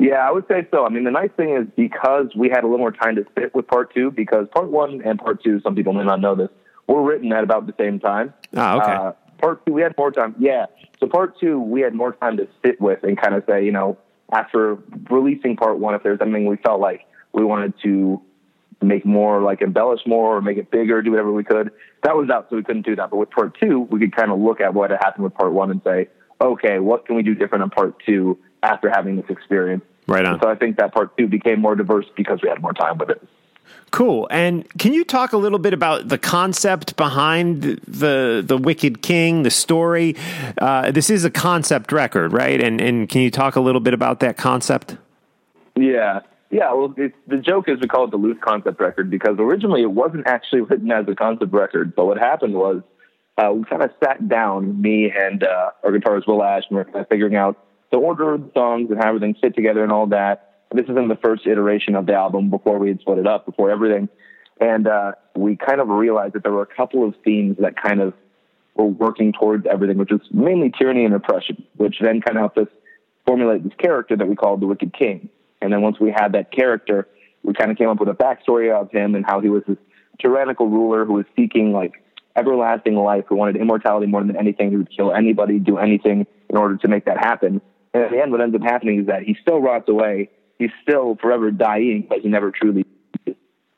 [0.03, 0.85] Yeah, I would say so.
[0.85, 3.55] I mean, the nice thing is because we had a little more time to sit
[3.55, 6.49] with part two, because part one and part two, some people may not know this,
[6.87, 8.33] were written at about the same time.
[8.53, 8.91] Ah, okay.
[8.91, 10.35] Uh, part two, we had more time.
[10.37, 10.65] Yeah.
[10.99, 13.71] So part two, we had more time to sit with and kind of say, you
[13.71, 13.97] know,
[14.29, 14.77] after
[15.09, 18.21] releasing part one, if there's anything we felt like we wanted to
[18.81, 21.71] make more, like embellish more or make it bigger, do whatever we could.
[22.03, 23.09] That was out, so we couldn't do that.
[23.09, 25.53] But with part two, we could kind of look at what had happened with part
[25.53, 26.09] one and say,
[26.41, 29.81] okay, what can we do different in part two after having this experience?
[30.07, 30.33] Right on.
[30.33, 32.97] And so I think that part two became more diverse because we had more time
[32.97, 33.21] with it.
[33.91, 34.27] Cool.
[34.31, 39.43] And can you talk a little bit about the concept behind the the Wicked King,
[39.43, 40.15] the story?
[40.57, 42.59] Uh, this is a concept record, right?
[42.61, 44.97] And and can you talk a little bit about that concept?
[45.75, 46.21] Yeah.
[46.49, 49.81] Yeah, well, it's, the joke is we call it the loose concept record because originally
[49.81, 51.95] it wasn't actually written as a concept record.
[51.95, 52.83] But what happened was
[53.37, 56.81] uh, we kind of sat down, me and uh, our guitarist Will Ash, and we
[56.81, 57.57] are kind of figuring out
[57.93, 60.63] the order of the songs and how everything fit together and all that.
[60.73, 63.45] This is in the first iteration of the album before we had split it up,
[63.45, 64.09] before everything.
[64.59, 68.01] And uh, we kind of realized that there were a couple of themes that kind
[68.01, 68.15] of
[68.73, 72.57] were working towards everything, which was mainly tyranny and oppression, which then kind of helped
[72.57, 72.67] us
[73.27, 75.29] formulate this character that we called the Wicked King.
[75.61, 77.07] And then once we had that character,
[77.43, 79.77] we kind of came up with a backstory of him and how he was this
[80.19, 82.03] tyrannical ruler who was seeking like
[82.35, 86.57] everlasting life, who wanted immortality more than anything, who would kill anybody, do anything in
[86.57, 87.61] order to make that happen.
[87.93, 90.29] And at the end, what ends up happening is that he still rots away.
[90.57, 92.85] He's still forever dying, but he never truly.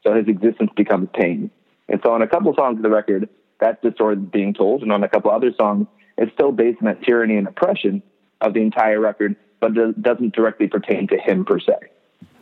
[0.03, 1.51] So his existence becomes pain.
[1.89, 3.29] And so on a couple songs of the record,
[3.59, 4.83] that's the story being told.
[4.83, 5.87] And on a couple other songs,
[6.17, 8.03] it's still based on that tyranny and oppression
[8.41, 11.73] of the entire record, but doesn't directly pertain to him per se.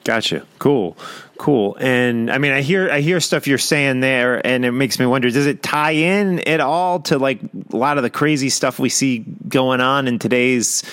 [0.03, 0.45] Gotcha.
[0.59, 0.97] Cool.
[1.37, 1.77] Cool.
[1.79, 5.05] And I mean, I hear I hear stuff you're saying there, and it makes me
[5.05, 7.39] wonder: Does it tie in at all to like
[7.71, 10.83] a lot of the crazy stuff we see going on in today's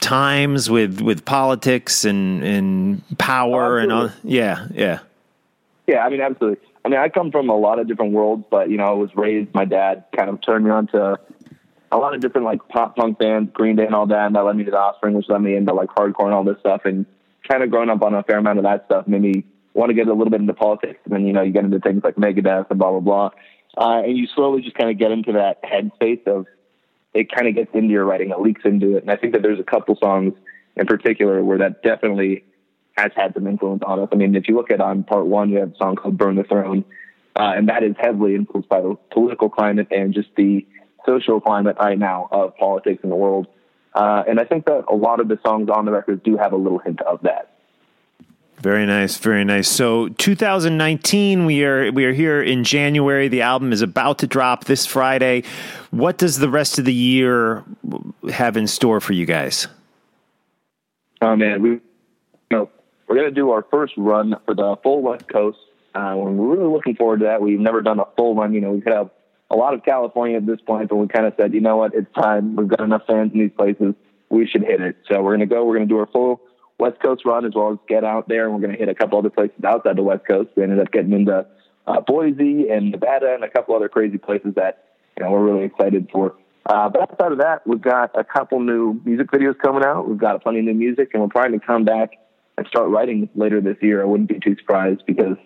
[0.00, 4.10] times with with politics and and power and all?
[4.22, 4.66] Yeah.
[4.72, 5.00] Yeah.
[5.86, 6.66] Yeah, I mean, absolutely.
[6.84, 9.10] I mean, I come from a lot of different worlds, but you know, I was
[9.14, 9.54] raised.
[9.54, 11.18] My dad kind of turned me on to
[11.90, 14.40] a lot of different like pop punk bands, Green Day and all that, and that
[14.40, 16.82] led me to the Offspring, which led me into like hardcore and all this stuff.
[16.84, 17.06] And
[17.48, 19.94] kind of growing up on a fair amount of that stuff made me want to
[19.94, 21.00] get a little bit into politics.
[21.04, 23.30] And then you know, you get into things like Megadeth and blah blah blah,
[23.76, 26.46] uh, and you slowly just kind of get into that headspace of
[27.14, 27.32] it.
[27.32, 29.02] Kind of gets into your writing, it leaks into it.
[29.02, 30.34] And I think that there's a couple songs
[30.76, 32.44] in particular where that definitely
[32.96, 34.08] has had some influence on us.
[34.12, 36.36] I mean, if you look at on part one, you have a song called "Burn
[36.36, 36.84] the Throne,"
[37.36, 40.66] uh, and that is heavily influenced by the political climate and just the
[41.06, 43.46] social climate right now of politics in the world.
[43.94, 46.52] Uh, and I think that a lot of the songs on the record do have
[46.52, 47.57] a little hint of that.
[48.60, 49.68] Very nice, very nice.
[49.68, 53.28] So 2019, we are we are here in January.
[53.28, 55.44] The album is about to drop this Friday.
[55.92, 57.64] What does the rest of the year
[58.30, 59.68] have in store for you guys?
[61.22, 61.80] Oh man, we you
[62.50, 62.68] know
[63.06, 65.58] we're gonna do our first run for the full West Coast.
[65.94, 67.40] Uh, we're really looking forward to that.
[67.40, 68.52] We've never done a full run.
[68.54, 69.08] You know, we've had
[69.50, 71.94] a lot of California at this point, but we kind of said, you know what,
[71.94, 72.56] it's time.
[72.56, 73.94] We've got enough fans in these places.
[74.30, 74.96] We should hit it.
[75.08, 75.64] So we're gonna go.
[75.64, 76.40] We're gonna do our full
[76.78, 79.18] West Coast run as well as get out there, and we're gonna hit a couple
[79.18, 80.50] other places outside the West Coast.
[80.56, 81.46] We ended up getting into
[81.86, 84.84] uh, Boise and Nevada and a couple other crazy places that
[85.16, 86.34] you know we're really excited for.
[86.66, 90.08] Uh, but outside of that, we've got a couple new music videos coming out.
[90.08, 92.10] We've got plenty of new music, and we're trying to come back
[92.58, 94.02] and start writing later this year.
[94.02, 95.36] I wouldn't be too surprised because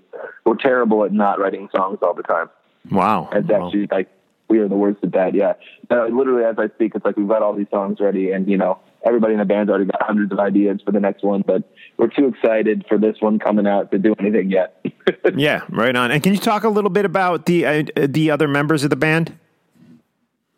[0.44, 2.50] we're terrible at not writing songs all the time.
[2.90, 3.66] Wow, It's Wow.
[3.66, 4.08] actually like
[4.52, 5.34] we are the worst at that.
[5.34, 5.54] Yeah,
[5.90, 8.58] uh, literally as I speak, it's like we've got all these songs ready, and you
[8.58, 11.62] know everybody in the band's already got hundreds of ideas for the next one, but
[11.96, 14.84] we're too excited for this one coming out to do anything yet.
[15.36, 16.10] yeah, right on.
[16.10, 18.96] And can you talk a little bit about the uh, the other members of the
[18.96, 19.38] band?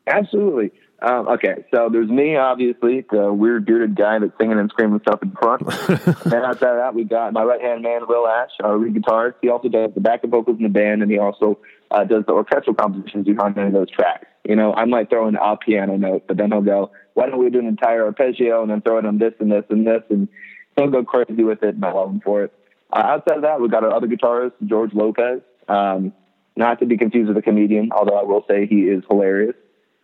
[0.09, 0.73] Absolutely.
[1.01, 5.23] Um, okay, so there's me, obviously, the weird bearded guy that's singing and screaming stuff
[5.23, 5.63] in front.
[5.89, 9.35] and outside of that, we got my right hand man, Will Ash, our lead guitarist.
[9.43, 11.59] He also does the backup vocals in the band, and he also
[11.95, 14.27] uh, does the orchestral compositions behind any of those tracks.
[14.45, 17.39] You know, I might throw in a piano note, but then he'll go, "Why don't
[17.39, 20.03] we do an entire arpeggio and then throw it in this and this and this?"
[20.11, 20.29] And
[20.77, 22.53] he'll go crazy with it, and I love him for it.
[22.93, 25.41] Uh, outside of that, we've got our other guitarist, George Lopez.
[25.69, 26.13] Um,
[26.57, 29.57] not to be confused with a comedian, although I will say he is hilarious.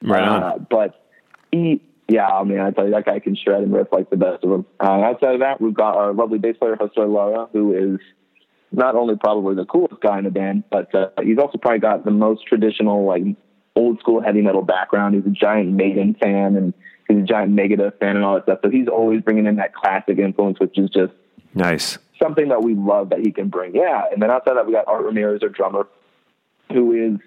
[0.03, 0.23] Right.
[0.23, 1.05] Uh, but
[1.53, 4.17] he, yeah, I mean, I tell you, that guy can shred and riff like the
[4.17, 4.67] best of them.
[4.81, 8.01] Uh, outside of that, we've got our lovely bass player, Jose Lara, who is
[8.73, 12.05] not only probably the coolest guy in the band, but uh, he's also probably got
[12.05, 13.23] the most traditional, like,
[13.77, 15.15] old school heavy metal background.
[15.15, 16.75] He's a giant Maiden fan and
[17.09, 18.59] he's a giant Megadeth fan and all that stuff.
[18.63, 21.13] So he's always bringing in that classic influence, which is just
[21.55, 21.99] Nice.
[22.23, 23.75] something that we love that he can bring.
[23.75, 24.03] Yeah.
[24.13, 25.87] And then outside of that, we got Art Ramirez, our drummer,
[26.73, 27.21] who is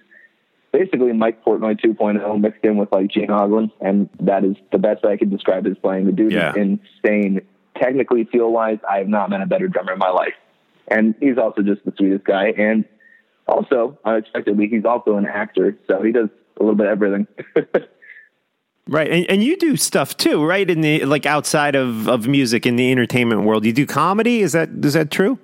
[0.72, 3.72] basically Mike Portnoy 2.0 mixed in with like Gene Hoglan.
[3.82, 6.06] And that is the best way I could describe his playing.
[6.06, 6.52] The dude Yeah.
[6.52, 7.42] is insane.
[7.82, 10.34] Technically, feel wise, I have not met a better drummer in my life.
[10.88, 12.50] And he's also just the sweetest guy.
[12.58, 12.86] And
[13.48, 15.78] also, unexpectedly, he's also an actor.
[15.88, 16.30] So he does
[16.60, 17.28] a little bit of everything.
[18.86, 20.70] Right, and, and you do stuff too, right?
[20.70, 24.42] In the like outside of, of music in the entertainment world, you do comedy.
[24.42, 25.40] Is that is that true?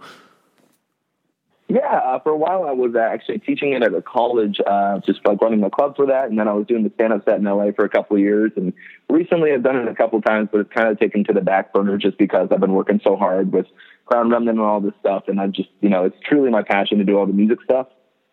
[1.70, 5.00] Yeah, uh, for a while I was uh, actually teaching it at a college, uh,
[5.06, 7.38] just like running a club for that, and then I was doing the stand-up set
[7.38, 8.74] in LA for a couple of years, and
[9.08, 11.42] recently I've done it a couple of times, but it's kind of taken to the
[11.42, 13.68] back burner just because I've been working so hard with
[14.10, 16.98] Crown Remnant and all this stuff, and I just, you know, it's truly my passion
[16.98, 17.88] to do all the music stuff.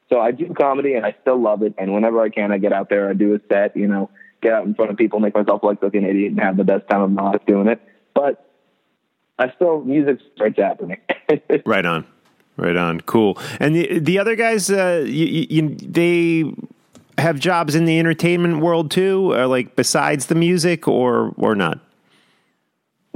[0.08, 2.72] So I do comedy, and I still love it, and whenever I can, I get
[2.72, 4.08] out there, I do a set, you know,
[4.40, 6.64] get out in front of people, make myself look like an idiot, and have the
[6.64, 7.80] best time of my life doing it.
[8.14, 8.48] But
[9.38, 10.98] I still music starts happening.
[11.66, 12.06] Right on,
[12.56, 13.00] right on.
[13.00, 13.36] Cool.
[13.58, 16.44] And the the other guys, uh, you, you, they
[17.18, 21.80] have jobs in the entertainment world too, or like besides the music, or or not.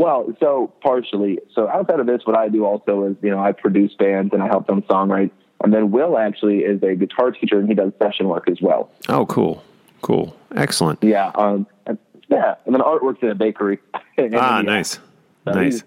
[0.00, 1.40] Well, so partially.
[1.54, 4.42] So outside of this, what I do also is, you know, I produce bands and
[4.42, 5.30] I help them songwrite.
[5.62, 8.90] And then Will actually is a guitar teacher and he does session work as well.
[9.10, 9.62] Oh, cool,
[10.00, 11.04] cool, excellent.
[11.04, 11.30] Yeah.
[11.34, 11.98] Um, and-
[12.30, 12.54] yeah.
[12.64, 13.78] And then Art works in a bakery.
[14.34, 14.98] Ah, nice,
[15.44, 15.82] So nice.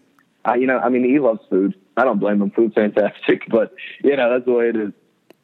[0.47, 1.73] Uh, you know, I mean, he loves food.
[1.97, 2.49] I don't blame him.
[2.51, 3.73] Food's fantastic, but
[4.03, 4.91] you know, that's the way it is.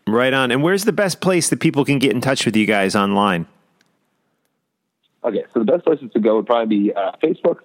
[0.08, 0.50] Right on.
[0.52, 3.46] And where's the best place that people can get in touch with you guys online?
[5.24, 7.58] Okay, so the best places to go would probably be uh, Facebook,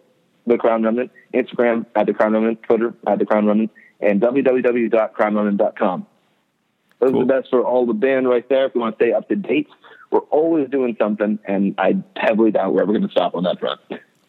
[0.46, 6.06] The Crown Remnant, Instagram at The Crown Remnant, Twitter at The Crown Remnant, and www.crownremnant.com.
[7.00, 7.22] Those Cool.
[7.22, 8.66] are the best for all the band right there.
[8.66, 9.68] If you want to stay up to date,
[10.10, 13.58] we're always doing something, and I heavily doubt we're ever going to stop on that
[13.58, 13.80] front.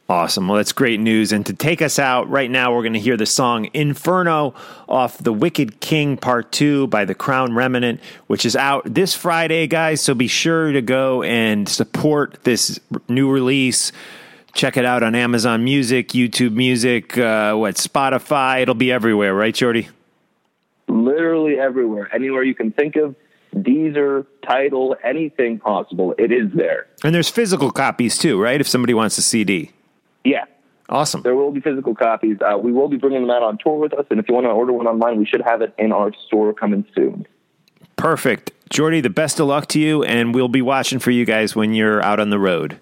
[0.08, 0.48] Awesome.
[0.48, 1.32] Well, that's great news.
[1.32, 4.54] And to take us out right now, we're going to hear the song Inferno
[4.88, 9.66] off The Wicked King Part 2 by The Crown Remnant, which is out this Friday,
[9.66, 10.02] guys.
[10.02, 12.80] So be sure to go and support this
[13.10, 13.92] new release.
[14.56, 18.62] Check it out on Amazon Music, YouTube Music, uh, what, Spotify.
[18.62, 19.90] It'll be everywhere, right, Jordy?
[20.88, 23.16] Literally everywhere, anywhere you can think of,
[23.54, 26.88] Deezer, Tidal, anything possible, it is there.
[27.04, 28.60] And there's physical copies too, right?
[28.60, 29.72] If somebody wants a CD.
[30.24, 30.46] Yeah,
[30.88, 31.22] Awesome.
[31.24, 32.38] There will be physical copies.
[32.42, 34.46] Uh, we will be bringing them out on tour with us, and if you want
[34.46, 37.26] to order one online, we should have it in our store coming soon.
[37.96, 38.52] Perfect.
[38.70, 41.74] Jordy, the best of luck to you, and we'll be watching for you guys when
[41.74, 42.80] you're out on the road.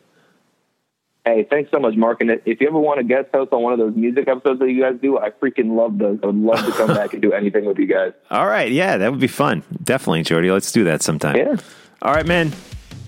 [1.26, 2.20] Hey, thanks so much, Mark.
[2.20, 4.70] And if you ever want to guest host on one of those music episodes that
[4.70, 6.20] you guys do, I freaking love those.
[6.22, 8.12] I would love to come back and do anything with you guys.
[8.30, 9.64] All right, yeah, that would be fun.
[9.82, 10.52] Definitely, Jordy.
[10.52, 11.38] Let's do that sometime.
[11.38, 11.56] Yeah.
[12.02, 12.52] All right, man.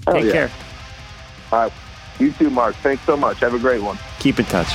[0.05, 0.31] Hell Take yeah.
[0.31, 0.51] care.
[1.51, 1.73] All right.
[2.19, 2.75] You too, Mark.
[2.77, 3.39] Thanks so much.
[3.41, 3.99] Have a great one.
[4.19, 4.69] Keep in touch.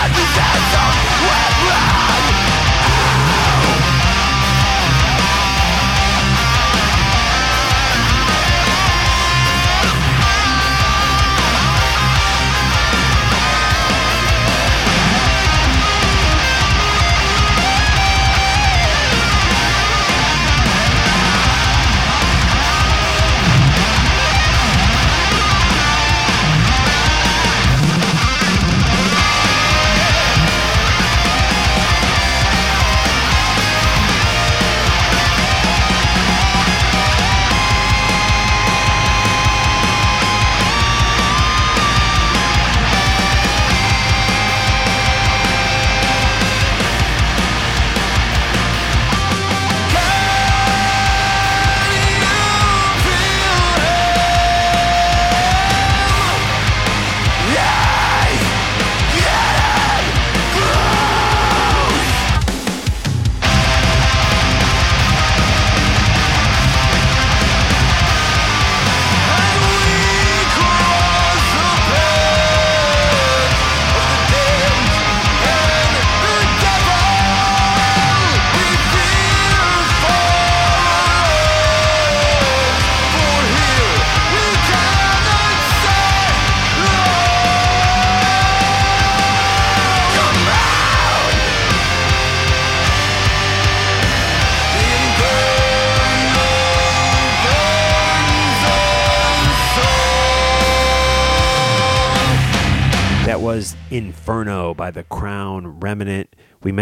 [0.00, 0.79] Not the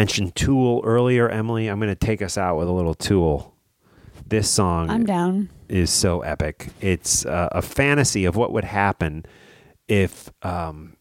[0.08, 1.66] mentioned Tool earlier, Emily.
[1.68, 3.54] I'm going to take us out with a little Tool.
[4.26, 5.50] This song I'm down.
[5.68, 6.68] is so epic.
[6.80, 9.26] It's uh, a fantasy of what would happen
[9.86, 10.96] if um,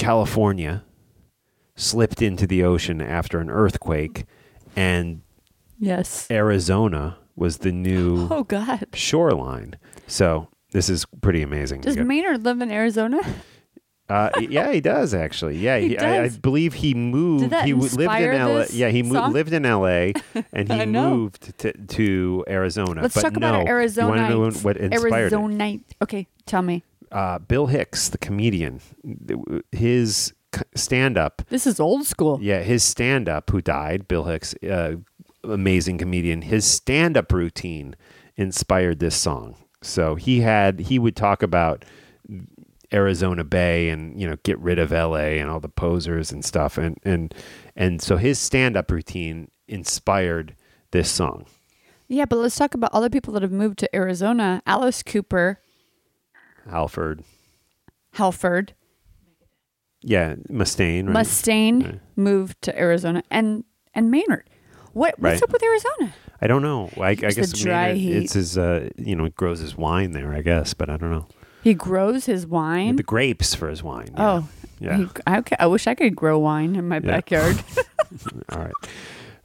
[0.00, 0.82] California
[1.76, 4.24] slipped into the ocean after an earthquake
[4.74, 5.22] and
[5.78, 6.26] Yes.
[6.30, 8.86] Arizona was the new Oh God.
[8.94, 9.76] shoreline.
[10.08, 11.82] So this is pretty amazing.
[11.82, 13.20] Does Maynard live in Arizona?
[14.08, 15.58] Uh, yeah, he does actually.
[15.58, 16.38] Yeah, He he, I, I does?
[16.38, 17.50] believe he moved.
[17.50, 18.58] that he w- lived inspire in L.A.
[18.60, 19.32] this Yeah, he song?
[19.32, 20.12] lived in L.A.
[20.52, 21.10] and he know.
[21.16, 23.02] moved to, to Arizona.
[23.02, 24.06] Let's but talk no, about Arizona.
[24.06, 25.34] You want to know what inspired it?
[25.36, 25.78] Arizona.
[26.02, 26.82] Okay, tell me.
[27.10, 28.80] Uh, Bill Hicks, the comedian,
[29.72, 30.32] his
[30.74, 31.42] stand up.
[31.48, 32.38] This is old school.
[32.42, 34.96] Yeah, his stand up, who died, Bill Hicks, uh,
[35.44, 37.94] amazing comedian, his stand up routine
[38.36, 39.56] inspired this song.
[39.82, 41.84] So he had, he would talk about
[42.92, 46.78] Arizona Bay and, you know, get rid of LA and all the posers and stuff.
[46.78, 47.34] And, and,
[47.74, 50.54] and so his stand up routine inspired
[50.92, 51.46] this song.
[52.08, 54.62] Yeah, but let's talk about all the people that have moved to Arizona.
[54.66, 55.58] Alice Cooper,
[56.70, 57.24] Alfred.
[58.12, 58.72] Halford,
[60.00, 61.06] Yeah, Mustaine.
[61.08, 61.16] Right?
[61.26, 63.64] Mustaine moved to Arizona, and
[63.94, 64.48] and Maynard.
[64.92, 65.42] What what's Right.
[65.42, 66.14] up with Arizona?
[66.40, 66.90] I don't know.
[66.96, 70.74] I, I guess Maynard- it's his, uh, you know, grows his wine there, I guess,
[70.74, 71.26] but I don't know.
[71.66, 72.94] He grows his wine.
[72.94, 74.10] The grapes for his wine.
[74.12, 74.24] yeah.
[74.24, 74.48] Oh,
[74.78, 74.98] Yeah.
[74.98, 77.58] He, I, okay, I wish I could grow wine in my backyard.
[78.50, 78.72] All right.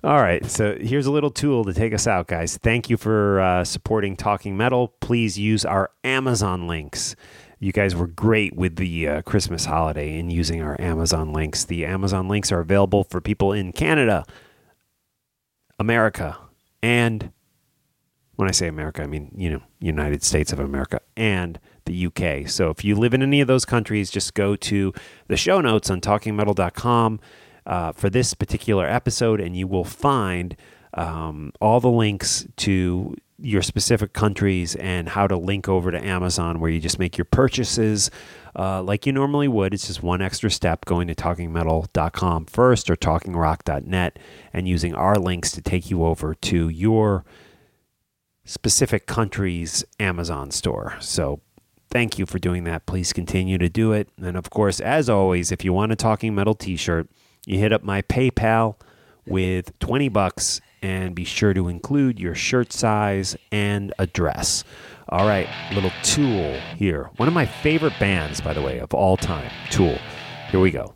[0.04, 0.46] All right.
[0.46, 2.58] So here's a little tool to take us out, guys.
[2.58, 4.90] Thank you for uh, supporting Talking Metal.
[5.00, 7.16] Please use our Amazon links.
[7.58, 11.66] You guys were great with the uh, Christmas holiday in using our Amazon links.
[11.66, 14.26] The Amazon links are available for people in Canada,
[15.80, 16.38] America,
[16.84, 17.32] and
[18.42, 21.60] when I say America, I mean, you know, United States of America and
[21.92, 22.50] the UK.
[22.50, 24.94] So if you live in any of those countries, just go to
[25.28, 27.20] the show notes on talkingmetal.com
[27.66, 30.56] uh, for this particular episode, and you will find
[30.94, 36.60] um, all the links to your specific countries and how to link over to Amazon,
[36.60, 38.12] where you just make your purchases
[38.56, 39.74] uh, like you normally would.
[39.74, 44.20] It's just one extra step going to talkingmetal.com first or talkingrock.net
[44.54, 47.26] and using our links to take you over to your
[48.46, 50.96] specific country's Amazon store.
[51.00, 51.42] So
[51.92, 52.86] thank you for doing that.
[52.86, 54.10] Please continue to do it.
[54.22, 57.08] And of course, as always, if you want a Talking Metal t-shirt,
[57.46, 58.76] you hit up my PayPal
[59.28, 64.64] with 20 bucks and be sure to include your shirt size and address.
[65.10, 67.10] All right, little Tool here.
[67.18, 69.98] One of my favorite bands, by the way, of all time, Tool.
[70.50, 70.96] Here we go.